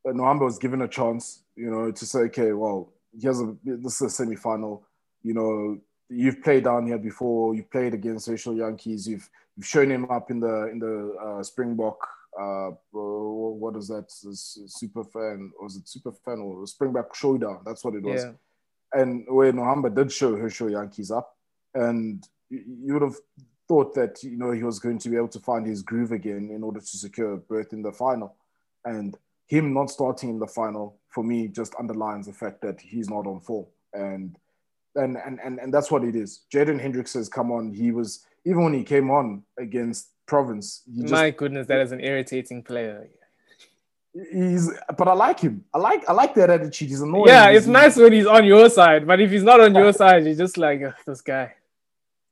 Nohamba 0.06 0.42
was 0.42 0.60
given 0.60 0.82
a 0.82 0.90
chance. 0.90 1.44
You 1.56 1.72
know, 1.72 1.92
to 1.92 2.06
say, 2.06 2.20
okay, 2.20 2.52
well, 2.52 2.92
here's 3.18 3.40
a 3.40 3.56
this 3.64 4.02
is 4.02 4.08
a 4.08 4.10
semi 4.10 4.36
final. 4.36 4.86
You 5.24 5.34
know, 5.34 5.80
you've 6.10 6.44
played 6.44 6.64
down 6.66 6.88
here 6.88 6.98
before. 6.98 7.56
You've 7.56 7.72
played 7.72 7.94
against 7.94 8.28
Herschel 8.28 8.56
Jantjies. 8.56 9.08
You've 9.08 9.30
you've 9.56 9.66
shown 9.66 9.90
him 9.90 10.10
up 10.10 10.32
in 10.32 10.40
the 10.40 10.70
in 10.72 10.80
the 10.80 11.16
uh, 11.22 11.44
Springbok. 11.44 12.08
Uh, 12.40 12.72
what 12.92 13.76
is 13.76 13.88
that? 13.88 14.06
Super 14.10 15.04
fan 15.04 15.52
or 15.58 15.66
was 15.66 15.78
it 15.78 15.88
super 15.88 16.12
fan 16.12 16.40
or 16.40 16.66
Springbok 16.68 17.16
showdown? 17.16 17.62
That's 17.66 17.84
what 17.84 17.96
it 17.96 18.04
was. 18.04 18.24
Yeah. 18.24 18.32
And 18.94 19.26
where 19.28 19.52
Nohamba 19.52 19.94
did 19.94 20.12
show 20.12 20.36
Herschel 20.36 20.70
Jantjies 20.70 21.16
up, 21.16 21.36
and 21.74 22.24
you 22.50 22.94
would 22.94 23.02
have 23.02 23.18
thought 23.68 23.96
that 23.96 24.24
you 24.24 24.38
know 24.38 24.52
he 24.52 24.64
was 24.64 24.80
going 24.80 25.00
to 25.00 25.10
be 25.10 25.18
able 25.18 25.28
to 25.30 25.40
find 25.40 25.66
his 25.66 25.82
groove 25.82 26.12
again 26.12 26.50
in 26.54 26.64
order 26.64 26.80
to 26.80 26.98
secure 26.98 27.34
a 27.34 27.38
berth 27.38 27.74
in 27.74 27.82
the 27.82 27.92
final, 27.92 28.36
and 28.86 29.18
him 29.48 29.74
not 29.74 29.90
starting 29.90 30.30
in 30.30 30.40
the 30.40 30.48
final 30.48 30.98
for 31.10 31.24
me 31.24 31.48
just 31.48 31.76
underlines 31.80 32.26
the 32.28 32.34
fact 32.34 32.62
that 32.62 32.80
he's 32.82 33.10
not 33.10 33.28
on 33.28 33.40
form 33.40 33.66
and 33.94 34.38
and 34.96 35.18
and 35.18 35.40
and, 35.44 35.60
and 35.60 35.74
that's 35.74 35.92
what 35.92 36.04
it 36.04 36.16
is. 36.16 36.46
Jaden 36.54 36.82
Hendrikse 36.84 37.14
has 37.14 37.30
come 37.30 37.52
on. 37.52 37.74
He 37.74 37.92
was 37.92 38.26
even 38.46 38.64
when 38.64 38.74
he 38.74 38.84
came 38.84 39.10
on 39.12 39.44
against 39.58 40.10
Province. 40.26 40.84
My 40.88 41.32
goodness, 41.32 41.68
that 41.68 41.80
is 41.82 41.92
an 41.92 42.02
irritating 42.02 42.64
player. 42.64 43.10
He's, 44.32 44.72
but 44.98 45.10
I 45.10 45.14
like 45.14 45.42
him. 45.42 45.66
I 45.74 45.78
like, 45.78 46.08
I 46.08 46.14
like 46.14 46.34
that 46.36 46.50
attitude. 46.50 46.88
He's 46.88 47.02
annoying. 47.02 47.28
Yeah, 47.28 47.52
he's, 47.52 47.60
it's 47.60 47.68
nice 47.68 47.98
when 47.98 48.14
he's 48.14 48.26
on 48.26 48.46
your 48.46 48.70
side, 48.70 49.06
but 49.06 49.20
if 49.20 49.30
he's 49.30 49.44
not 49.44 49.60
on 49.60 49.76
your 49.76 49.92
side, 49.92 50.24
you're 50.26 50.36
just 50.36 50.58
like 50.58 50.82
this 51.06 51.20
guy. 51.20 51.54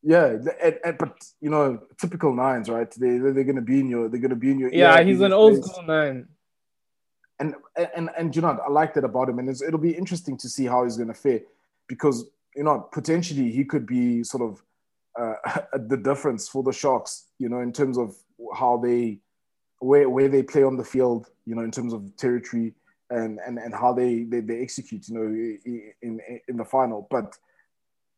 Yeah, 0.02 0.28
and, 0.28 0.80
and, 0.86 0.98
but 0.98 1.26
you 1.42 1.50
know, 1.50 1.82
typical 2.00 2.34
nines, 2.34 2.70
right? 2.70 2.90
They 2.90 3.18
they're 3.18 3.44
gonna 3.44 3.62
be 3.62 3.82
in 3.82 3.90
your, 3.90 4.08
they're 4.08 4.22
gonna 4.22 4.36
be 4.36 4.52
in 4.52 4.60
your. 4.60 4.74
Yeah, 4.74 5.04
he's 5.04 5.20
an 5.20 5.34
old 5.34 5.60
place. 5.60 5.72
school 5.72 5.84
nine. 5.84 6.28
And 7.40 7.56
and 7.96 8.10
and 8.18 8.34
you 8.36 8.42
know, 8.42 8.58
I 8.66 8.70
like 8.70 8.94
that 8.94 9.04
about 9.04 9.28
him, 9.28 9.40
and 9.40 9.50
it'll 9.50 9.78
be 9.78 9.92
interesting 9.92 10.38
to 10.38 10.48
see 10.48 10.66
how 10.66 10.86
he's 10.86 10.96
gonna 10.96 11.14
fare, 11.14 11.42
because 11.88 12.26
you 12.56 12.64
know, 12.64 12.88
potentially 12.92 13.52
he 13.52 13.64
could 13.66 13.86
be 13.86 14.24
sort 14.24 14.44
of 14.44 14.64
uh, 15.20 15.62
the 15.88 15.98
difference 15.98 16.48
for 16.48 16.64
the 16.64 16.74
Sharks, 16.74 17.28
you 17.40 17.50
know, 17.50 17.60
in 17.60 17.72
terms 17.72 17.98
of 17.98 18.16
how 18.56 18.78
they 18.78 19.20
where 19.80 20.10
where 20.10 20.30
they 20.30 20.44
play 20.44 20.64
on 20.64 20.78
the 20.78 20.84
field, 20.84 21.28
you 21.46 21.56
know, 21.56 21.64
in 21.64 21.72
terms 21.72 21.94
of 21.94 22.16
territory 22.18 22.74
and 23.10 23.40
and 23.46 23.58
and 23.58 23.74
how 23.74 23.94
they 23.94 24.24
they, 24.24 24.40
they 24.40 24.62
execute, 24.62 25.08
you 25.08 25.16
know, 25.16 25.92
in, 26.02 26.20
in 26.48 26.58
the 26.58 26.66
final. 26.66 27.08
But 27.10 27.38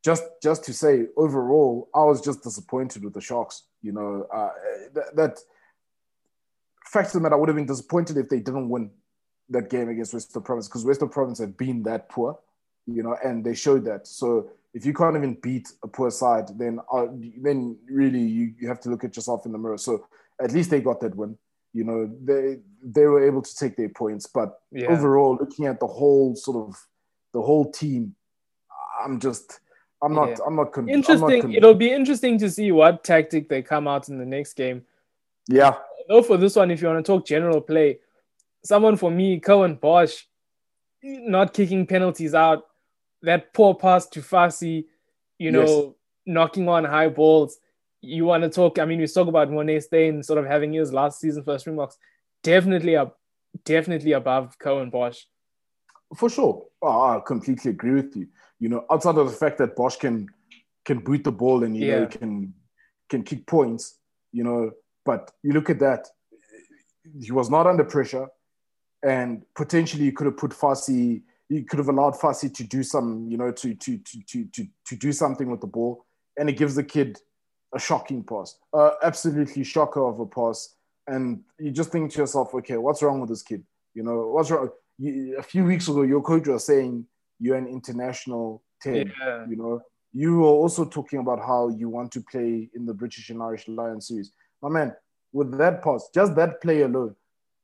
just 0.04 0.24
just 0.42 0.64
to 0.66 0.74
say, 0.74 1.08
overall, 1.18 1.90
I 1.96 2.04
was 2.04 2.22
just 2.22 2.44
disappointed 2.44 3.04
with 3.04 3.14
the 3.14 3.22
Sharks. 3.22 3.64
You 3.82 3.94
know, 3.94 4.28
uh, 4.34 4.50
that, 4.94 5.16
that 5.16 5.40
fact 6.86 7.08
of 7.08 7.14
the 7.14 7.20
matter, 7.22 7.36
I 7.36 7.38
would 7.38 7.50
have 7.50 7.56
been 7.56 7.66
disappointed 7.66 8.18
if 8.18 8.30
they 8.30 8.40
didn't 8.40 8.70
win 8.70 8.92
that 9.50 9.70
game 9.70 9.90
against 9.90 10.14
Western 10.14 10.44
Province 10.44 10.68
because 10.68 10.86
Western 10.86 11.10
Province 11.10 11.40
had 11.40 11.58
been 11.58 11.84
that 11.84 12.10
poor, 12.10 12.40
you 12.88 13.04
know, 13.04 13.18
and 13.24 13.44
they 13.44 13.56
showed 13.56 13.86
that. 13.86 14.08
So 14.08 14.50
if 14.74 14.86
you 14.86 14.94
can't 14.94 15.16
even 15.16 15.36
beat 15.42 15.70
a 15.84 15.88
poor 15.88 16.12
side, 16.12 16.50
then 16.58 16.80
uh, 16.92 17.08
then 17.38 17.78
really 17.90 18.22
you, 18.22 18.54
you 18.60 18.68
have 18.68 18.80
to 18.82 18.90
look 18.90 19.04
at 19.04 19.16
yourself 19.16 19.46
in 19.46 19.52
the 19.52 19.58
mirror. 19.58 19.78
So 19.78 20.08
at 20.42 20.52
least 20.52 20.70
they 20.70 20.82
got 20.82 21.00
that 21.02 21.16
win 21.16 21.38
you 21.76 21.84
know 21.84 22.10
they 22.24 22.58
they 22.82 23.06
were 23.06 23.28
able 23.28 23.42
to 23.42 23.56
take 23.56 23.76
their 23.76 23.90
points 23.90 24.26
but 24.26 24.62
yeah. 24.72 24.88
overall 24.88 25.38
looking 25.40 25.66
at 25.66 25.80
the 25.80 25.86
whole 25.86 26.34
sort 26.36 26.70
of 26.70 26.76
the 27.34 27.42
whole 27.42 27.70
team 27.70 28.16
i'm 29.04 29.20
just 29.20 29.60
i'm 30.02 30.16
not 30.16 30.30
yeah. 30.30 30.36
i'm 30.48 30.56
not 30.56 30.72
con- 30.72 30.88
interesting 30.88 31.40
not 31.40 31.42
con- 31.42 31.54
it'll 31.54 31.76
be 31.76 31.92
interesting 31.92 32.40
to 32.40 32.50
see 32.50 32.72
what 32.72 33.04
tactic 33.04 33.50
they 33.50 33.62
come 33.62 33.90
out 33.90 34.08
in 34.08 34.18
the 34.18 34.26
next 34.26 34.54
game 34.54 34.84
yeah 35.50 35.76
though 36.08 36.24
for 36.24 36.38
this 36.38 36.56
one 36.56 36.72
if 36.72 36.82
you 36.82 36.88
want 36.88 37.06
to 37.06 37.12
talk 37.12 37.26
general 37.26 37.60
play 37.60 38.00
someone 38.64 38.96
for 38.96 39.12
me 39.12 39.40
Curwin 39.40 39.80
Bosch 39.80 40.24
not 41.04 41.54
kicking 41.54 41.86
penalties 41.86 42.34
out 42.34 42.68
that 43.26 43.54
poor 43.54 43.76
pass 43.76 44.08
to 44.08 44.22
Fassi 44.22 44.86
you 45.38 45.52
know 45.52 45.66
yes. 45.66 45.94
knocking 46.26 46.70
on 46.70 46.86
high 46.86 47.10
balls 47.10 47.60
you 48.06 48.26
want 48.26 48.44
to 48.44 48.50
talk, 48.50 48.80
I 48.80 48.86
mean, 48.86 49.00
we 49.00 49.08
talk 49.08 49.28
about 49.28 49.50
Morné 49.50 49.82
Steyn 49.82 50.24
sort 50.24 50.40
of 50.40 50.46
having 50.46 50.74
his 50.74 50.94
last 50.94 51.20
season 51.20 51.44
for 51.44 51.58
Springboks, 51.58 51.98
definitely 52.44 52.96
up, 52.96 53.20
definitely 53.64 54.14
above 54.14 54.58
Curwin 54.60 54.92
Bosch. 54.92 55.24
For 56.16 56.30
sure. 56.30 56.66
Oh, 56.82 57.18
I 57.18 57.22
completely 57.26 57.72
agree 57.72 57.94
with 57.94 58.16
you. 58.16 58.28
You 58.60 58.70
know, 58.70 58.86
outside 58.92 59.18
of 59.18 59.30
the 59.30 59.36
fact 59.36 59.58
that 59.58 59.76
Bosch 59.76 59.98
can 59.98 60.28
can 60.86 61.00
boot 61.00 61.24
the 61.24 61.32
ball 61.32 61.64
and 61.64 61.76
you 61.76 61.88
yeah. 61.88 62.00
know 62.02 62.08
can 62.08 62.54
can 63.10 63.24
kick 63.24 63.46
points, 63.48 63.98
you 64.32 64.44
know, 64.44 64.72
but 65.04 65.32
you 65.44 65.52
look 65.52 65.70
at 65.70 65.80
that, 65.80 66.08
he 67.20 67.32
was 67.32 67.50
not 67.50 67.68
under 67.68 67.84
pressure, 67.84 68.28
and 69.04 69.44
potentially 69.56 70.06
you 70.06 70.14
could 70.14 70.28
have 70.28 70.38
put 70.38 70.52
Fassi, 70.52 71.24
you 71.50 71.64
could 71.64 71.80
have 71.80 71.90
allowed 71.90 72.16
Fassi 72.16 72.54
to 72.54 72.64
do 72.64 72.84
some, 72.84 73.28
you 73.30 73.38
know, 73.38 73.52
to 73.52 73.76
to 73.76 73.98
to 73.98 74.24
to 74.24 74.46
to 74.46 74.68
to 74.88 74.96
do 74.96 75.12
something 75.12 75.50
with 75.50 75.62
the 75.62 75.68
ball, 75.68 76.06
and 76.38 76.50
it 76.50 76.58
gives 76.58 76.76
the 76.76 76.84
kid 76.84 77.20
a 77.74 77.80
shocking 77.80 78.24
pass, 78.24 78.58
uh, 78.74 78.92
absolutely 79.04 79.64
shocker 79.64 80.04
of 80.04 80.20
a 80.20 80.26
pass. 80.26 80.76
And 81.08 81.42
you 81.60 81.72
just 81.72 81.92
think 81.92 82.12
to 82.12 82.20
yourself, 82.20 82.54
okay, 82.56 82.78
what's 82.78 83.04
wrong 83.04 83.20
with 83.20 83.30
this 83.30 83.44
kid? 83.44 83.64
You 83.94 84.04
know, 84.04 84.28
what's 84.28 84.50
wrong? 84.50 84.70
You, 84.98 85.38
a 85.38 85.44
few 85.44 85.66
weeks 85.66 85.88
ago, 85.88 86.02
your 86.02 86.22
coach 86.22 86.48
was 86.48 86.66
saying 86.66 87.06
you're 87.40 87.58
an 87.58 87.68
international 87.68 88.64
10. 88.82 88.96
Yeah. 89.20 89.46
You 89.48 89.56
know, 89.56 89.82
you 90.14 90.38
were 90.38 90.48
also 90.48 90.86
talking 90.86 91.20
about 91.20 91.40
how 91.40 91.68
you 91.70 91.90
want 91.90 92.12
to 92.14 92.22
play 92.22 92.70
in 92.74 92.86
the 92.86 92.94
British 92.94 93.30
and 93.30 93.44
Irish 93.44 93.68
Lions 93.68 94.08
series. 94.08 94.32
My 94.62 94.70
man, 94.70 94.96
with 95.34 95.58
that 95.58 95.84
pass, 95.84 96.10
just 96.14 96.34
that 96.36 96.62
play 96.62 96.84
alone, 96.84 97.16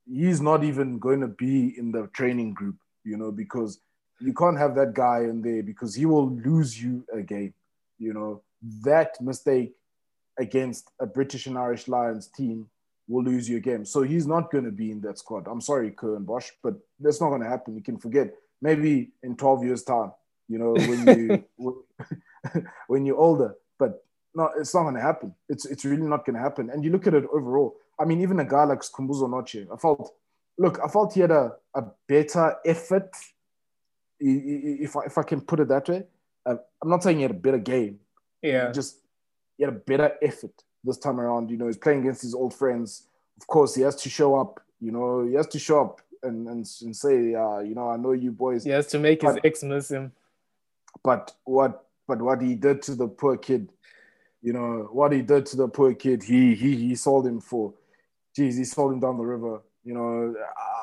he's 0.05 0.41
not 0.41 0.63
even 0.63 0.99
going 0.99 1.21
to 1.21 1.27
be 1.27 1.77
in 1.77 1.91
the 1.91 2.07
training 2.07 2.53
group, 2.53 2.75
you 3.03 3.17
know, 3.17 3.31
because 3.31 3.79
you 4.19 4.33
can't 4.33 4.57
have 4.57 4.75
that 4.75 4.93
guy 4.93 5.19
in 5.21 5.41
there 5.41 5.63
because 5.63 5.95
he 5.95 6.05
will 6.05 6.29
lose 6.29 6.81
you 6.81 7.03
a 7.13 7.21
game. 7.21 7.53
You 7.97 8.13
know, 8.13 8.41
that 8.83 9.19
mistake 9.21 9.73
against 10.37 10.89
a 10.99 11.05
British 11.05 11.47
and 11.47 11.57
Irish 11.57 11.87
Lions 11.87 12.27
team 12.27 12.67
will 13.07 13.23
lose 13.23 13.49
you 13.49 13.57
a 13.57 13.59
game. 13.59 13.85
So 13.85 14.03
he's 14.03 14.27
not 14.27 14.51
going 14.51 14.65
to 14.65 14.71
be 14.71 14.91
in 14.91 15.01
that 15.01 15.19
squad. 15.19 15.47
I'm 15.47 15.61
sorry, 15.61 15.91
Curwin 15.91 16.25
Bosch, 16.25 16.49
but 16.63 16.75
that's 16.99 17.19
not 17.19 17.29
going 17.29 17.41
to 17.41 17.49
happen. 17.49 17.75
You 17.75 17.81
can 17.81 17.97
forget. 17.97 18.33
Maybe 18.61 19.11
in 19.23 19.35
12 19.35 19.63
years' 19.65 19.83
time, 19.83 20.11
you 20.47 20.59
know, 20.59 20.73
when 20.73 21.43
you 21.57 21.75
when 22.87 23.05
you're 23.05 23.17
older. 23.17 23.55
But 23.79 24.05
no, 24.35 24.51
it's 24.57 24.73
not 24.75 24.83
going 24.83 24.95
to 24.95 25.01
happen. 25.01 25.33
It's 25.49 25.65
it's 25.65 25.83
really 25.83 26.03
not 26.03 26.25
going 26.25 26.35
to 26.35 26.41
happen. 26.41 26.69
And 26.69 26.83
you 26.83 26.91
look 26.91 27.07
at 27.07 27.15
it 27.15 27.25
overall. 27.33 27.75
I 27.99 28.05
mean, 28.05 28.21
even 28.21 28.39
a 28.39 28.45
guy 28.45 28.63
like 28.63 28.79
Skhumbuzo 28.79 29.27
Notshe, 29.29 29.67
I 29.71 29.77
felt, 29.77 30.13
look, 30.57 30.79
I 30.83 30.87
felt 30.87 31.13
he 31.13 31.21
had 31.21 31.31
a, 31.31 31.53
a 31.73 31.83
better 32.07 32.55
effort, 32.65 33.09
if 34.19 34.95
I, 34.95 35.01
if 35.05 35.17
I 35.17 35.23
can 35.23 35.41
put 35.41 35.59
it 35.59 35.67
that 35.69 35.87
way. 35.89 36.03
Uh, 36.45 36.55
I'm 36.81 36.89
not 36.89 37.03
saying 37.03 37.17
he 37.17 37.23
had 37.23 37.31
a 37.31 37.35
better 37.35 37.57
game. 37.57 37.99
Yeah. 38.41 38.71
Just 38.71 38.97
he 39.57 39.63
had 39.63 39.73
a 39.73 39.77
better 39.77 40.13
effort 40.21 40.53
this 40.83 40.97
time 40.97 41.19
around. 41.19 41.51
You 41.51 41.57
know, 41.57 41.67
he's 41.67 41.77
playing 41.77 42.01
against 42.01 42.21
his 42.21 42.33
old 42.33 42.53
friends. 42.53 43.07
Of 43.39 43.47
course, 43.47 43.75
he 43.75 43.81
has 43.81 43.95
to 43.97 44.09
show 44.09 44.35
up. 44.35 44.59
You 44.79 44.91
know, 44.91 45.25
he 45.25 45.35
has 45.35 45.47
to 45.47 45.59
show 45.59 45.81
up 45.81 46.01
and 46.23 46.47
and, 46.47 46.67
and 46.81 46.95
say, 46.95 47.35
uh, 47.35 47.59
you 47.59 47.75
know, 47.75 47.89
I 47.89 47.97
know 47.97 48.13
you 48.13 48.31
boys. 48.31 48.63
He 48.63 48.71
has 48.71 48.87
to 48.87 48.99
make 48.99 49.21
but, 49.21 49.35
his 49.35 49.41
ex 49.43 49.63
miss 49.63 49.91
him. 49.91 50.11
But 51.03 51.33
what? 51.43 51.85
But 52.07 52.21
what 52.21 52.41
he 52.41 52.55
did 52.55 52.81
to 52.83 52.95
the 52.95 53.07
poor 53.07 53.37
kid, 53.37 53.71
you 54.41 54.53
know, 54.53 54.89
what 54.91 55.11
he 55.11 55.21
did 55.21 55.45
to 55.47 55.55
the 55.55 55.67
poor 55.67 55.93
kid, 55.93 56.23
he 56.23 56.55
he 56.55 56.75
he 56.75 56.95
sold 56.95 57.27
him 57.27 57.39
for, 57.39 57.73
geez, 58.35 58.57
he 58.57 58.65
sold 58.65 58.93
him 58.93 58.99
down 58.99 59.17
the 59.17 59.23
river. 59.23 59.61
You 59.83 59.93
know, 59.95 60.35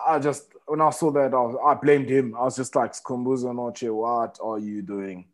I 0.06 0.18
just 0.18 0.48
when 0.66 0.80
I 0.80 0.90
saw 0.90 1.11
that, 1.12 1.32
I, 1.32 1.40
was, 1.40 1.56
I 1.64 1.74
blamed 1.74 2.11
him. 2.11 2.34
I 2.34 2.42
was 2.42 2.56
just 2.56 2.74
like, 2.74 2.92
Skhumbuzo 2.92 3.52
Notshe, 3.54 3.94
what 3.94 4.38
are 4.42 4.58
you 4.58 4.82
doing? 4.82 5.26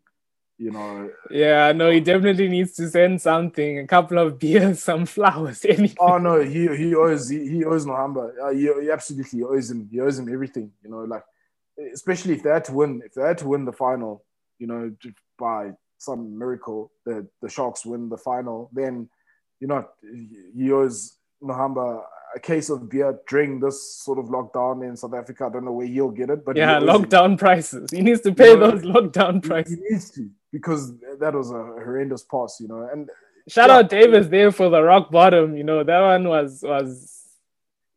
you 0.57 0.71
know. 0.71 1.09
Yeah, 1.29 1.71
no, 1.73 1.89
he 1.89 1.99
definitely 1.99 2.47
needs 2.47 2.73
to 2.73 2.89
send 2.89 3.21
something, 3.21 3.79
a 3.79 3.87
couple 3.87 4.17
of 4.17 4.39
beers, 4.39 4.83
some 4.83 5.05
flowers, 5.05 5.65
anything. 5.69 5.97
Oh 5.99 6.17
no, 6.17 6.41
he 6.41 6.67
he 6.75 6.95
owes 6.95 7.29
he, 7.29 7.47
he 7.47 7.65
owes 7.65 7.85
Nohamba. 7.85 8.31
Uh, 8.41 8.49
he, 8.51 8.71
he 8.81 8.91
absolutely 8.91 9.43
owes 9.43 9.71
him. 9.71 9.87
He 9.91 9.99
owes 9.99 10.19
him 10.19 10.31
everything. 10.31 10.71
You 10.83 10.91
know, 10.91 10.99
like 10.99 11.23
especially 11.93 12.35
if 12.35 12.43
they 12.43 12.49
had 12.49 12.65
to 12.65 12.73
win, 12.73 13.01
if 13.05 13.13
they 13.13 13.21
had 13.21 13.37
to 13.39 13.47
win 13.47 13.65
the 13.65 13.73
final, 13.73 14.23
you 14.59 14.67
know, 14.67 14.93
by 15.37 15.71
some 15.97 16.37
miracle, 16.37 16.91
the 17.05 17.27
the 17.41 17.49
Sharks 17.49 17.85
win 17.85 18.09
the 18.09 18.17
final, 18.17 18.69
then 18.73 19.09
you 19.59 19.67
know 19.67 19.87
he 20.55 20.71
owes 20.71 21.17
Nohamba 21.43 22.03
a 22.35 22.39
case 22.39 22.69
of 22.69 22.89
beer 22.89 23.17
during 23.27 23.59
this 23.59 23.95
sort 23.95 24.19
of 24.19 24.25
lockdown 24.25 24.87
in 24.87 24.97
South 24.97 25.13
Africa. 25.13 25.45
I 25.45 25.49
don't 25.49 25.65
know 25.65 25.71
where 25.71 25.87
he'll 25.87 26.11
get 26.11 26.29
it, 26.29 26.43
but 26.45 26.57
yeah, 26.57 26.79
lockdown 26.79 27.37
prices. 27.39 27.89
He 27.91 28.01
needs 28.01 28.21
to 28.21 28.33
pay 28.33 28.51
you 28.51 28.57
know, 28.57 28.71
those 28.71 28.81
lockdown 28.83 29.41
prices. 29.41 29.79
He 29.79 29.93
needs 29.93 30.11
to 30.11 30.29
because 30.51 30.93
that 31.19 31.33
was 31.33 31.51
a 31.51 31.53
horrendous 31.53 32.23
pass, 32.23 32.57
you 32.59 32.67
know. 32.67 32.87
And 32.91 33.09
shout 33.47 33.69
yeah, 33.69 33.77
out 33.77 33.89
Davis 33.89 34.27
there 34.27 34.51
for 34.51 34.69
the 34.69 34.81
rock 34.81 35.11
bottom. 35.11 35.55
You 35.55 35.63
know 35.63 35.83
that 35.83 36.01
one 36.01 36.27
was 36.27 36.61
was. 36.61 37.21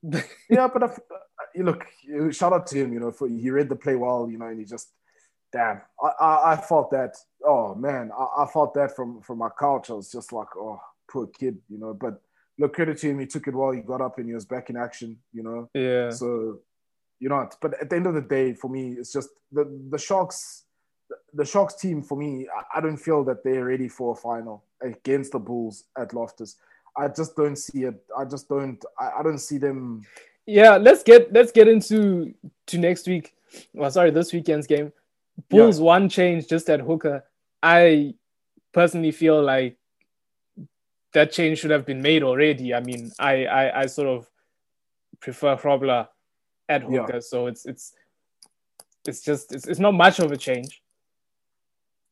yeah, 0.49 0.69
but 0.73 0.85
if, 0.85 0.99
uh, 0.99 1.63
look, 1.63 1.85
shout 2.33 2.53
out 2.53 2.67
to 2.69 2.79
him. 2.79 2.93
You 2.93 3.01
know, 3.01 3.11
for 3.11 3.29
he 3.29 3.51
read 3.51 3.69
the 3.69 3.77
play 3.77 3.97
well. 3.97 4.29
You 4.31 4.39
know, 4.39 4.47
and 4.47 4.61
he 4.61 4.65
just 4.65 4.93
damn. 5.53 5.81
I 6.01 6.11
I, 6.21 6.53
I 6.53 6.57
felt 6.57 6.93
that. 6.93 7.17
Oh 7.45 7.75
man, 7.75 8.13
I, 8.17 8.45
I 8.45 8.47
felt 8.47 8.75
that 8.75 8.95
from 8.95 9.21
from 9.23 9.39
my 9.39 9.49
couch. 9.59 9.91
I 9.91 9.95
was 9.95 10.13
just 10.13 10.33
like, 10.33 10.57
oh, 10.57 10.81
poor 11.11 11.27
kid. 11.27 11.59
You 11.69 11.79
know, 11.79 11.93
but 11.95 12.23
look, 12.59 12.75
credit 12.75 12.99
to 12.99 13.11
him. 13.11 13.19
He 13.19 13.27
took 13.27 13.47
it 13.47 13.55
well. 13.55 13.73
He 13.73 13.81
got 13.81 14.01
up 14.01 14.19
and 14.19 14.27
he 14.27 14.35
was 14.35 14.45
back 14.45 14.71
in 14.71 14.77
action. 14.77 15.19
You 15.33 15.43
know. 15.43 15.71
Yeah. 15.75 16.11
So, 16.11 16.61
you 17.21 17.29
know, 17.29 17.49
but 17.61 17.81
at 17.81 17.91
the 17.91 17.97
end 17.97 18.07
of 18.07 18.15
the 18.15 18.21
day, 18.21 18.53
for 18.55 18.69
me, 18.69 18.93
it's 18.93 19.13
just 19.13 19.31
the 19.53 19.65
the 19.91 19.99
Sharks. 19.99 20.65
The 21.33 21.45
Sharks 21.45 21.75
team, 21.75 22.03
for 22.03 22.19
me, 22.19 22.47
I 22.75 22.83
don't 22.83 22.99
feel 22.99 23.25
that 23.25 23.43
they're 23.43 23.65
ready 23.65 23.89
for 23.89 24.13
a 24.13 24.15
final 24.15 24.65
against 24.83 25.33
the 25.33 25.39
Bulls 25.39 25.85
at 25.97 26.13
Loftus. 26.13 26.57
I 26.99 27.09
just 27.09 27.35
don't 27.35 27.57
see 27.57 27.85
it. 27.85 27.95
I 28.17 28.27
just 28.27 28.47
don't. 28.47 28.85
I, 28.99 29.21
I 29.21 29.23
don't 29.23 29.39
see 29.39 29.57
them. 29.57 30.05
Yeah, 30.45 30.77
let's 30.77 31.03
get 31.03 31.33
let's 31.33 31.53
get 31.53 31.67
into 31.67 32.35
to 32.67 32.79
next 32.79 33.07
week. 33.07 33.35
Well, 33.73 33.91
sorry, 33.91 34.11
this 34.11 34.33
weekend's 34.35 34.67
game. 34.67 34.93
Bulls 35.49 35.79
yeah. 35.79 35.85
one 35.85 36.09
change 36.09 36.47
just 36.47 36.69
at 36.69 36.81
hooker. 36.81 37.25
I 37.63 38.15
personally 38.73 39.13
feel 39.13 39.43
like 39.43 39.77
that 41.15 41.33
change 41.33 41.59
should 41.59 41.71
have 41.71 41.87
been 41.87 42.03
made 42.03 42.23
already. 42.23 42.75
I 42.75 42.81
mean, 42.81 43.11
I 43.19 43.47
I, 43.47 43.81
I 43.81 43.87
sort 43.87 44.09
of 44.09 44.29
prefer 45.21 45.57
Grobbelaar 45.57 46.09
at 46.69 46.83
hooker, 46.83 47.15
yeah. 47.15 47.21
so 47.21 47.47
it's 47.47 47.67
it's 47.67 47.95
it's 49.07 49.23
just 49.23 49.55
it's, 49.55 49.67
it's 49.67 49.81
not 49.81 49.95
much 49.95 50.19
of 50.19 50.33
a 50.33 50.37
change. 50.37 50.83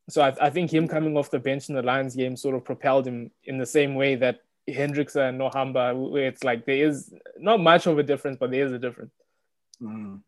So 0.09 0.22
I, 0.22 0.34
I 0.40 0.51
think 0.51 0.72
him 0.72 0.86
coming 0.86 1.16
off 1.16 1.30
the 1.30 1.38
bench 1.38 1.68
in 1.68 1.74
the 1.74 1.82
Lions 1.82 2.14
game 2.14 2.36
sort 2.36 2.55
of 2.55 2.64
propelled 2.64 3.07
him 3.07 3.30
in 3.44 3.59
the 3.59 3.66
same 3.66 3.97
way 3.97 4.14
that 4.16 4.42
Hendrikse 4.68 5.16
and 5.16 5.40
Nohamba, 5.40 5.94
where 6.11 6.26
it's 6.26 6.44
like 6.44 6.64
there 6.64 6.86
is 6.86 7.12
not 7.38 7.61
much 7.61 7.86
of 7.86 7.99
a 7.99 8.03
difference, 8.03 8.36
but 8.38 8.51
there 8.51 8.64
is 8.64 8.72
a 8.72 8.78
difference. 8.78 9.12
Mm. 9.82 10.20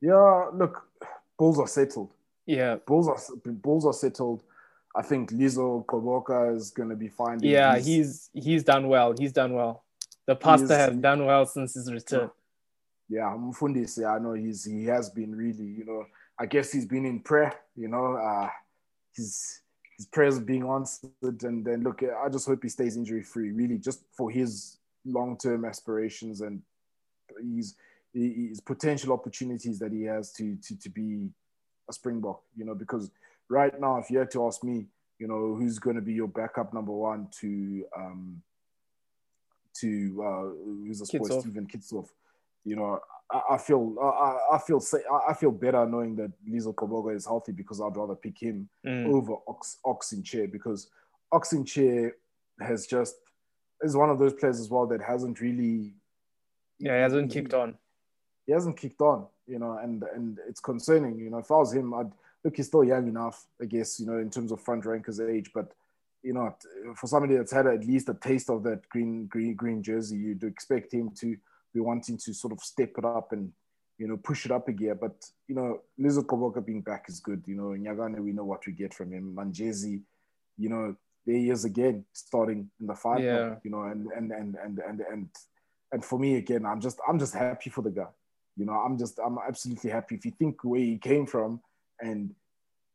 Yeah, 0.00 0.46
look, 0.54 0.86
Bulls 1.38 1.58
are 1.58 1.68
settled. 1.68 2.12
Yeah, 2.46 2.76
Bulls 2.86 3.08
are 3.08 3.18
Bulls 3.44 3.86
are 3.86 3.92
settled. 3.92 4.42
I 4.94 5.02
think 5.02 5.30
Lizo 5.30 5.84
Gqoboka 5.86 6.54
is 6.56 6.70
going 6.70 6.88
to 6.88 6.96
be 6.96 7.08
fine. 7.08 7.40
Yeah, 7.42 7.78
he's 7.78 8.30
he's 8.32 8.64
done 8.64 8.88
well. 8.88 9.14
He's 9.16 9.32
done 9.32 9.54
well. 9.54 9.84
The 10.26 10.36
pastor 10.36 10.76
has 10.76 10.96
done 10.96 11.24
well 11.24 11.46
since 11.46 11.74
his 11.74 11.92
return. 11.92 12.30
Yeah, 13.08 13.34
Mfundisi, 13.36 14.08
I 14.08 14.18
know 14.18 14.34
he's 14.34 14.64
he 14.64 14.84
has 14.84 15.10
been 15.10 15.34
really, 15.34 15.64
you 15.64 15.84
know, 15.84 16.06
I 16.38 16.46
guess 16.46 16.70
he's 16.70 16.86
been 16.86 17.04
in 17.04 17.20
prayer, 17.20 17.54
you 17.76 17.88
know, 17.88 18.14
uh, 18.14 18.48
his 19.14 19.60
his 19.96 20.06
prayers 20.06 20.38
being 20.38 20.66
answered, 20.66 21.42
and 21.42 21.64
then 21.64 21.82
look, 21.82 22.02
I 22.02 22.28
just 22.28 22.46
hope 22.46 22.62
he 22.62 22.68
stays 22.68 22.96
injury 22.96 23.22
free, 23.22 23.50
really, 23.50 23.78
just 23.78 24.04
for 24.16 24.30
his 24.30 24.78
long 25.04 25.36
term 25.36 25.64
aspirations 25.64 26.40
and 26.40 26.62
his 27.56 27.74
his 28.12 28.60
potential 28.60 29.12
opportunities 29.12 29.78
that 29.78 29.92
he 29.92 30.02
has 30.04 30.32
to 30.32 30.56
to 30.56 30.76
to 30.78 30.88
be 30.88 31.28
a 31.88 31.92
Springbok, 31.92 32.42
you 32.56 32.64
know, 32.64 32.74
because 32.74 33.10
right 33.50 33.78
now, 33.78 33.98
if 33.98 34.10
you 34.10 34.18
had 34.18 34.30
to 34.30 34.46
ask 34.46 34.64
me, 34.64 34.86
you 35.18 35.28
know, 35.28 35.54
who's 35.54 35.78
going 35.78 35.96
to 35.96 36.02
be 36.02 36.14
your 36.14 36.28
backup 36.28 36.72
number 36.72 36.92
one 36.92 37.28
to 37.40 37.84
um, 37.94 38.42
to 39.80 40.22
uh, 40.24 40.64
who's 40.64 41.02
a 41.02 41.06
sports 41.06 41.40
Steven 41.40 41.66
Kitshoff, 41.66 42.08
you 42.64 42.76
know, 42.76 42.98
I, 43.30 43.40
I 43.50 43.58
feel 43.58 43.94
I, 44.02 44.56
I, 44.56 44.58
feel 44.58 44.82
I 45.28 45.34
feel 45.34 45.50
better 45.50 45.84
knowing 45.84 46.16
that 46.16 46.32
Lizo 46.48 46.74
Gqoboka 46.74 47.14
is 47.14 47.26
healthy 47.26 47.52
because 47.52 47.80
I'd 47.80 47.96
rather 47.96 48.14
pick 48.14 48.40
him 48.40 48.68
mm. 48.86 49.12
over 49.12 49.34
Ox 49.46 49.78
Ox 49.84 50.14
Nché 50.16 50.50
because 50.50 50.88
Ox 51.32 51.52
Nché 51.52 52.12
has 52.60 52.86
just 52.86 53.16
is 53.82 53.96
one 53.96 54.10
of 54.10 54.18
those 54.18 54.32
players 54.34 54.60
as 54.60 54.70
well 54.70 54.86
that 54.86 55.02
hasn't 55.02 55.40
really 55.40 55.94
yeah 56.78 56.96
he 56.96 57.02
hasn't 57.02 57.32
he, 57.32 57.40
kicked 57.40 57.54
on. 57.54 57.76
he 58.46 58.52
hasn't 58.52 58.76
kicked 58.76 59.00
on 59.00 59.26
you 59.46 59.58
know 59.58 59.78
and 59.82 60.02
and 60.14 60.38
it's 60.48 60.60
concerning. 60.60 61.18
You 61.18 61.30
know 61.30 61.38
if 61.38 61.50
I 61.50 61.56
was 61.56 61.74
him 61.74 61.92
I'd 61.92 62.10
look, 62.44 62.56
he's 62.56 62.66
still 62.66 62.84
young 62.84 63.08
enough, 63.08 63.46
I 63.60 63.66
guess, 63.66 64.00
you 64.00 64.06
know, 64.06 64.18
in 64.18 64.30
terms 64.30 64.52
of 64.52 64.60
front 64.60 64.84
rankers 64.84 65.20
age. 65.20 65.50
But 65.54 65.72
you 66.22 66.34
know, 66.34 66.54
for 66.96 67.06
somebody 67.06 67.36
that's 67.36 67.52
had 67.52 67.66
at 67.66 67.86
least 67.86 68.08
a 68.08 68.14
taste 68.14 68.50
of 68.50 68.62
that 68.64 68.88
green, 68.88 69.26
green, 69.26 69.54
green 69.54 69.82
jersey, 69.82 70.16
you'd 70.16 70.44
expect 70.44 70.92
him 70.92 71.10
to 71.20 71.36
be 71.72 71.80
wanting 71.80 72.18
to 72.18 72.34
sort 72.34 72.52
of 72.52 72.60
step 72.60 72.90
it 72.98 73.04
up 73.04 73.32
and 73.32 73.52
you 73.98 74.06
know 74.08 74.16
push 74.16 74.44
it 74.44 74.50
up 74.50 74.68
a 74.68 74.72
gear. 74.72 74.94
But 74.94 75.24
you 75.48 75.54
know, 75.54 75.80
Lizo 75.98 76.24
Gqoboka 76.24 76.64
being 76.64 76.82
back 76.82 77.06
is 77.08 77.20
good. 77.20 77.42
You 77.46 77.56
know, 77.56 77.68
Nyakane, 77.68 78.20
we 78.20 78.32
know 78.32 78.44
what 78.44 78.66
we 78.66 78.72
get 78.72 78.92
from 78.92 79.12
him. 79.12 79.34
Manjezi, 79.34 80.02
you 80.58 80.68
know, 80.68 80.96
there 81.26 81.36
he 81.36 81.50
is 81.50 81.64
again, 81.64 82.04
starting 82.12 82.70
in 82.80 82.86
the 82.86 82.94
final. 82.94 83.22
Yeah. 83.22 83.54
You 83.62 83.70
know, 83.70 83.82
and 83.82 84.08
and 84.14 84.32
and 84.32 84.56
and 84.56 84.78
and 84.78 85.00
and 85.00 85.28
and 85.92 86.04
for 86.04 86.18
me 86.18 86.36
again, 86.36 86.66
I'm 86.66 86.80
just 86.80 86.98
I'm 87.08 87.18
just 87.18 87.34
happy 87.34 87.70
for 87.70 87.82
the 87.82 87.90
guy. 87.90 88.08
You 88.56 88.66
know, 88.66 88.72
I'm 88.72 88.98
just 88.98 89.18
I'm 89.24 89.38
absolutely 89.46 89.90
happy. 89.90 90.16
If 90.16 90.26
you 90.26 90.32
think 90.32 90.64
where 90.64 90.80
he 90.80 90.98
came 90.98 91.26
from 91.26 91.60
and 92.00 92.34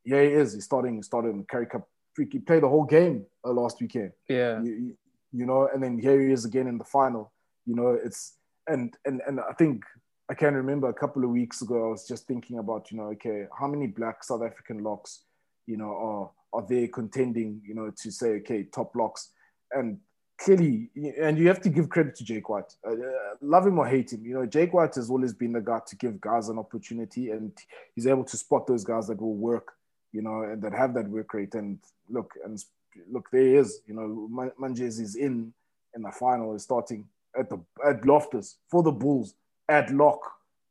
yeah, 0.03 0.21
he 0.21 0.27
is. 0.27 0.53
He's 0.53 0.65
starting 0.65 1.01
starting 1.03 1.45
Currie 1.45 1.67
Cup. 1.67 1.87
He 2.17 2.39
played 2.39 2.63
the 2.63 2.69
whole 2.69 2.85
game 2.85 3.25
uh, 3.43 3.51
last 3.51 3.81
weekend. 3.81 4.11
Yeah, 4.29 4.61
you, 4.61 4.95
you, 5.33 5.45
know, 5.45 5.69
and 5.73 5.83
then 5.83 5.97
here 5.99 6.21
he 6.21 6.31
is 6.31 6.45
again 6.45 6.67
in 6.67 6.77
the 6.77 6.85
final. 6.85 7.33
You 7.65 7.75
know, 7.75 7.97
it's 8.03 8.37
and 8.67 8.95
and 9.05 9.21
and 9.27 9.39
I 9.39 9.53
think 9.53 9.83
I 10.29 10.33
can 10.33 10.55
remember 10.55 10.89
a 10.89 10.93
couple 10.93 11.23
of 11.23 11.29
weeks 11.29 11.61
ago 11.61 11.87
I 11.87 11.89
was 11.89 12.07
just 12.07 12.25
thinking 12.27 12.57
about 12.59 12.91
you 12.91 12.97
know 12.97 13.05
okay 13.13 13.45
how 13.57 13.67
many 13.67 13.87
black 13.87 14.23
South 14.23 14.41
African 14.43 14.79
locks 14.83 15.23
you 15.67 15.77
know 15.77 15.91
are 15.91 16.31
are 16.53 16.65
they 16.67 16.87
contending 16.87 17.61
you 17.65 17.75
know 17.75 17.91
to 18.01 18.11
say 18.11 18.37
okay 18.37 18.63
top 18.63 18.95
locks 18.95 19.31
and 19.71 19.99
clearly, 20.37 20.89
and 21.19 21.37
you 21.37 21.47
have 21.47 21.61
to 21.61 21.69
give 21.69 21.89
credit 21.89 22.15
to 22.15 22.23
Jake 22.23 22.49
White. 22.49 22.75
Uh, 22.85 22.95
love 23.41 23.65
him 23.65 23.79
or 23.79 23.87
hate 23.87 24.11
him, 24.13 24.25
you 24.25 24.33
know, 24.33 24.45
Jake 24.45 24.73
White 24.73 24.95
has 24.95 25.09
always 25.09 25.33
been 25.33 25.53
the 25.53 25.61
guy 25.61 25.79
to 25.87 25.95
give 25.95 26.19
guys 26.19 26.49
an 26.49 26.59
opportunity, 26.59 27.31
and 27.31 27.51
he's 27.95 28.07
able 28.07 28.23
to 28.25 28.37
spot 28.37 28.67
those 28.67 28.83
guys 28.83 29.07
that 29.07 29.21
will 29.21 29.35
work, 29.35 29.73
you 30.11 30.21
know, 30.21 30.43
and 30.43 30.61
that 30.61 30.73
have 30.73 30.93
that 30.93 31.07
work 31.07 31.33
rate. 31.33 31.55
And 31.55 31.79
look, 32.09 32.33
and 32.43 32.63
look, 33.11 33.29
there 33.31 33.41
he 33.41 33.55
is. 33.55 33.81
You 33.87 33.93
know, 33.95 34.51
Manjezi 34.59 35.01
is 35.01 35.15
in 35.15 35.53
in 35.95 36.01
the 36.01 36.11
final, 36.11 36.55
is 36.55 36.63
starting 36.63 37.05
at 37.37 37.49
the 37.49 37.59
at 37.85 38.05
Loftus 38.05 38.57
for 38.69 38.83
the 38.83 38.91
Bulls 38.91 39.35
at 39.69 39.91
lock. 39.93 40.19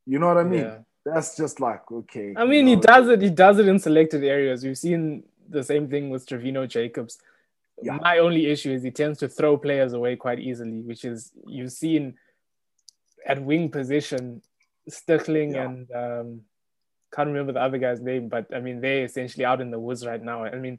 You 0.06 0.18
know 0.18 0.28
what 0.28 0.38
I 0.38 0.44
mean? 0.44 0.60
Yeah. 0.60 0.78
That's 1.06 1.36
just 1.36 1.60
like 1.60 1.90
okay. 1.90 2.34
I 2.36 2.44
mean, 2.44 2.66
you 2.66 2.76
know, 2.76 2.80
he 2.80 2.86
does 2.86 3.08
it. 3.08 3.22
He 3.22 3.30
does 3.30 3.58
it 3.58 3.68
in 3.68 3.78
selected 3.78 4.24
areas. 4.24 4.64
We've 4.64 4.78
seen 4.78 5.24
the 5.48 5.62
same 5.62 5.88
thing 5.88 6.10
with 6.10 6.26
Stravino 6.26 6.66
Jacobs 6.66 7.18
yeah. 7.82 7.98
My 8.00 8.18
only 8.18 8.46
issue 8.46 8.72
is 8.72 8.82
he 8.82 8.90
tends 8.90 9.18
to 9.18 9.28
throw 9.28 9.56
players 9.56 9.92
away 9.92 10.16
quite 10.16 10.38
easily, 10.38 10.80
which 10.80 11.04
is 11.04 11.32
you've 11.46 11.72
seen 11.72 12.14
at 13.26 13.42
wing 13.42 13.70
position, 13.70 14.42
Stickling 14.86 15.54
yeah. 15.54 15.64
and 15.64 15.90
um, 15.92 16.40
can't 17.14 17.28
remember 17.28 17.52
the 17.52 17.62
other 17.62 17.78
guy's 17.78 18.02
name, 18.02 18.28
but 18.28 18.46
I 18.54 18.60
mean 18.60 18.82
they're 18.82 19.04
essentially 19.04 19.44
out 19.44 19.62
in 19.62 19.70
the 19.70 19.80
woods 19.80 20.04
right 20.04 20.22
now. 20.22 20.44
I 20.44 20.56
mean, 20.56 20.78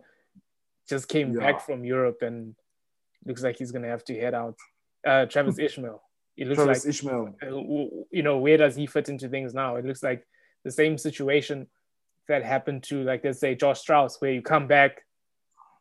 just 0.87 1.07
came 1.07 1.33
yeah. 1.33 1.39
back 1.39 1.65
from 1.65 1.83
Europe 1.83 2.21
and 2.21 2.53
looks 3.25 3.41
like 3.41 3.57
he's 3.57 3.71
gonna 3.71 3.87
have 3.87 4.03
to 4.05 4.19
head 4.19 4.35
out. 4.35 4.55
Uh, 5.05 5.25
Travis 5.25 5.57
Ismail. 5.57 6.03
It 6.37 6.47
looks 6.47 6.63
Travis 6.63 6.85
like 6.85 6.89
Ismail. 6.89 7.35
Uh, 7.41 8.05
you 8.11 8.21
know 8.21 8.37
where 8.37 8.57
does 8.57 8.75
he 8.75 8.85
fit 8.85 9.09
into 9.09 9.27
things 9.27 9.55
now? 9.55 9.77
It 9.77 9.85
looks 9.85 10.03
like 10.03 10.23
the 10.63 10.71
same 10.71 10.99
situation 10.99 11.65
that 12.27 12.43
happened 12.43 12.83
to 12.83 13.03
like 13.03 13.23
let's 13.23 13.39
say 13.39 13.55
Josh 13.55 13.79
Strauss, 13.79 14.21
where 14.21 14.31
you 14.31 14.43
come 14.43 14.67
back. 14.67 15.01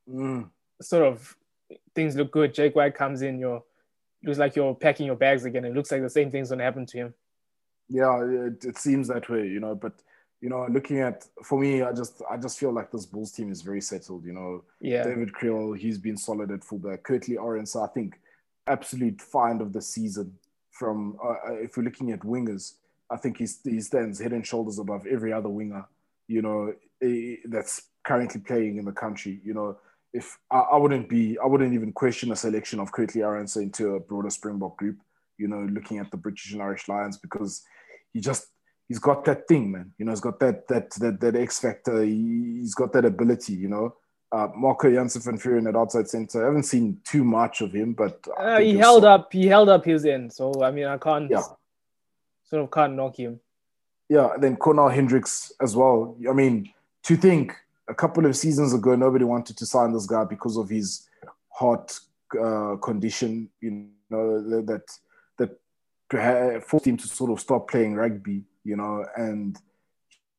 Mm 0.08 0.48
sort 0.80 1.06
of 1.06 1.36
things 1.94 2.16
look 2.16 2.32
good. 2.32 2.54
Jake 2.54 2.76
White 2.76 2.94
comes 2.94 3.22
in, 3.22 3.38
you're 3.38 3.62
looks 4.22 4.38
like 4.38 4.56
you're 4.56 4.74
packing 4.74 5.06
your 5.06 5.16
bags 5.16 5.44
again. 5.44 5.64
It 5.64 5.74
looks 5.74 5.92
like 5.92 6.02
the 6.02 6.10
same 6.10 6.30
thing's 6.30 6.50
gonna 6.50 6.64
happen 6.64 6.86
to 6.86 6.96
him. 6.96 7.14
Yeah, 7.88 8.22
it, 8.24 8.64
it 8.64 8.78
seems 8.78 9.08
that 9.08 9.28
way, 9.28 9.46
you 9.46 9.60
know. 9.60 9.74
But 9.74 9.92
you 10.40 10.48
know, 10.48 10.66
looking 10.70 11.00
at 11.00 11.26
for 11.42 11.58
me, 11.58 11.82
I 11.82 11.92
just 11.92 12.22
I 12.30 12.36
just 12.36 12.58
feel 12.58 12.72
like 12.72 12.90
this 12.90 13.06
Bulls 13.06 13.32
team 13.32 13.50
is 13.50 13.62
very 13.62 13.80
settled. 13.80 14.24
You 14.24 14.32
know, 14.32 14.64
yeah. 14.80 15.04
David 15.04 15.32
Kriel, 15.32 15.76
he's 15.76 15.98
been 15.98 16.16
solid 16.16 16.50
at 16.50 16.64
fullback. 16.64 17.02
Kurt-Lee 17.02 17.36
Arendse, 17.36 17.82
I 17.82 17.92
think, 17.92 18.20
absolute 18.66 19.20
find 19.20 19.60
of 19.60 19.72
the 19.72 19.82
season. 19.82 20.38
From 20.70 21.16
uh, 21.22 21.50
uh, 21.50 21.52
if 21.54 21.76
we're 21.76 21.84
looking 21.84 22.10
at 22.10 22.20
wingers, 22.20 22.74
I 23.08 23.16
think 23.16 23.38
he's, 23.38 23.60
he 23.62 23.80
stands 23.80 24.18
head 24.18 24.32
and 24.32 24.44
shoulders 24.44 24.78
above 24.78 25.06
every 25.06 25.32
other 25.32 25.48
winger. 25.48 25.86
You 26.26 26.42
know, 26.42 26.74
that's 27.44 27.82
currently 28.02 28.40
playing 28.40 28.78
in 28.78 28.84
the 28.84 28.92
country. 28.92 29.40
You 29.44 29.54
know, 29.54 29.78
if 30.14 30.38
I, 30.50 30.60
I, 30.60 30.76
wouldn't 30.76 31.08
be, 31.08 31.36
I 31.42 31.46
wouldn't 31.46 31.74
even 31.74 31.92
question 31.92 32.30
a 32.30 32.36
selection 32.36 32.78
of 32.78 32.92
Kurt-Lee 32.92 33.22
Arendse 33.22 33.60
into 33.60 33.96
a 33.96 34.00
broader 34.00 34.30
Springbok 34.30 34.78
group. 34.78 34.98
You 35.36 35.48
know, 35.48 35.68
looking 35.70 35.98
at 35.98 36.12
the 36.12 36.16
British 36.16 36.52
and 36.52 36.62
Irish 36.62 36.88
Lions 36.88 37.18
because 37.18 37.62
he 38.12 38.20
just 38.20 38.46
he's 38.86 39.00
got 39.00 39.24
that 39.24 39.48
thing, 39.48 39.72
man. 39.72 39.92
You 39.98 40.04
know, 40.04 40.12
he's 40.12 40.20
got 40.20 40.38
that 40.38 40.68
that 40.68 40.92
that, 40.92 41.20
that 41.20 41.34
X 41.34 41.58
factor. 41.58 42.04
He, 42.04 42.60
has 42.60 42.74
got 42.74 42.92
that 42.92 43.04
ability. 43.04 43.54
You 43.54 43.68
know, 43.68 43.96
uh, 44.30 44.46
Marco 44.54 44.88
Jansen 44.88 45.22
van 45.22 45.38
Vuuren 45.38 45.68
at 45.68 45.74
outside 45.74 46.08
center. 46.08 46.44
I 46.44 46.46
haven't 46.46 46.62
seen 46.62 47.00
too 47.02 47.24
much 47.24 47.62
of 47.62 47.72
him, 47.72 47.94
but 47.94 48.24
uh, 48.38 48.60
he 48.60 48.76
held 48.78 49.02
so. 49.02 49.08
up. 49.08 49.32
He 49.32 49.48
held 49.48 49.68
up 49.68 49.84
his 49.84 50.04
end. 50.04 50.32
So 50.32 50.62
I 50.62 50.70
mean, 50.70 50.86
I 50.86 50.98
can't 50.98 51.28
yeah. 51.28 51.42
sort 52.44 52.62
of 52.62 52.70
can't 52.70 52.94
knock 52.94 53.16
him. 53.18 53.40
Yeah, 54.08 54.34
then 54.38 54.54
Cornal 54.54 54.88
Hendricks 54.88 55.50
as 55.60 55.74
well. 55.74 56.16
I 56.30 56.32
mean, 56.32 56.72
to 57.02 57.16
think 57.16 57.56
a 57.88 57.94
couple 57.94 58.26
of 58.26 58.36
seasons 58.36 58.74
ago, 58.74 58.94
nobody 58.94 59.24
wanted 59.24 59.56
to 59.58 59.66
sign 59.66 59.92
this 59.92 60.06
guy 60.06 60.24
because 60.24 60.56
of 60.56 60.68
his 60.68 61.08
heart 61.48 61.98
uh, 62.40 62.76
condition. 62.76 63.48
You 63.60 63.88
know 64.10 64.62
that 64.62 64.86
that 65.38 66.64
forced 66.64 66.86
him 66.86 66.96
to 66.96 67.08
sort 67.08 67.30
of 67.30 67.40
stop 67.40 67.68
playing 67.68 67.94
rugby. 67.94 68.44
You 68.64 68.76
know, 68.76 69.04
and 69.16 69.56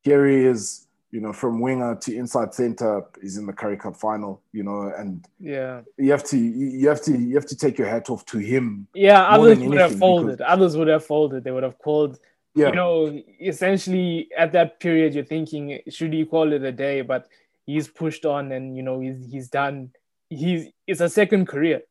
here 0.03 0.27
he 0.27 0.45
is. 0.45 0.81
You 1.11 1.21
know, 1.21 1.31
from 1.31 1.61
winger 1.61 1.95
to 1.95 2.13
inside 2.13 2.53
center, 2.53 3.05
is 3.21 3.37
in 3.37 3.45
the 3.45 3.53
Currie 3.53 3.77
Cup 3.77 3.95
final. 3.95 4.41
You 4.51 4.63
know, 4.63 4.91
and 4.97 5.25
yeah, 5.39 5.81
you 5.97 6.11
have 6.11 6.25
to 6.25 6.37
you 6.37 6.89
have 6.89 7.01
to 7.03 7.17
you 7.17 7.35
have 7.35 7.45
to 7.45 7.55
take 7.55 7.77
your 7.77 7.87
hat 7.87 8.09
off 8.09 8.25
to 8.25 8.37
him. 8.37 8.87
Yeah, 8.93 9.23
others 9.23 9.59
would 9.59 9.77
have 9.77 9.97
folded. 9.97 10.41
Others 10.41 10.75
would 10.75 10.89
have 10.89 11.05
folded. 11.05 11.45
They 11.45 11.51
would 11.51 11.63
have 11.63 11.77
called 11.79 12.19
yeah. 12.55 12.69
you 12.69 12.75
know, 12.75 13.21
essentially 13.41 14.29
at 14.37 14.53
that 14.53 14.79
period, 14.79 15.13
you're 15.13 15.25
thinking, 15.25 15.79
should 15.89 16.13
he 16.13 16.25
call 16.25 16.53
it 16.53 16.63
a 16.63 16.71
day? 16.71 17.01
But 17.01 17.27
he's 17.65 17.87
pushed 17.87 18.25
on, 18.25 18.51
and 18.51 18.75
you 18.75 18.83
know, 18.83 18.99
he's 19.01 19.25
he's 19.29 19.49
done. 19.49 19.91
He's 20.29 20.67
it's 20.87 21.01
a 21.01 21.09
second 21.09 21.47
career. 21.47 21.81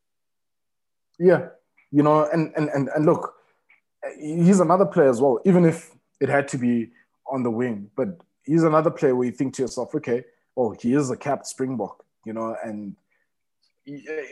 Yeah, 1.19 1.47
you 1.91 2.03
know, 2.03 2.27
and 2.31 2.51
and 2.57 2.69
and 2.69 2.89
and 2.89 3.05
look, 3.05 3.35
he's 4.19 4.59
another 4.59 4.85
player 4.85 5.09
as 5.09 5.21
well. 5.21 5.39
Even 5.45 5.65
if 5.65 5.91
it 6.19 6.29
had 6.29 6.47
to 6.49 6.57
be 6.57 6.89
on 7.31 7.43
the 7.43 7.51
wing, 7.51 7.89
but 7.95 8.09
he's 8.43 8.63
another 8.63 8.91
player 8.91 9.15
where 9.15 9.25
you 9.25 9.31
think 9.31 9.53
to 9.55 9.61
yourself, 9.61 9.93
okay, 9.95 10.23
well, 10.55 10.75
he 10.79 10.93
is 10.93 11.09
a 11.09 11.17
capped 11.17 11.47
Springbok, 11.47 12.03
you 12.25 12.33
know, 12.33 12.55
and 12.63 12.95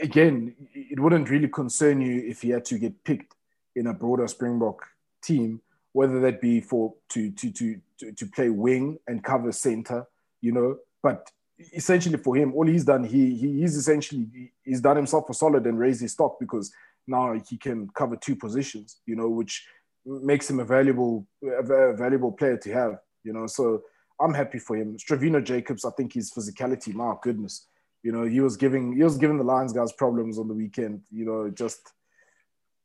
again, 0.01 0.55
it 0.73 0.99
wouldn't 0.99 1.29
really 1.29 1.47
concern 1.47 2.01
you 2.01 2.23
if 2.27 2.41
he 2.41 2.49
had 2.49 2.65
to 2.65 2.77
get 2.77 3.03
picked 3.03 3.36
in 3.75 3.88
a 3.88 3.93
broader 3.93 4.27
Springbok 4.27 4.86
team 5.23 5.61
whether 5.93 6.19
that 6.19 6.41
be 6.41 6.59
for 6.59 6.93
to 7.09 7.31
to 7.31 7.51
to 7.51 7.79
to, 8.15 8.25
play 8.27 8.49
wing 8.49 8.97
and 9.07 9.23
cover 9.23 9.51
center, 9.51 10.05
you 10.41 10.51
know. 10.51 10.77
But 11.01 11.31
essentially 11.73 12.17
for 12.17 12.35
him, 12.35 12.53
all 12.53 12.67
he's 12.67 12.83
done, 12.83 13.03
he, 13.03 13.35
he 13.35 13.59
he's 13.59 13.77
essentially 13.77 14.51
he's 14.63 14.81
done 14.81 14.97
himself 14.97 15.29
a 15.29 15.33
solid 15.33 15.65
and 15.65 15.79
raised 15.79 16.01
his 16.01 16.11
stock 16.11 16.37
because 16.39 16.71
now 17.07 17.33
he 17.49 17.57
can 17.57 17.87
cover 17.89 18.15
two 18.15 18.35
positions, 18.35 18.99
you 19.05 19.15
know, 19.15 19.29
which 19.29 19.65
makes 20.05 20.49
him 20.49 20.59
a 20.59 20.65
valuable 20.65 21.25
a 21.43 21.93
valuable 21.93 22.31
player 22.31 22.57
to 22.57 22.73
have. 22.73 22.99
You 23.23 23.33
know, 23.33 23.47
so 23.47 23.83
I'm 24.19 24.33
happy 24.33 24.59
for 24.59 24.75
him. 24.75 24.97
Stravino 24.97 25.43
Jacobs, 25.43 25.85
I 25.85 25.91
think 25.91 26.13
his 26.13 26.31
physicality, 26.31 26.93
my 26.93 27.13
goodness, 27.21 27.67
you 28.03 28.11
know, 28.11 28.23
he 28.23 28.41
was 28.41 28.57
giving 28.57 28.93
he 28.93 29.03
was 29.03 29.17
giving 29.17 29.37
the 29.37 29.43
Lions 29.43 29.73
guys 29.73 29.93
problems 29.93 30.37
on 30.39 30.47
the 30.47 30.53
weekend. 30.53 31.01
You 31.11 31.25
know, 31.25 31.49
just 31.49 31.93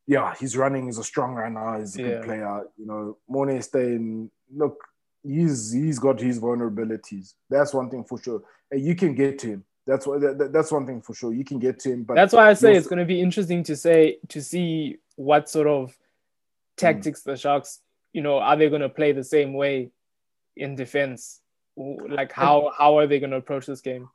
yeah, 0.09 0.35
he's 0.41 0.57
running. 0.57 0.87
He's 0.87 0.99
a 0.99 1.05
strong 1.05 1.35
runner. 1.35 1.79
He's 1.79 1.97
a 1.97 2.01
yeah. 2.01 2.09
good 2.09 2.25
player. 2.25 2.65
You 2.79 2.87
know, 2.87 3.19
Morné 3.31 3.63
Steyn, 3.63 4.31
look, 4.53 4.83
he's 5.23 5.71
he's 5.71 5.99
got 5.99 6.19
his 6.19 6.41
vulnerabilities. 6.41 7.35
That's 7.51 7.75
one 7.75 7.91
thing 7.91 8.05
for 8.05 8.19
sure. 8.19 8.43
And 8.71 8.83
you 8.83 8.97
can 8.97 9.15
get 9.15 9.39
to 9.41 9.47
him. 9.49 9.65
That's 9.87 10.07
what 10.07 10.23
that, 10.23 10.51
that's 10.51 10.73
one 10.73 10.87
thing 10.87 11.03
for 11.03 11.15
sure. 11.15 11.35
You 11.35 11.45
can 11.45 11.59
get 11.59 11.79
to 11.81 11.93
him. 11.93 12.05
But 12.05 12.15
that's 12.15 12.33
why 12.33 12.49
I 12.49 12.55
say 12.55 12.75
it's 12.75 12.87
going 12.87 13.01
to 13.01 13.05
be 13.05 13.21
interesting 13.21 13.63
to 13.65 13.77
say 13.77 14.17
to 14.29 14.43
see 14.43 14.97
what 15.17 15.51
sort 15.51 15.67
of 15.67 15.95
tactics 16.79 17.21
mm. 17.21 17.25
the 17.25 17.37
Sharks, 17.37 17.81
you 18.15 18.23
know, 18.23 18.39
are 18.39 18.57
they 18.57 18.71
going 18.71 18.81
to 18.81 18.89
play 18.89 19.13
the 19.13 19.25
same 19.25 19.53
way 19.53 19.91
in 20.57 20.75
defense? 20.75 21.41
Like 21.77 22.33
how 22.33 22.73
how 22.77 22.99
are 22.99 23.07
they 23.07 23.21
going 23.21 23.33
to 23.33 23.37
approach 23.37 23.67
this 23.67 23.83
game? 23.83 24.09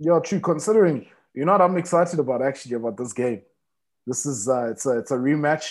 Yeah, 0.00 0.18
true. 0.18 0.40
Considering 0.40 1.06
you 1.34 1.44
know 1.44 1.52
what 1.52 1.60
I'm 1.60 1.76
excited 1.76 2.18
about 2.18 2.42
actually 2.42 2.74
about 2.74 2.96
this 2.96 3.12
game. 3.12 3.42
This 4.10 4.26
is 4.26 4.48
uh, 4.48 4.66
it's 4.72 4.86
a 4.86 4.98
it's 4.98 5.12
a 5.12 5.20
rematch 5.28 5.66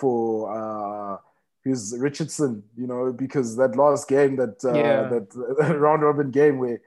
for 0.00 0.22
uh 0.56 1.18
who's 1.64 1.94
Richardson, 1.98 2.62
you 2.76 2.86
know, 2.86 3.12
because 3.12 3.48
that 3.56 3.76
last 3.76 4.08
game 4.08 4.36
that 4.36 4.56
uh, 4.64 4.72
yeah. 4.72 5.02
that 5.12 5.78
round 5.84 6.02
robin 6.02 6.30
game 6.30 6.58
where 6.58 6.80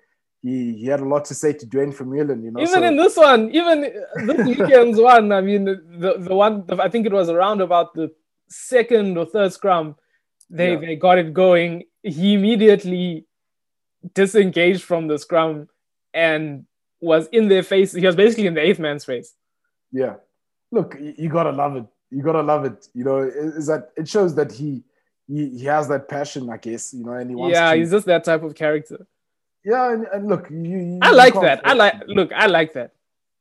he, 0.46 0.74
he 0.74 0.86
had 0.86 1.00
a 1.00 1.06
lot 1.14 1.26
to 1.26 1.34
say 1.34 1.54
to 1.54 1.66
Duane 1.66 1.92
Vermeulen, 1.92 2.44
you 2.44 2.52
know. 2.52 2.62
Even 2.62 2.82
so. 2.82 2.84
in 2.84 2.96
this 2.98 3.18
one, 3.18 3.50
even 3.50 3.82
this 4.28 4.48
weekend's 4.52 5.00
one, 5.00 5.32
I 5.32 5.42
mean, 5.42 5.66
the, 5.66 6.18
the 6.20 6.36
one, 6.36 6.66
I 6.80 6.88
think 6.88 7.08
it 7.08 7.12
was 7.12 7.30
around 7.30 7.62
about 7.62 7.96
the 7.96 8.12
second 8.48 9.18
or 9.18 9.26
third 9.26 9.54
scrum, 9.54 9.96
they, 10.50 10.74
yeah. 10.74 10.80
they 10.80 10.96
got 10.96 11.18
it 11.18 11.34
going. 11.34 11.86
He 12.04 12.36
immediately 12.36 13.26
disengaged 14.14 14.84
from 14.84 15.08
the 15.08 15.18
scrum 15.18 15.68
and 16.14 16.66
was 17.02 17.28
in 17.32 17.48
their 17.48 17.64
face. 17.64 17.94
He 17.94 18.06
was 18.06 18.16
basically 18.16 18.46
in 18.46 18.54
the 18.54 18.62
eighth 18.62 18.80
man's 18.80 19.04
face. 19.04 19.34
Yeah. 19.92 20.16
Look, 20.76 20.98
you 21.00 21.30
gotta 21.30 21.52
love 21.52 21.76
it. 21.78 21.86
You 22.12 22.22
gotta 22.22 22.42
love 22.42 22.66
it. 22.66 22.90
You 22.94 23.06
know, 23.06 23.18
is 23.20 23.68
that 23.68 23.92
it 23.96 24.08
shows 24.08 24.36
that 24.36 24.52
he 24.52 24.84
he, 25.28 25.58
he 25.60 25.66
has 25.66 25.88
that 25.88 26.08
passion, 26.08 26.50
I 26.50 26.58
guess, 26.58 26.94
you 26.94 27.04
know, 27.06 27.14
and 27.14 27.30
he 27.30 27.36
wants 27.36 27.56
Yeah, 27.56 27.72
to, 27.72 27.78
he's 27.78 27.92
just 27.92 28.06
that 28.08 28.24
type 28.24 28.44
of 28.44 28.54
character. 28.54 29.08
Yeah, 29.64 29.94
and, 29.94 30.06
and 30.14 30.28
look, 30.28 30.50
you, 30.52 30.78
you 30.78 31.00
I 31.02 31.12
like 31.12 31.34
that. 31.34 31.62
I 31.66 31.74
like 31.74 31.96
look, 32.08 32.32
I 32.34 32.48
like 32.48 32.74
that. 32.74 32.92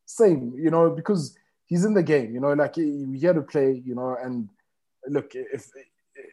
Same, 0.06 0.54
you 0.56 0.70
know, 0.70 0.90
because 0.90 1.36
he's 1.66 1.84
in 1.84 1.94
the 1.94 2.02
game, 2.02 2.32
you 2.34 2.40
know, 2.40 2.52
like 2.52 2.76
he 2.76 3.20
had 3.22 3.34
to 3.34 3.42
play, 3.42 3.82
you 3.84 3.94
know, 3.94 4.16
and 4.22 4.48
look, 5.08 5.32
if 5.34 5.70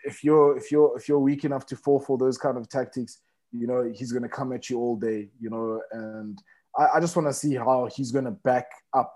if 0.05 0.23
you're 0.23 0.55
if 0.57 0.71
you're 0.71 0.97
if 0.97 1.09
you're 1.09 1.19
weak 1.19 1.43
enough 1.45 1.65
to 1.67 1.75
fall 1.75 1.99
for 1.99 2.17
those 2.17 2.37
kind 2.37 2.57
of 2.57 2.69
tactics, 2.69 3.19
you 3.51 3.67
know, 3.67 3.91
he's 3.93 4.11
gonna 4.11 4.29
come 4.29 4.53
at 4.53 4.69
you 4.69 4.79
all 4.79 4.95
day, 4.95 5.29
you 5.39 5.49
know, 5.49 5.81
and 5.91 6.39
I, 6.77 6.83
I 6.95 6.99
just 6.99 7.15
want 7.15 7.27
to 7.27 7.33
see 7.33 7.55
how 7.55 7.89
he's 7.93 8.11
gonna 8.11 8.31
back 8.31 8.67
up, 8.93 9.15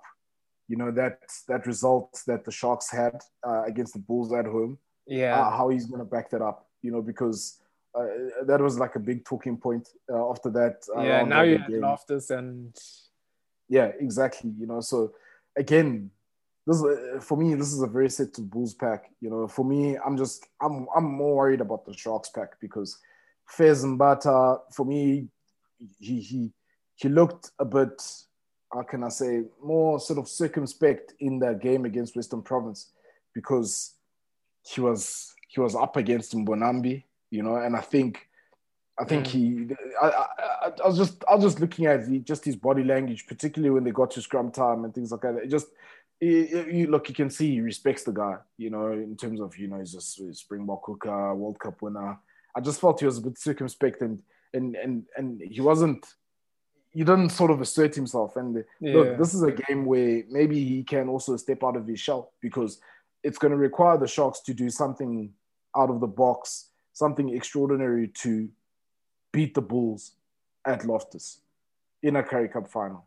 you 0.68 0.78
know, 0.78 0.92
that 0.92 1.20
that 1.48 1.68
result 1.68 2.22
that 2.28 2.46
the 2.46 2.52
Sharks 2.52 2.92
had 2.92 3.22
uh, 3.48 3.64
against 3.64 3.94
the 3.94 4.00
Bulls 4.00 4.34
at 4.34 4.46
home. 4.46 4.78
Yeah, 5.08 5.40
uh, 5.40 5.52
how 5.56 5.70
he's 5.70 5.86
gonna 5.86 6.06
back 6.06 6.30
that 6.32 6.42
up, 6.42 6.68
you 6.82 6.92
know, 6.92 7.02
because 7.02 7.60
uh, 7.94 8.06
that 8.46 8.60
was 8.60 8.80
like 8.80 8.96
a 8.96 9.00
big 9.00 9.24
talking 9.26 9.58
point 9.58 9.88
uh, 10.12 10.30
after 10.30 10.50
that. 10.52 10.86
Yeah, 10.98 11.24
now 11.24 11.42
you 11.42 11.58
have 11.58 11.70
Loftus 11.70 12.30
and 12.30 12.76
yeah, 13.70 13.92
exactly. 14.00 14.52
You 14.60 14.68
know, 14.68 14.82
so 14.82 15.14
again, 15.56 16.12
this 16.68 16.84
uh, 16.84 17.20
for 17.22 17.38
me, 17.38 17.54
this 17.56 17.72
is 17.72 17.82
a 17.82 17.88
very 17.88 18.10
set 18.10 18.34
to 18.36 18.42
Bulls 18.42 18.74
pack. 18.74 19.06
You 19.22 19.30
know, 19.30 19.48
for 19.48 19.64
me, 19.64 19.98
I'm 19.98 20.18
just 20.18 20.48
I'm 20.62 20.88
I'm 20.96 21.06
more 21.06 21.36
worried 21.36 21.62
about 21.62 21.86
the 21.86 21.94
Sharks 21.94 22.30
pack 22.30 22.60
because 22.60 22.98
Fez 23.48 23.84
Mbatha, 23.84 24.60
for 24.74 24.86
me, 24.86 25.28
he 26.00 26.20
he 26.20 26.52
he 26.96 27.10
looked 27.10 27.52
a 27.60 27.66
bit, 27.66 28.02
how 28.74 28.84
can 28.84 29.04
I 29.04 29.10
say, 29.10 29.44
more 29.64 30.00
sort 30.00 30.20
of 30.20 30.28
circumspect 30.28 31.14
in 31.20 31.40
that 31.40 31.62
game 31.62 31.86
against 31.86 32.16
Western 32.16 32.42
Province 32.42 32.92
because 33.34 33.94
he 34.64 34.82
was 34.82 35.34
he 35.48 35.62
was 35.62 35.76
up 35.76 35.96
against 35.96 36.36
Mbonambi 36.36 37.04
you 37.36 37.44
know. 37.44 37.58
And 37.58 37.76
I 37.76 37.82
think, 37.82 38.28
I 39.00 39.04
think 39.04 39.26
mm. 39.26 39.30
he, 39.30 39.76
I, 40.02 40.08
I, 40.08 40.72
I, 40.84 40.88
was 40.88 40.98
just, 40.98 41.24
I 41.30 41.36
was 41.36 41.44
just 41.44 41.60
looking 41.60 41.86
at 41.86 42.08
the, 42.08 42.20
just 42.20 42.46
his 42.46 42.56
body 42.56 42.84
language, 42.84 43.28
particularly 43.28 43.72
when 43.72 43.84
they 43.84 43.92
got 43.92 44.12
to 44.12 44.22
scrum 44.22 44.52
time 44.52 44.86
and 44.86 44.94
things 44.94 45.12
like 45.12 45.22
that. 45.22 45.36
It 45.36 45.50
just, 45.50 45.68
it, 46.22 46.74
you 46.74 46.88
look, 46.88 47.10
you 47.10 47.16
can 47.16 47.30
see 47.30 47.52
he 47.52 47.62
respects 47.62 48.04
the 48.04 48.14
guy, 48.14 48.38
you 48.58 48.70
know, 48.70 48.92
in 48.92 49.18
terms 49.18 49.42
of, 49.42 49.58
you 49.58 49.68
know, 49.68 49.80
he's 49.80 49.96
a 49.96 50.34
Springbok 50.34 50.84
hooker, 50.86 51.36
World 51.36 51.60
Cup 51.60 51.82
winner. 51.82 52.18
I 52.56 52.62
just 52.62 52.80
felt 52.80 53.02
he 53.02 53.06
was 53.06 53.18
a 53.18 53.22
bit 53.22 53.38
circumspect 53.38 54.02
and 54.02 54.22
and 54.54 54.76
and 54.78 55.04
and 55.18 55.42
he 55.42 55.60
wasn't. 55.60 56.06
He 56.96 57.04
didn't 57.04 57.30
sort 57.30 57.52
of 57.52 57.62
assert 57.62 57.94
himself. 57.94 58.38
And 58.38 58.64
yeah. 58.80 58.94
look, 58.96 59.18
this 59.20 59.34
is 59.34 59.44
a 59.44 59.52
game 59.52 59.86
where 59.86 60.24
maybe 60.30 60.64
he 60.64 60.82
can 60.84 61.10
also 61.10 61.36
step 61.38 61.64
out 61.64 61.76
of 61.76 61.86
his 61.86 62.00
shell 62.00 62.32
because 62.42 62.80
it's 63.22 63.38
going 63.38 63.52
to 63.52 63.58
require 63.58 63.98
the 63.98 64.08
Sharks 64.08 64.40
to 64.42 64.54
do 64.54 64.70
something 64.70 65.32
out 65.76 65.90
of 65.90 66.00
the 66.00 66.08
box 66.08 66.70
something 66.96 67.36
extraordinary 67.36 68.08
to 68.08 68.50
beat 69.32 69.54
the 69.54 69.62
Bulls 69.62 70.14
at 70.66 70.86
Loftus 70.86 71.42
in 72.02 72.16
a 72.16 72.24
Currie 72.24 72.48
Cup 72.48 72.70
final. 72.70 73.06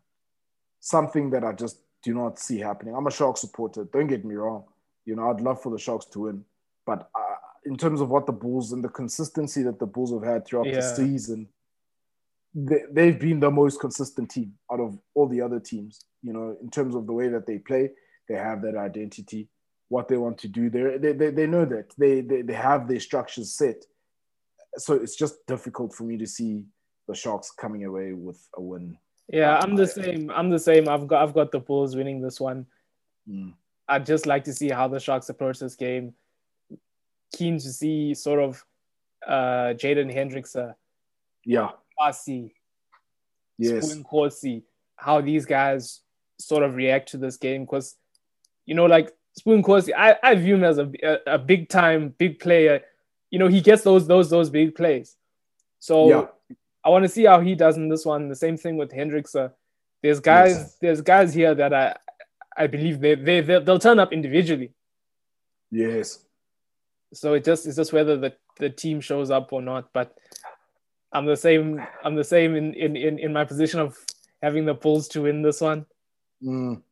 Something 0.78 1.30
that 1.30 1.42
I 1.42 1.52
just 1.52 1.80
do 2.02 2.14
not 2.14 2.38
see 2.38 2.58
happening. 2.58 2.94
I'm 2.94 3.06
a 3.06 3.10
Sharks 3.10 3.40
supporter. 3.40 3.88
Don't 3.92 4.06
get 4.06 4.24
me 4.24 4.34
wrong. 4.34 4.64
You 5.06 5.16
know, 5.16 5.30
I'd 5.30 5.40
love 5.40 5.62
for 5.62 5.72
the 5.72 5.78
Sharks 5.78 6.04
to 6.06 6.20
win, 6.20 6.44
but 6.86 7.08
uh, 7.14 7.34
in 7.64 7.76
terms 7.76 8.02
of 8.02 8.10
what 8.10 8.26
the 8.26 8.32
Bulls 8.32 8.72
and 8.72 8.84
the 8.84 8.90
consistency 8.90 9.62
that 9.62 9.78
the 9.78 9.86
Bulls 9.86 10.12
have 10.12 10.22
had 10.22 10.46
throughout 10.46 10.66
yeah. 10.66 10.76
the 10.76 10.82
season, 10.82 11.48
they, 12.54 12.82
they've 12.90 13.18
been 13.18 13.40
the 13.40 13.50
most 13.50 13.80
consistent 13.80 14.30
team 14.30 14.54
out 14.72 14.80
of 14.80 14.98
all 15.14 15.28
the 15.28 15.40
other 15.40 15.60
teams. 15.60 16.00
You 16.22 16.32
know, 16.32 16.56
in 16.60 16.70
terms 16.70 16.94
of 16.94 17.06
the 17.06 17.12
way 17.12 17.28
that 17.28 17.46
they 17.46 17.58
play, 17.58 17.90
they 18.28 18.34
have 18.34 18.62
that 18.62 18.76
identity 18.76 19.48
what 19.88 20.08
they 20.08 20.16
want 20.16 20.38
to 20.38 20.48
do. 20.48 20.70
They're, 20.70 20.98
they 20.98 21.12
they 21.12 21.30
they 21.30 21.46
know 21.46 21.64
that 21.64 21.92
they, 21.96 22.20
they 22.20 22.42
they 22.42 22.54
have 22.54 22.88
their 22.88 23.00
structures 23.00 23.52
set. 23.52 23.84
So 24.76 24.94
it's 24.94 25.16
just 25.16 25.46
difficult 25.46 25.94
for 25.94 26.04
me 26.04 26.18
to 26.18 26.26
see 26.26 26.64
the 27.08 27.14
Sharks 27.14 27.50
coming 27.50 27.84
away 27.84 28.12
with 28.12 28.38
a 28.54 28.60
win. 28.60 28.98
Yeah, 29.28 29.58
I'm 29.62 29.76
the 29.76 29.86
same. 29.86 30.30
I'm 30.30 30.50
the 30.50 30.58
same. 30.58 30.88
I've 30.88 31.06
got 31.06 31.22
I've 31.22 31.34
got 31.34 31.52
the 31.52 31.60
Bulls 31.60 31.96
winning 31.96 32.20
this 32.20 32.40
one. 32.40 32.66
Mm. 33.28 33.54
I'd 33.88 34.06
just 34.06 34.26
like 34.26 34.44
to 34.44 34.52
see 34.52 34.68
how 34.68 34.88
the 34.88 35.00
Sharks 35.00 35.30
approach 35.30 35.58
this 35.58 35.74
game. 35.74 36.14
Keen 37.34 37.58
to 37.58 37.72
see 37.72 38.14
sort 38.14 38.40
of 38.40 38.64
uh 39.26 39.74
Jaden 39.74 40.14
Hendrikse, 40.14 40.56
uh, 40.56 40.72
yeah, 41.44 41.70
Pasi, 41.98 42.54
yes, 43.58 43.94
Nkosi, 43.94 44.62
how 44.96 45.20
these 45.20 45.46
guys 45.46 46.00
sort 46.38 46.62
of 46.62 46.76
react 46.76 47.10
to 47.10 47.16
this 47.18 47.36
game 47.36 47.64
because 47.64 47.96
you 48.68 48.74
know, 48.74 48.84
like 48.84 49.12
Sbu 49.40 49.62
Nkosi, 49.62 49.92
I, 49.96 50.16
I 50.22 50.34
view 50.34 50.56
him 50.56 50.64
as 50.64 50.76
a, 50.76 50.90
a, 51.02 51.34
a, 51.34 51.38
big 51.38 51.70
time, 51.70 52.14
big 52.18 52.38
player. 52.38 52.82
You 53.30 53.38
know, 53.38 53.48
he 53.48 53.62
gets 53.62 53.82
those 53.82 54.06
those 54.06 54.28
those 54.28 54.50
big 54.50 54.74
plays. 54.74 55.16
So 55.78 56.08
yeah. 56.08 56.56
I 56.84 56.90
want 56.90 57.04
to 57.04 57.08
see 57.08 57.24
how 57.24 57.40
he 57.40 57.54
does 57.54 57.78
in 57.78 57.88
this 57.88 58.04
one. 58.04 58.28
The 58.28 58.36
same 58.36 58.58
thing 58.58 58.76
with 58.76 58.90
Hendrikse. 58.90 59.34
Uh, 59.34 59.48
there's 60.02 60.20
guys, 60.20 60.52
yes. 60.52 60.76
there's 60.82 61.00
guys 61.00 61.32
here 61.32 61.54
that 61.54 61.72
I 61.72 61.96
I 62.56 62.66
believe 62.66 63.00
they 63.00 63.14
they 63.14 63.40
they'll 63.40 63.78
turn 63.78 63.98
up 63.98 64.12
individually. 64.12 64.72
Yes. 65.70 66.18
So 67.14 67.32
it 67.34 67.44
just 67.44 67.66
it's 67.66 67.76
just 67.76 67.94
whether 67.94 68.18
the, 68.18 68.34
the 68.58 68.68
team 68.68 69.00
shows 69.00 69.30
up 69.30 69.52
or 69.52 69.62
not. 69.62 69.92
But 69.94 70.14
I'm 71.12 71.26
the 71.26 71.36
same. 71.36 71.80
I'm 72.04 72.14
the 72.14 72.24
same 72.24 72.54
in 72.54 72.74
in 72.74 72.96
in, 72.96 73.18
in 73.18 73.32
my 73.32 73.44
position 73.44 73.80
of 73.80 73.96
having 74.42 74.64
the 74.66 74.74
Bulls 74.74 75.08
to 75.08 75.22
win 75.22 75.42
this 75.42 75.60
one. 75.60 75.86
Mm 76.42 76.82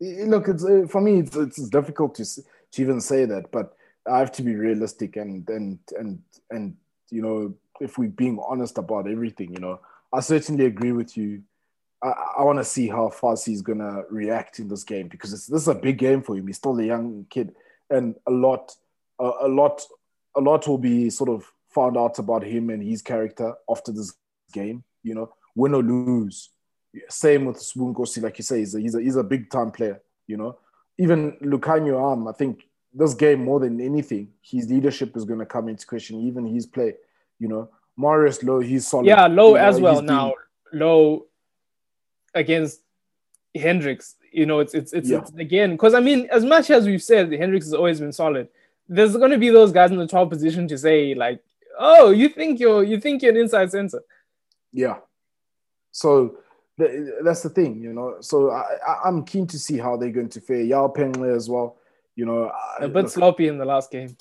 look, 0.00 0.48
it's 0.48 0.64
uh, 0.64 0.86
for 0.88 1.00
me, 1.00 1.20
it's, 1.20 1.36
it's 1.36 1.68
difficult 1.68 2.14
to 2.16 2.24
to 2.24 2.82
even 2.82 3.00
say 3.00 3.24
that, 3.24 3.50
but 3.50 3.76
I 4.10 4.18
have 4.18 4.32
to 4.32 4.42
be 4.42 4.54
realistic 4.54 5.16
and 5.16 5.48
and 5.48 5.78
and 5.98 6.22
and 6.50 6.76
you 7.10 7.22
know, 7.22 7.54
if 7.80 7.98
we're 7.98 8.08
being 8.08 8.38
honest 8.46 8.78
about 8.78 9.08
everything, 9.08 9.52
you 9.52 9.60
know, 9.60 9.80
I 10.12 10.20
certainly 10.20 10.66
agree 10.66 10.92
with 10.92 11.16
you. 11.16 11.42
I, 12.02 12.12
I 12.38 12.42
want 12.44 12.58
to 12.58 12.64
see 12.64 12.88
how 12.88 13.10
fast 13.10 13.46
he's 13.46 13.62
gonna 13.62 14.02
react 14.10 14.58
in 14.58 14.68
this 14.68 14.84
game 14.84 15.08
because 15.08 15.30
this 15.32 15.62
is 15.62 15.68
a 15.68 15.74
big 15.74 15.98
game 15.98 16.22
for 16.22 16.36
him. 16.36 16.46
He's 16.46 16.56
still 16.56 16.78
a 16.78 16.84
young 16.84 17.26
kid, 17.28 17.54
and 17.90 18.14
a 18.26 18.30
lot, 18.30 18.74
a, 19.18 19.30
a 19.42 19.48
lot, 19.48 19.84
a 20.36 20.40
lot 20.40 20.66
will 20.66 20.78
be 20.78 21.10
sort 21.10 21.30
of 21.30 21.52
found 21.70 21.96
out 21.96 22.18
about 22.18 22.42
him 22.42 22.70
and 22.70 22.82
his 22.82 23.02
character 23.02 23.54
after 23.68 23.92
this 23.92 24.12
game. 24.52 24.84
You 25.02 25.14
know, 25.14 25.34
win 25.54 25.74
or 25.74 25.82
lose, 25.82 26.50
same 27.08 27.46
with 27.46 27.56
Sbu 27.56 27.94
Nkosi, 27.94 28.22
like 28.22 28.38
you 28.38 28.44
say, 28.44 28.58
he's 28.58 28.74
a, 28.74 28.80
he's 28.80 28.94
a, 28.94 29.00
he's 29.00 29.16
a 29.16 29.24
big 29.24 29.50
time 29.50 29.70
player, 29.70 30.00
you 30.26 30.36
know. 30.36 30.58
Even 30.98 31.32
Lukhanyo 31.42 32.12
Am, 32.12 32.28
I 32.28 32.32
think 32.32 32.68
this 32.92 33.14
game 33.14 33.44
more 33.44 33.60
than 33.60 33.80
anything, 33.80 34.28
his 34.42 34.68
leadership 34.68 35.16
is 35.16 35.24
going 35.24 35.38
to 35.38 35.46
come 35.46 35.68
into 35.68 35.86
question, 35.86 36.20
even 36.20 36.44
his 36.46 36.66
play, 36.66 36.94
you 37.38 37.48
know. 37.48 37.70
Marius 37.96 38.38
Louw, 38.38 38.64
he's 38.64 38.86
solid. 38.86 39.06
Yeah, 39.06 39.26
you 39.26 39.34
know, 39.34 39.54
as 39.54 39.80
well 39.80 40.02
now. 40.02 40.34
Louw 40.74 41.22
against 42.34 42.80
Hendricks, 43.54 44.16
you 44.32 44.46
know, 44.46 44.60
it's 44.60 44.74
it's 44.74 44.92
it's, 44.92 45.08
yeah. 45.08 45.18
it's 45.18 45.32
again 45.32 45.72
because 45.72 45.94
I 45.94 46.00
mean, 46.00 46.28
as 46.30 46.44
much 46.44 46.70
as 46.70 46.86
we've 46.86 47.02
said, 47.02 47.32
Hendricks 47.32 47.66
has 47.66 47.74
always 47.74 48.00
been 48.00 48.12
solid. 48.12 48.48
there's 48.88 49.16
going 49.16 49.30
to 49.30 49.38
be 49.38 49.50
those 49.50 49.72
guys 49.72 49.90
in 49.90 49.96
the 49.96 50.06
top 50.06 50.28
position 50.28 50.66
to 50.68 50.76
say 50.76 51.14
like, 51.14 51.42
oh, 51.80 52.10
you 52.10 52.28
think 52.28 52.60
you're 52.60 52.84
you 52.84 53.00
think 53.00 53.22
you're 53.22 53.32
an 53.32 53.38
inside 53.38 53.72
center. 53.72 54.02
Yeah. 54.72 54.98
So 55.90 56.36
that's 57.22 57.42
the 57.42 57.50
thing, 57.50 57.82
you 57.82 57.92
know. 57.92 58.16
So 58.20 58.50
I, 58.50 59.08
am 59.08 59.24
keen 59.24 59.46
to 59.48 59.58
see 59.58 59.78
how 59.78 59.96
they're 59.96 60.10
going 60.10 60.28
to 60.30 60.40
fare. 60.40 60.62
Yaw 60.62 60.88
Penxe 60.88 61.34
as 61.34 61.48
well, 61.48 61.76
you 62.14 62.24
know. 62.24 62.52
A 62.78 62.88
bit 62.88 63.04
look, 63.04 63.10
sloppy 63.10 63.48
in 63.48 63.58
the 63.58 63.64
last 63.64 63.90
game. 63.90 64.16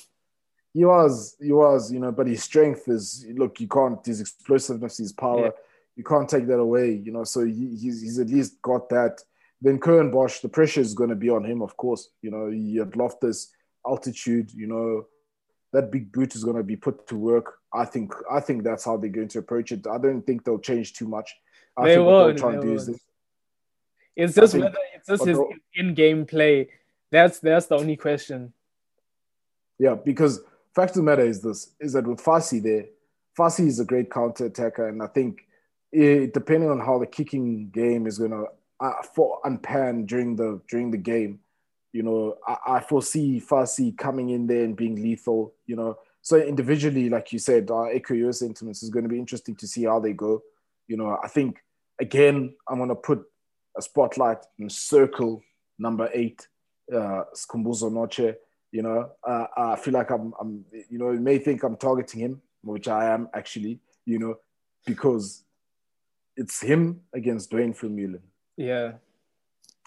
He 0.73 0.85
was, 0.85 1.35
he 1.39 1.51
was, 1.51 1.91
you 1.91 1.99
know, 1.99 2.11
but 2.11 2.27
his 2.27 2.43
strength 2.43 2.87
is 2.87 3.25
look, 3.33 3.59
you 3.59 3.67
can't, 3.67 4.03
his 4.05 4.21
explosiveness, 4.21 4.97
his 4.97 5.13
power, 5.13 5.45
yeah. 5.45 5.51
you 5.95 6.03
can't 6.03 6.29
take 6.29 6.47
that 6.47 6.59
away, 6.59 6.91
you 6.91 7.11
know. 7.11 7.23
So 7.23 7.45
he, 7.45 7.77
he's, 7.79 8.01
he's 8.01 8.19
at 8.19 8.27
least 8.27 8.61
got 8.61 8.89
that. 8.89 9.21
Then 9.61 9.79
Curwin 9.79 10.11
Bosch, 10.11 10.39
the 10.39 10.49
pressure 10.49 10.81
is 10.81 10.93
going 10.93 11.09
to 11.09 11.15
be 11.15 11.29
on 11.29 11.43
him, 11.43 11.61
of 11.61 11.75
course. 11.75 12.09
You 12.21 12.31
know, 12.31 12.47
you 12.47 12.79
have 12.81 12.95
Loftus 12.95 13.51
altitude, 13.85 14.51
you 14.53 14.67
know, 14.67 15.05
that 15.73 15.91
big 15.91 16.11
boot 16.11 16.35
is 16.35 16.43
going 16.43 16.57
to 16.57 16.63
be 16.63 16.75
put 16.75 17.07
to 17.07 17.15
work. 17.15 17.59
I 17.73 17.85
think 17.85 18.13
I 18.31 18.39
think 18.39 18.63
that's 18.63 18.85
how 18.85 18.97
they're 18.97 19.09
going 19.09 19.27
to 19.29 19.39
approach 19.39 19.71
it. 19.71 19.85
I 19.87 19.97
don't 19.97 20.21
think 20.21 20.43
they'll 20.43 20.59
change 20.59 20.93
too 20.93 21.07
much. 21.07 21.35
I 21.77 21.83
they 21.83 21.95
think 21.95 22.05
will 22.05 22.13
what 22.13 22.27
they'll 22.27 22.51
try 22.51 22.61
do 22.61 22.73
is 22.73 22.87
this. 22.87 22.99
It's 24.15 24.35
just 24.35 24.53
think, 24.53 24.65
whether 24.65 24.77
it's 24.95 25.07
just 25.07 25.25
his 25.25 25.39
in-game 25.75 26.25
play. 26.25 26.69
That's 27.11 27.39
that's 27.39 27.67
the 27.67 27.77
only 27.77 27.95
question. 27.95 28.53
Yeah, 29.77 29.95
because 29.95 30.41
fact 30.75 30.91
of 30.91 30.97
the 30.97 31.03
matter 31.03 31.25
is 31.25 31.41
this: 31.41 31.71
is 31.79 31.93
that 31.93 32.07
with 32.07 32.21
Fassi 32.23 32.61
there, 32.61 32.85
Fassi 33.37 33.67
is 33.67 33.79
a 33.79 33.85
great 33.85 34.11
counter 34.11 34.45
attacker, 34.45 34.89
and 34.89 35.01
I 35.01 35.07
think 35.07 35.45
it, 35.91 36.33
depending 36.33 36.69
on 36.69 36.79
how 36.79 36.99
the 36.99 37.07
kicking 37.07 37.69
game 37.69 38.07
is 38.07 38.17
going 38.17 38.31
to 38.31 38.45
uh, 38.79 39.01
for 39.15 39.39
unpan 39.45 40.05
during 40.05 40.35
the 40.35 40.61
during 40.69 40.91
the 40.91 40.97
game, 40.97 41.39
you 41.91 42.03
know, 42.03 42.37
I, 42.47 42.57
I 42.67 42.79
foresee 42.81 43.41
Fassi 43.41 43.97
coming 43.97 44.29
in 44.29 44.47
there 44.47 44.63
and 44.63 44.75
being 44.75 44.95
lethal. 45.01 45.53
You 45.65 45.75
know, 45.75 45.97
so 46.21 46.37
individually, 46.37 47.09
like 47.09 47.31
you 47.33 47.39
said, 47.39 47.69
uh, 47.71 47.83
echo 47.83 48.13
your 48.13 48.33
sentiments 48.33 48.83
is 48.83 48.89
going 48.89 49.03
to 49.03 49.09
be 49.09 49.19
interesting 49.19 49.55
to 49.57 49.67
see 49.67 49.85
how 49.85 49.99
they 49.99 50.13
go. 50.13 50.41
You 50.87 50.97
know, 50.97 51.17
I 51.23 51.27
think 51.27 51.59
again, 51.99 52.55
I'm 52.67 52.77
going 52.77 52.89
to 52.89 52.95
put 52.95 53.23
a 53.77 53.81
spotlight 53.81 54.39
and 54.57 54.71
circle 54.71 55.41
number 55.77 56.09
eight, 56.13 56.47
uh, 56.93 57.23
Skhumbuzo 57.35 57.91
Notshe. 57.91 58.35
You 58.71 58.83
know, 58.83 59.11
uh, 59.27 59.45
I 59.57 59.75
feel 59.77 59.95
like 59.95 60.11
I'm, 60.11 60.33
I'm, 60.39 60.65
you 60.89 60.99
know, 60.99 61.11
you 61.11 61.19
may 61.19 61.39
think 61.39 61.63
I'm 61.63 61.75
targeting 61.75 62.21
him, 62.21 62.41
which 62.61 62.87
I 62.87 63.05
am 63.05 63.27
actually, 63.33 63.79
you 64.05 64.19
know, 64.19 64.35
because 64.85 65.43
it's 66.35 66.61
him 66.61 67.01
against 67.13 67.49
Duane 67.49 67.73
Vermeulen. 67.73 68.21
Yeah. 68.57 68.93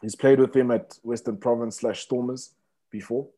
He's 0.02 0.16
played 0.16 0.40
with 0.40 0.54
him 0.54 0.72
at 0.72 0.98
Western 1.02 1.36
Province 1.36 1.76
slash 1.76 2.02
Stormers 2.02 2.50
before, 2.90 3.28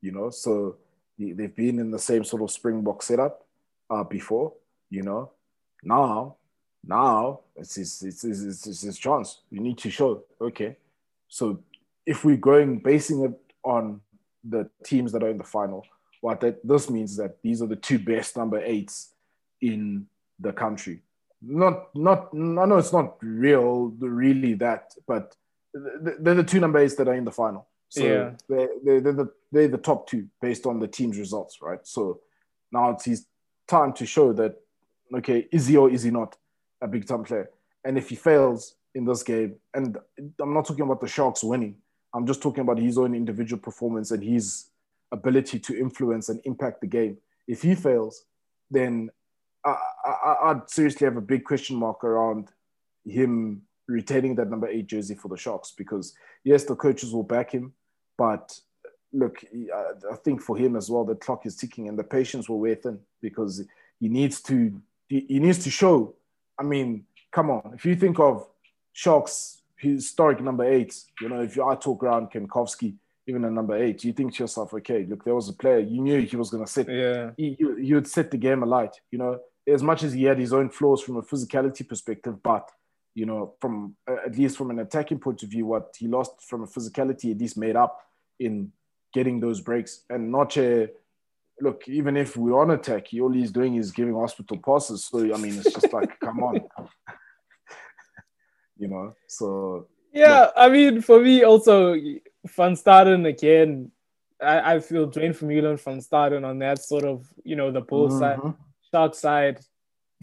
you 0.00 0.10
know, 0.10 0.30
so 0.30 0.76
they've 1.18 1.54
been 1.54 1.78
in 1.78 1.90
the 1.90 1.98
same 1.98 2.24
sort 2.24 2.42
of 2.42 2.50
Springbok 2.50 3.02
setup 3.02 3.46
uh, 3.90 4.02
before, 4.02 4.54
you 4.88 5.02
know. 5.02 5.32
Now, 5.82 6.36
now 6.82 7.40
it's 7.54 7.74
his, 7.74 8.02
it's, 8.02 8.22
his, 8.22 8.42
it's, 8.44 8.80
his 8.80 8.98
chance. 8.98 9.42
You 9.50 9.60
need 9.60 9.76
to 9.78 9.90
show, 9.90 10.24
okay. 10.40 10.76
So 11.28 11.60
if 12.06 12.24
we're 12.24 12.36
going 12.36 12.78
basing 12.78 13.24
it 13.24 13.38
on 13.62 14.00
the 14.42 14.68
teams 14.82 15.12
that 15.12 15.22
are 15.22 15.30
in 15.30 15.38
the 15.38 15.44
final, 15.44 15.86
what 16.22 16.40
that 16.40 16.66
this 16.66 16.88
means 16.88 17.12
is 17.12 17.16
that 17.18 17.42
these 17.42 17.60
are 17.60 17.66
the 17.66 17.76
two 17.76 17.98
best 17.98 18.36
number 18.36 18.58
eights 18.58 19.10
in 19.60 20.06
the 20.40 20.52
country. 20.52 21.02
Not, 21.42 21.94
not, 21.94 22.30
I 22.32 22.64
know 22.64 22.78
it's 22.78 22.94
not 22.94 23.16
real, 23.20 23.92
really 23.98 24.54
that, 24.54 24.94
but 25.06 25.36
they're 25.74 26.34
the 26.34 26.44
two 26.44 26.60
number 26.60 26.78
eights 26.78 26.94
that 26.96 27.08
are 27.08 27.14
in 27.14 27.24
the 27.24 27.32
final. 27.32 27.66
So 27.88 28.04
yeah. 28.04 28.30
they're, 28.48 28.68
they're, 28.84 29.00
they're, 29.00 29.12
the, 29.12 29.32
they're 29.52 29.68
the 29.68 29.78
top 29.78 30.08
two 30.08 30.28
based 30.40 30.66
on 30.66 30.80
the 30.80 30.88
team's 30.88 31.18
results, 31.18 31.58
right? 31.60 31.80
So 31.82 32.20
now 32.72 32.90
it's 32.90 33.04
his 33.04 33.26
time 33.68 33.92
to 33.94 34.06
show 34.06 34.32
that, 34.32 34.56
okay, 35.14 35.46
is 35.52 35.66
he 35.66 35.76
or 35.76 35.90
is 35.90 36.02
he 36.02 36.10
not 36.10 36.36
a 36.80 36.88
big 36.88 37.06
time 37.06 37.24
player? 37.24 37.50
And 37.84 37.98
if 37.98 38.08
he 38.08 38.16
fails 38.16 38.76
in 38.94 39.04
this 39.04 39.22
game, 39.22 39.56
and 39.74 39.98
I'm 40.40 40.54
not 40.54 40.66
talking 40.66 40.84
about 40.84 41.00
the 41.00 41.06
Sharks 41.06 41.44
winning, 41.44 41.76
I'm 42.14 42.26
just 42.26 42.42
talking 42.42 42.62
about 42.62 42.78
his 42.78 42.96
own 42.96 43.14
individual 43.14 43.60
performance 43.60 44.10
and 44.10 44.22
his 44.22 44.66
ability 45.12 45.58
to 45.60 45.78
influence 45.78 46.28
and 46.28 46.40
impact 46.44 46.80
the 46.80 46.86
game. 46.86 47.18
If 47.46 47.62
he 47.62 47.74
fails, 47.74 48.24
then 48.70 49.10
I, 49.64 49.76
I, 50.04 50.36
I'd 50.44 50.70
seriously 50.70 51.04
have 51.04 51.16
a 51.16 51.20
big 51.20 51.44
question 51.44 51.76
mark 51.76 52.02
around 52.04 52.48
him 53.04 53.62
retaining 53.86 54.34
that 54.36 54.50
number 54.50 54.68
eight 54.68 54.86
jersey 54.86 55.14
for 55.14 55.28
the 55.28 55.36
Sharks 55.36 55.72
because 55.76 56.14
yes, 56.42 56.64
the 56.64 56.74
coaches 56.74 57.12
will 57.12 57.22
back 57.22 57.52
him, 57.52 57.72
but 58.16 58.58
look, 59.12 59.44
I 60.12 60.16
think 60.16 60.42
for 60.42 60.56
him 60.56 60.76
as 60.76 60.90
well, 60.90 61.04
the 61.04 61.14
clock 61.14 61.46
is 61.46 61.56
ticking 61.56 61.88
and 61.88 61.98
the 61.98 62.04
patience 62.04 62.48
will 62.48 62.60
wear 62.60 62.74
thin 62.74 62.98
because 63.22 63.64
he 64.00 64.08
needs 64.08 64.40
to 64.42 64.80
he 65.08 65.38
needs 65.38 65.62
to 65.64 65.70
show. 65.70 66.14
I 66.58 66.62
mean, 66.62 67.04
come 67.30 67.50
on, 67.50 67.72
if 67.74 67.84
you 67.84 67.94
think 67.94 68.18
of 68.18 68.46
Sharks 68.92 69.62
historic 69.76 70.40
number 70.40 70.64
eight, 70.64 70.94
you 71.20 71.28
know, 71.28 71.42
if 71.42 71.56
you 71.56 71.64
I 71.64 71.74
talk 71.74 72.02
around 72.02 72.30
Kankowski, 72.30 72.94
even 73.26 73.44
a 73.44 73.50
number 73.50 73.76
eight, 73.76 74.04
you 74.04 74.12
think 74.12 74.34
to 74.34 74.42
yourself, 74.42 74.72
okay, 74.74 75.06
look, 75.08 75.24
there 75.24 75.34
was 75.34 75.48
a 75.48 75.52
player 75.52 75.78
you 75.78 76.00
knew 76.00 76.20
he 76.20 76.36
was 76.36 76.50
going 76.50 76.64
to 76.64 76.70
set, 76.70 76.88
yeah, 76.88 77.30
he, 77.36 77.56
he 77.80 77.94
would 77.94 78.06
set 78.06 78.30
the 78.30 78.36
game 78.36 78.62
alight, 78.62 79.00
you 79.10 79.18
know, 79.18 79.38
as 79.66 79.82
much 79.82 80.02
as 80.02 80.12
he 80.12 80.24
had 80.24 80.38
his 80.38 80.52
own 80.52 80.68
flaws 80.68 81.02
from 81.02 81.16
a 81.16 81.22
physicality 81.22 81.86
perspective, 81.88 82.42
but 82.42 82.70
you 83.14 83.26
know, 83.26 83.54
from 83.60 83.94
uh, 84.08 84.16
at 84.26 84.36
least 84.36 84.56
from 84.56 84.70
an 84.70 84.80
attacking 84.80 85.18
point 85.18 85.42
of 85.42 85.48
view, 85.48 85.66
what 85.66 85.94
he 85.96 86.08
lost 86.08 86.42
from 86.42 86.62
a 86.62 86.66
physicality 86.66 87.30
at 87.30 87.38
least 87.38 87.56
made 87.56 87.76
up 87.76 88.00
in 88.38 88.72
getting 89.12 89.40
those 89.40 89.60
breaks. 89.60 90.02
And 90.10 90.32
Notshe, 90.32 90.88
look, 91.60 91.82
even 91.86 92.16
if 92.16 92.36
we're 92.36 92.60
on 92.60 92.72
attack, 92.72 93.08
he 93.08 93.20
all 93.20 93.32
he's 93.32 93.52
doing 93.52 93.76
is 93.76 93.92
giving 93.92 94.14
hospital 94.14 94.58
passes. 94.58 95.04
So 95.04 95.32
I 95.32 95.38
mean, 95.38 95.56
it's 95.56 95.72
just 95.72 95.92
like, 95.92 96.18
come 96.20 96.42
on, 96.42 96.56
you 98.76 98.88
know. 98.88 99.14
So 99.28 99.86
yeah. 100.12 100.48
I 100.56 100.68
mean, 100.68 101.00
for 101.00 101.20
me 101.20 101.44
also, 101.44 101.94
Van 101.94 102.74
Staden 102.74 103.26
again. 103.26 103.90
I, 104.42 104.74
I 104.74 104.80
feel 104.80 105.06
Duane 105.06 105.32
Vermeulen 105.32 105.80
Van 105.80 106.00
Staden 106.00 106.44
on 106.44 106.58
that 106.58 106.82
sort 106.82 107.04
of, 107.04 107.24
you 107.44 107.54
know, 107.54 107.70
the 107.70 107.80
bull 107.80 108.08
mm-hmm. 108.08 108.18
side, 108.18 108.54
shark 108.90 109.14
side. 109.14 109.60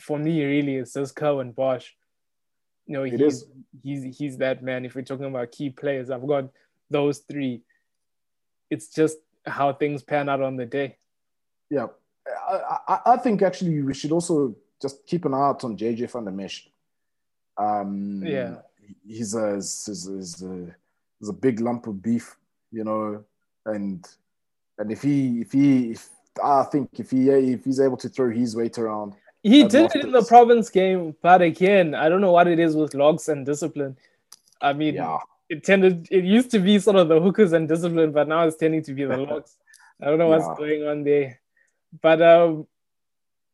For 0.02 0.20
me, 0.20 0.44
really, 0.44 0.76
it's 0.76 0.94
just 0.94 1.16
Curwin 1.16 1.56
Bosch 1.56 1.92
you 2.86 2.94
know, 2.94 3.04
he's 3.04 3.46
he's 3.84 4.18
he's 4.18 4.38
that 4.38 4.64
man. 4.64 4.86
If 4.86 4.96
we're 4.96 5.04
talking 5.04 5.26
about 5.26 5.52
key 5.52 5.70
players, 5.70 6.10
I've 6.10 6.28
got 6.28 6.50
those 6.90 7.20
three. 7.20 7.62
It's 8.70 8.88
just 8.94 9.18
how 9.46 9.74
things 9.74 10.04
pan 10.04 10.30
out 10.30 10.42
on 10.42 10.56
the 10.56 10.66
day. 10.66 10.98
Yeah, 11.70 11.88
I, 12.28 12.78
I, 12.88 13.00
I 13.14 13.18
think 13.18 13.42
actually 13.42 13.82
we 13.82 13.94
should 13.94 14.12
also 14.12 14.56
just 14.82 15.06
keep 15.06 15.26
an 15.26 15.34
eye 15.34 15.48
out 15.48 15.64
on 15.64 15.78
JJ 15.78 16.12
van 16.12 16.26
der 16.26 16.32
Mescht. 16.32 16.68
Um, 17.58 18.24
yeah, 18.26 18.56
he's 19.06 19.36
a, 19.36 19.56
he's, 19.56 19.86
he's, 19.86 20.44
a 20.44 20.76
he's 21.20 21.30
a 21.30 21.34
big 21.34 21.60
lump 21.60 21.88
of 21.88 22.02
beef, 22.02 22.36
you 22.72 22.84
know, 22.84 23.24
and 23.66 24.08
and 24.78 24.92
if 24.92 25.02
he 25.02 25.42
if 25.42 25.52
he 25.52 25.92
if, 25.92 26.10
I 26.44 26.64
think 26.64 26.90
if 27.00 27.12
he 27.12 27.30
if 27.30 27.64
he's 27.64 27.80
able 27.80 27.98
to 27.98 28.10
throw 28.10 28.32
his 28.32 28.56
weight 28.56 28.78
around, 28.78 29.14
he 29.44 29.64
did 29.64 29.96
it 29.96 30.04
in 30.04 30.12
the 30.12 30.24
province 30.24 30.70
game, 30.70 31.16
but 31.22 31.42
again, 31.42 31.96
I 31.96 32.10
don't 32.10 32.22
know 32.22 32.32
what 32.32 32.48
it 32.48 32.60
is 32.60 32.76
with 32.76 32.94
logs 32.94 33.28
and 33.28 33.46
discipline. 33.46 33.98
I 34.62 34.74
mean, 34.74 34.96
yeah. 34.96 35.18
it 35.50 35.64
tended 35.64 36.08
it 36.12 36.24
used 36.24 36.52
to 36.52 36.60
be 36.60 36.78
sort 36.80 36.98
of 36.98 37.08
the 37.08 37.20
hookers 37.20 37.54
and 37.54 37.68
discipline, 37.68 38.12
but 38.12 38.28
now 38.28 38.46
it's 38.46 38.58
tending 38.58 38.84
to 38.84 38.94
be 38.94 39.06
the 39.06 39.18
logs. 39.30 39.58
I 40.02 40.06
don't 40.06 40.20
know 40.20 40.30
what's 40.30 40.46
yeah. 40.46 40.56
going 40.58 40.88
on 40.88 41.04
there. 41.04 41.40
But 42.02 42.22
um, 42.22 42.68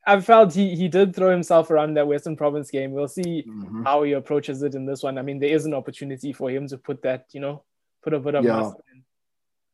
I 0.06 0.20
felt 0.22 0.54
he 0.54 0.76
he 0.76 0.88
did 0.88 1.16
throw 1.16 1.32
himself 1.32 1.72
around 1.72 1.96
that 1.96 2.08
Western 2.08 2.36
Province 2.36 2.70
game. 2.70 2.92
We'll 2.92 3.08
see 3.08 3.46
mm-hmm. 3.48 3.84
how 3.84 4.04
he 4.04 4.12
approaches 4.12 4.62
it 4.64 4.76
in 4.76 4.86
this 4.86 5.04
one. 5.04 5.18
I 5.18 5.22
mean, 5.22 5.40
there 5.40 5.50
is 5.50 5.66
an 5.66 5.74
opportunity 5.74 6.34
for 6.34 6.50
him 6.50 6.68
to 6.68 6.78
put 6.78 7.02
that, 7.04 7.28
you 7.32 7.40
know, 7.40 7.64
put 8.04 8.14
a 8.14 8.20
bit 8.20 8.36
of 8.36 8.46
yeah. 8.46 8.72
in. 8.94 9.04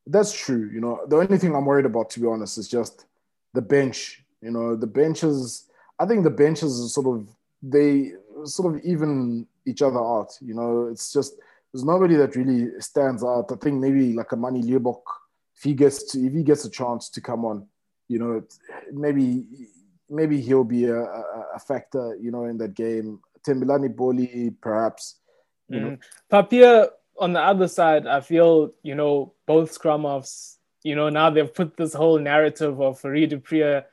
That's 0.08 0.34
true. 0.34 0.70
You 0.72 0.82
know, 0.82 1.02
the 1.08 1.18
only 1.18 1.38
thing 1.38 1.56
I'm 1.56 1.66
worried 1.66 1.86
about, 1.86 2.10
to 2.12 2.20
be 2.20 2.28
honest, 2.28 2.58
is 2.58 2.68
just 2.68 3.06
the 3.54 3.62
bench. 3.62 4.24
You 4.42 4.52
know, 4.52 4.76
the 4.76 4.88
benches 4.88 5.70
I 6.00 6.06
think 6.06 6.24
the 6.24 6.30
benches 6.30 6.84
are 6.84 6.88
sort 6.88 7.18
of 7.18 7.28
they 7.62 8.12
sort 8.46 8.76
of 8.76 8.82
even 8.84 9.48
each 9.66 9.82
other 9.82 10.00
out. 10.00 10.38
You 10.42 10.54
know, 10.54 10.88
it's 10.88 11.14
just 11.14 11.36
there's 11.72 11.86
nobody 11.86 12.16
that 12.16 12.36
really 12.36 12.80
stands 12.80 13.24
out. 13.24 13.52
I 13.52 13.56
think 13.56 13.80
maybe 13.80 14.14
like 14.14 14.32
a 14.32 14.36
Manie 14.36 14.62
Libbok, 14.62 15.02
if 15.56 15.64
he 15.64 15.74
gets 15.74 16.12
to, 16.12 16.26
if 16.26 16.34
he 16.34 16.44
gets 16.44 16.66
a 16.66 16.70
chance 16.70 17.10
to 17.10 17.22
come 17.22 17.46
on, 17.46 17.68
you 18.08 18.20
know, 18.20 18.44
maybe 18.92 19.46
maybe 20.10 20.42
he'll 20.42 20.64
be 20.64 20.86
a, 20.86 21.02
a, 21.02 21.60
factor, 21.60 22.16
you 22.22 22.30
know, 22.30 22.46
in 22.46 22.58
that 22.58 22.76
game. 22.76 23.20
Thembelani 23.48 23.94
Bholi, 23.94 24.54
perhaps. 24.62 25.16
You 25.70 25.80
mm. 25.80 25.82
know. 25.82 25.98
Papier 26.30 26.90
on 27.18 27.34
the 27.34 27.42
other 27.42 27.68
side, 27.68 28.08
I 28.08 28.22
feel 28.22 28.74
you 28.84 28.96
know 28.96 29.34
both 29.46 29.72
scrum 29.72 30.06
offs. 30.06 30.60
You 30.84 30.96
know 30.96 31.10
now 31.10 31.30
they've 31.30 31.54
put 31.54 31.78
this 31.78 31.94
whole 31.94 32.20
narrative 32.20 32.82
of 32.82 33.02
du 33.02 33.40
Preez 33.40 33.84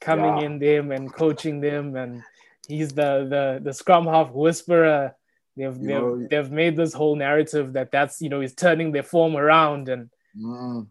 coming 0.00 0.38
yeah. 0.38 0.44
in 0.44 0.58
them 0.58 0.92
and 0.92 1.12
coaching 1.12 1.60
them, 1.60 1.96
and 1.96 2.22
he's 2.66 2.88
the 2.90 3.26
the 3.28 3.60
the 3.62 3.72
scrum 3.72 4.06
half 4.06 4.30
whisperer. 4.30 5.14
They've 5.56 5.74
they've, 5.74 5.88
know, 5.88 6.26
they've 6.30 6.50
made 6.50 6.76
this 6.76 6.92
whole 6.92 7.16
narrative 7.16 7.74
that 7.74 7.90
that's 7.90 8.22
you 8.22 8.28
know 8.28 8.40
he's 8.40 8.54
turning 8.54 8.92
their 8.92 9.02
form 9.02 9.36
around, 9.36 9.88
and 9.88 10.10
mm. 10.36 10.86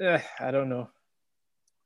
eh, 0.00 0.20
I 0.40 0.50
don't 0.50 0.68
know. 0.68 0.88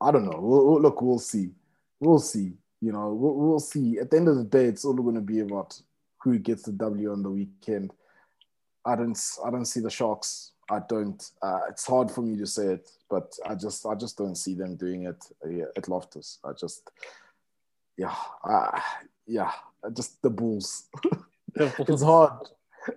I 0.01 0.13
don't 0.13 0.25
know. 0.25 0.39
We'll, 0.41 0.67
we'll, 0.67 0.81
look, 0.81 1.03
we'll 1.03 1.19
see. 1.19 1.51
We'll 1.99 2.21
see. 2.21 2.53
You 2.81 2.93
know, 2.93 3.13
we'll, 3.13 3.35
we'll 3.35 3.61
see. 3.61 3.99
At 3.99 4.11
the 4.11 4.17
end 4.17 4.29
of 4.29 4.37
the 4.37 4.45
day, 4.45 4.65
it's 4.65 4.85
all 4.85 4.95
going 4.95 5.17
to 5.17 5.21
be 5.21 5.41
about 5.41 5.79
who 6.23 6.39
gets 6.39 6.63
the 6.63 6.73
W 6.73 7.13
on 7.13 7.23
the 7.23 7.31
weekend. 7.31 7.93
I 8.87 8.97
don't. 8.97 9.19
I 9.45 9.51
don't 9.51 9.67
see 9.67 9.81
the 9.81 9.91
Sharks. 9.91 10.53
I 10.71 10.81
don't. 10.89 11.23
Uh, 11.43 11.61
it's 11.69 11.87
hard 11.87 12.11
for 12.11 12.23
me 12.23 12.39
to 12.39 12.47
say 12.47 12.75
it, 12.75 12.91
but 13.09 13.35
I 13.45 13.55
just. 13.55 13.85
I 13.87 13.95
just 13.95 14.17
don't 14.17 14.37
see 14.37 14.55
them 14.55 14.77
doing 14.77 15.05
it 15.05 15.25
uh, 15.45 15.67
at 15.77 15.89
Loftus. 15.89 16.39
I 16.45 16.53
just. 16.53 16.91
Yeah. 17.97 18.15
Uh, 18.45 18.81
yeah. 19.27 19.53
Just 19.93 20.23
the 20.23 20.31
Bulls. 20.31 20.85
it's 21.57 22.03
hard 22.03 22.49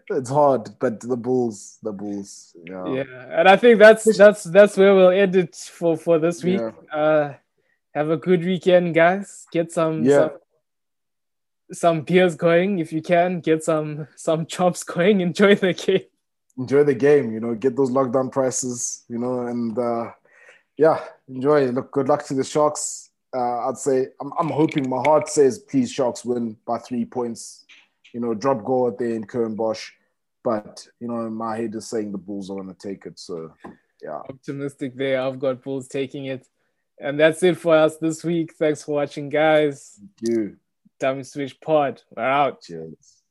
it's 0.10 0.30
hard, 0.30 0.70
but 0.80 1.00
the 1.00 1.18
Bulls, 1.18 1.78
the 1.84 1.92
Bulls, 1.92 2.56
yeah. 2.64 2.88
Yeah, 2.88 3.40
and 3.40 3.48
I 3.48 3.58
think 3.58 3.80
that's 3.80 4.18
that's 4.18 4.44
that's 4.44 4.78
where 4.78 4.96
we'll 4.96 5.10
end 5.10 5.36
it 5.36 5.56
for 5.56 5.98
for 5.98 6.20
this 6.20 6.44
week. 6.44 6.62
Yeah. 6.62 6.98
Uh, 6.98 7.34
have 7.94 8.10
a 8.10 8.18
good 8.18 8.44
weekend, 8.44 8.96
guys. 8.96 9.46
Get 9.52 9.72
some 9.72 10.04
yeah. 10.04 10.30
some, 10.30 10.32
some 11.72 12.02
beers 12.02 12.36
going 12.36 12.80
if 12.80 12.94
you 12.94 13.02
can. 13.02 13.40
Get 13.40 13.64
some 13.64 14.08
some 14.16 14.46
chops 14.46 14.84
going. 14.84 15.22
Enjoy 15.22 15.56
the 15.56 15.74
game. 15.74 16.06
Enjoy 16.58 16.84
the 16.84 16.96
game. 16.96 17.34
You 17.34 17.40
know, 17.40 17.56
get 17.56 17.76
those 17.76 17.92
lockdown 17.92 18.32
prices. 18.32 19.04
You 19.10 19.20
know, 19.20 19.48
and 19.48 19.78
uh, 19.78 20.12
yeah, 20.78 21.04
enjoy. 21.28 21.68
Look, 21.68 21.92
good 21.92 22.08
luck 22.08 22.26
to 22.28 22.34
the 22.34 22.44
Sharks. 22.44 23.10
Uh, 23.36 23.70
I'd 23.70 23.78
say 23.78 24.08
I'm, 24.22 24.32
I'm 24.40 24.50
hoping. 24.50 24.90
My 24.90 25.02
heart 25.02 25.28
says, 25.30 25.60
please, 25.60 25.92
Sharks 25.92 26.24
win 26.24 26.56
by 26.66 26.78
three 26.78 27.06
points 27.06 27.64
you 28.14 28.20
know, 28.20 28.34
drop 28.34 28.64
goal 28.64 28.88
at 28.88 28.98
the 28.98 29.16
end, 29.16 29.58
Bosch. 29.58 29.92
But, 30.44 30.88
you 31.00 31.08
know, 31.08 31.30
my 31.30 31.58
head 31.58 31.76
is 31.76 31.88
saying 31.88 32.12
the 32.12 32.18
Bulls 32.18 32.50
are 32.50 32.56
going 32.56 32.74
to 32.74 32.88
take 32.88 33.06
it. 33.06 33.18
So, 33.18 33.54
yeah. 34.02 34.22
Optimistic 34.30 34.96
there. 34.96 35.22
I've 35.22 35.40
got 35.40 35.64
Bulls 35.64 35.88
taking 35.88 36.26
it. 36.26 36.46
And 37.00 37.20
that's 37.20 37.42
it 37.44 37.58
for 37.58 37.76
us 37.76 37.98
this 37.98 38.24
week. 38.24 38.54
Thanks 38.54 38.84
for 38.84 38.96
watching, 38.96 39.30
guys. 39.30 40.00
Thank 40.00 40.38
you. 40.38 40.58
Dummy 41.00 41.24
Switch 41.24 41.60
Pod. 41.60 42.02
We're 42.16 42.24
out. 42.24 42.62
Cheers. 42.62 43.23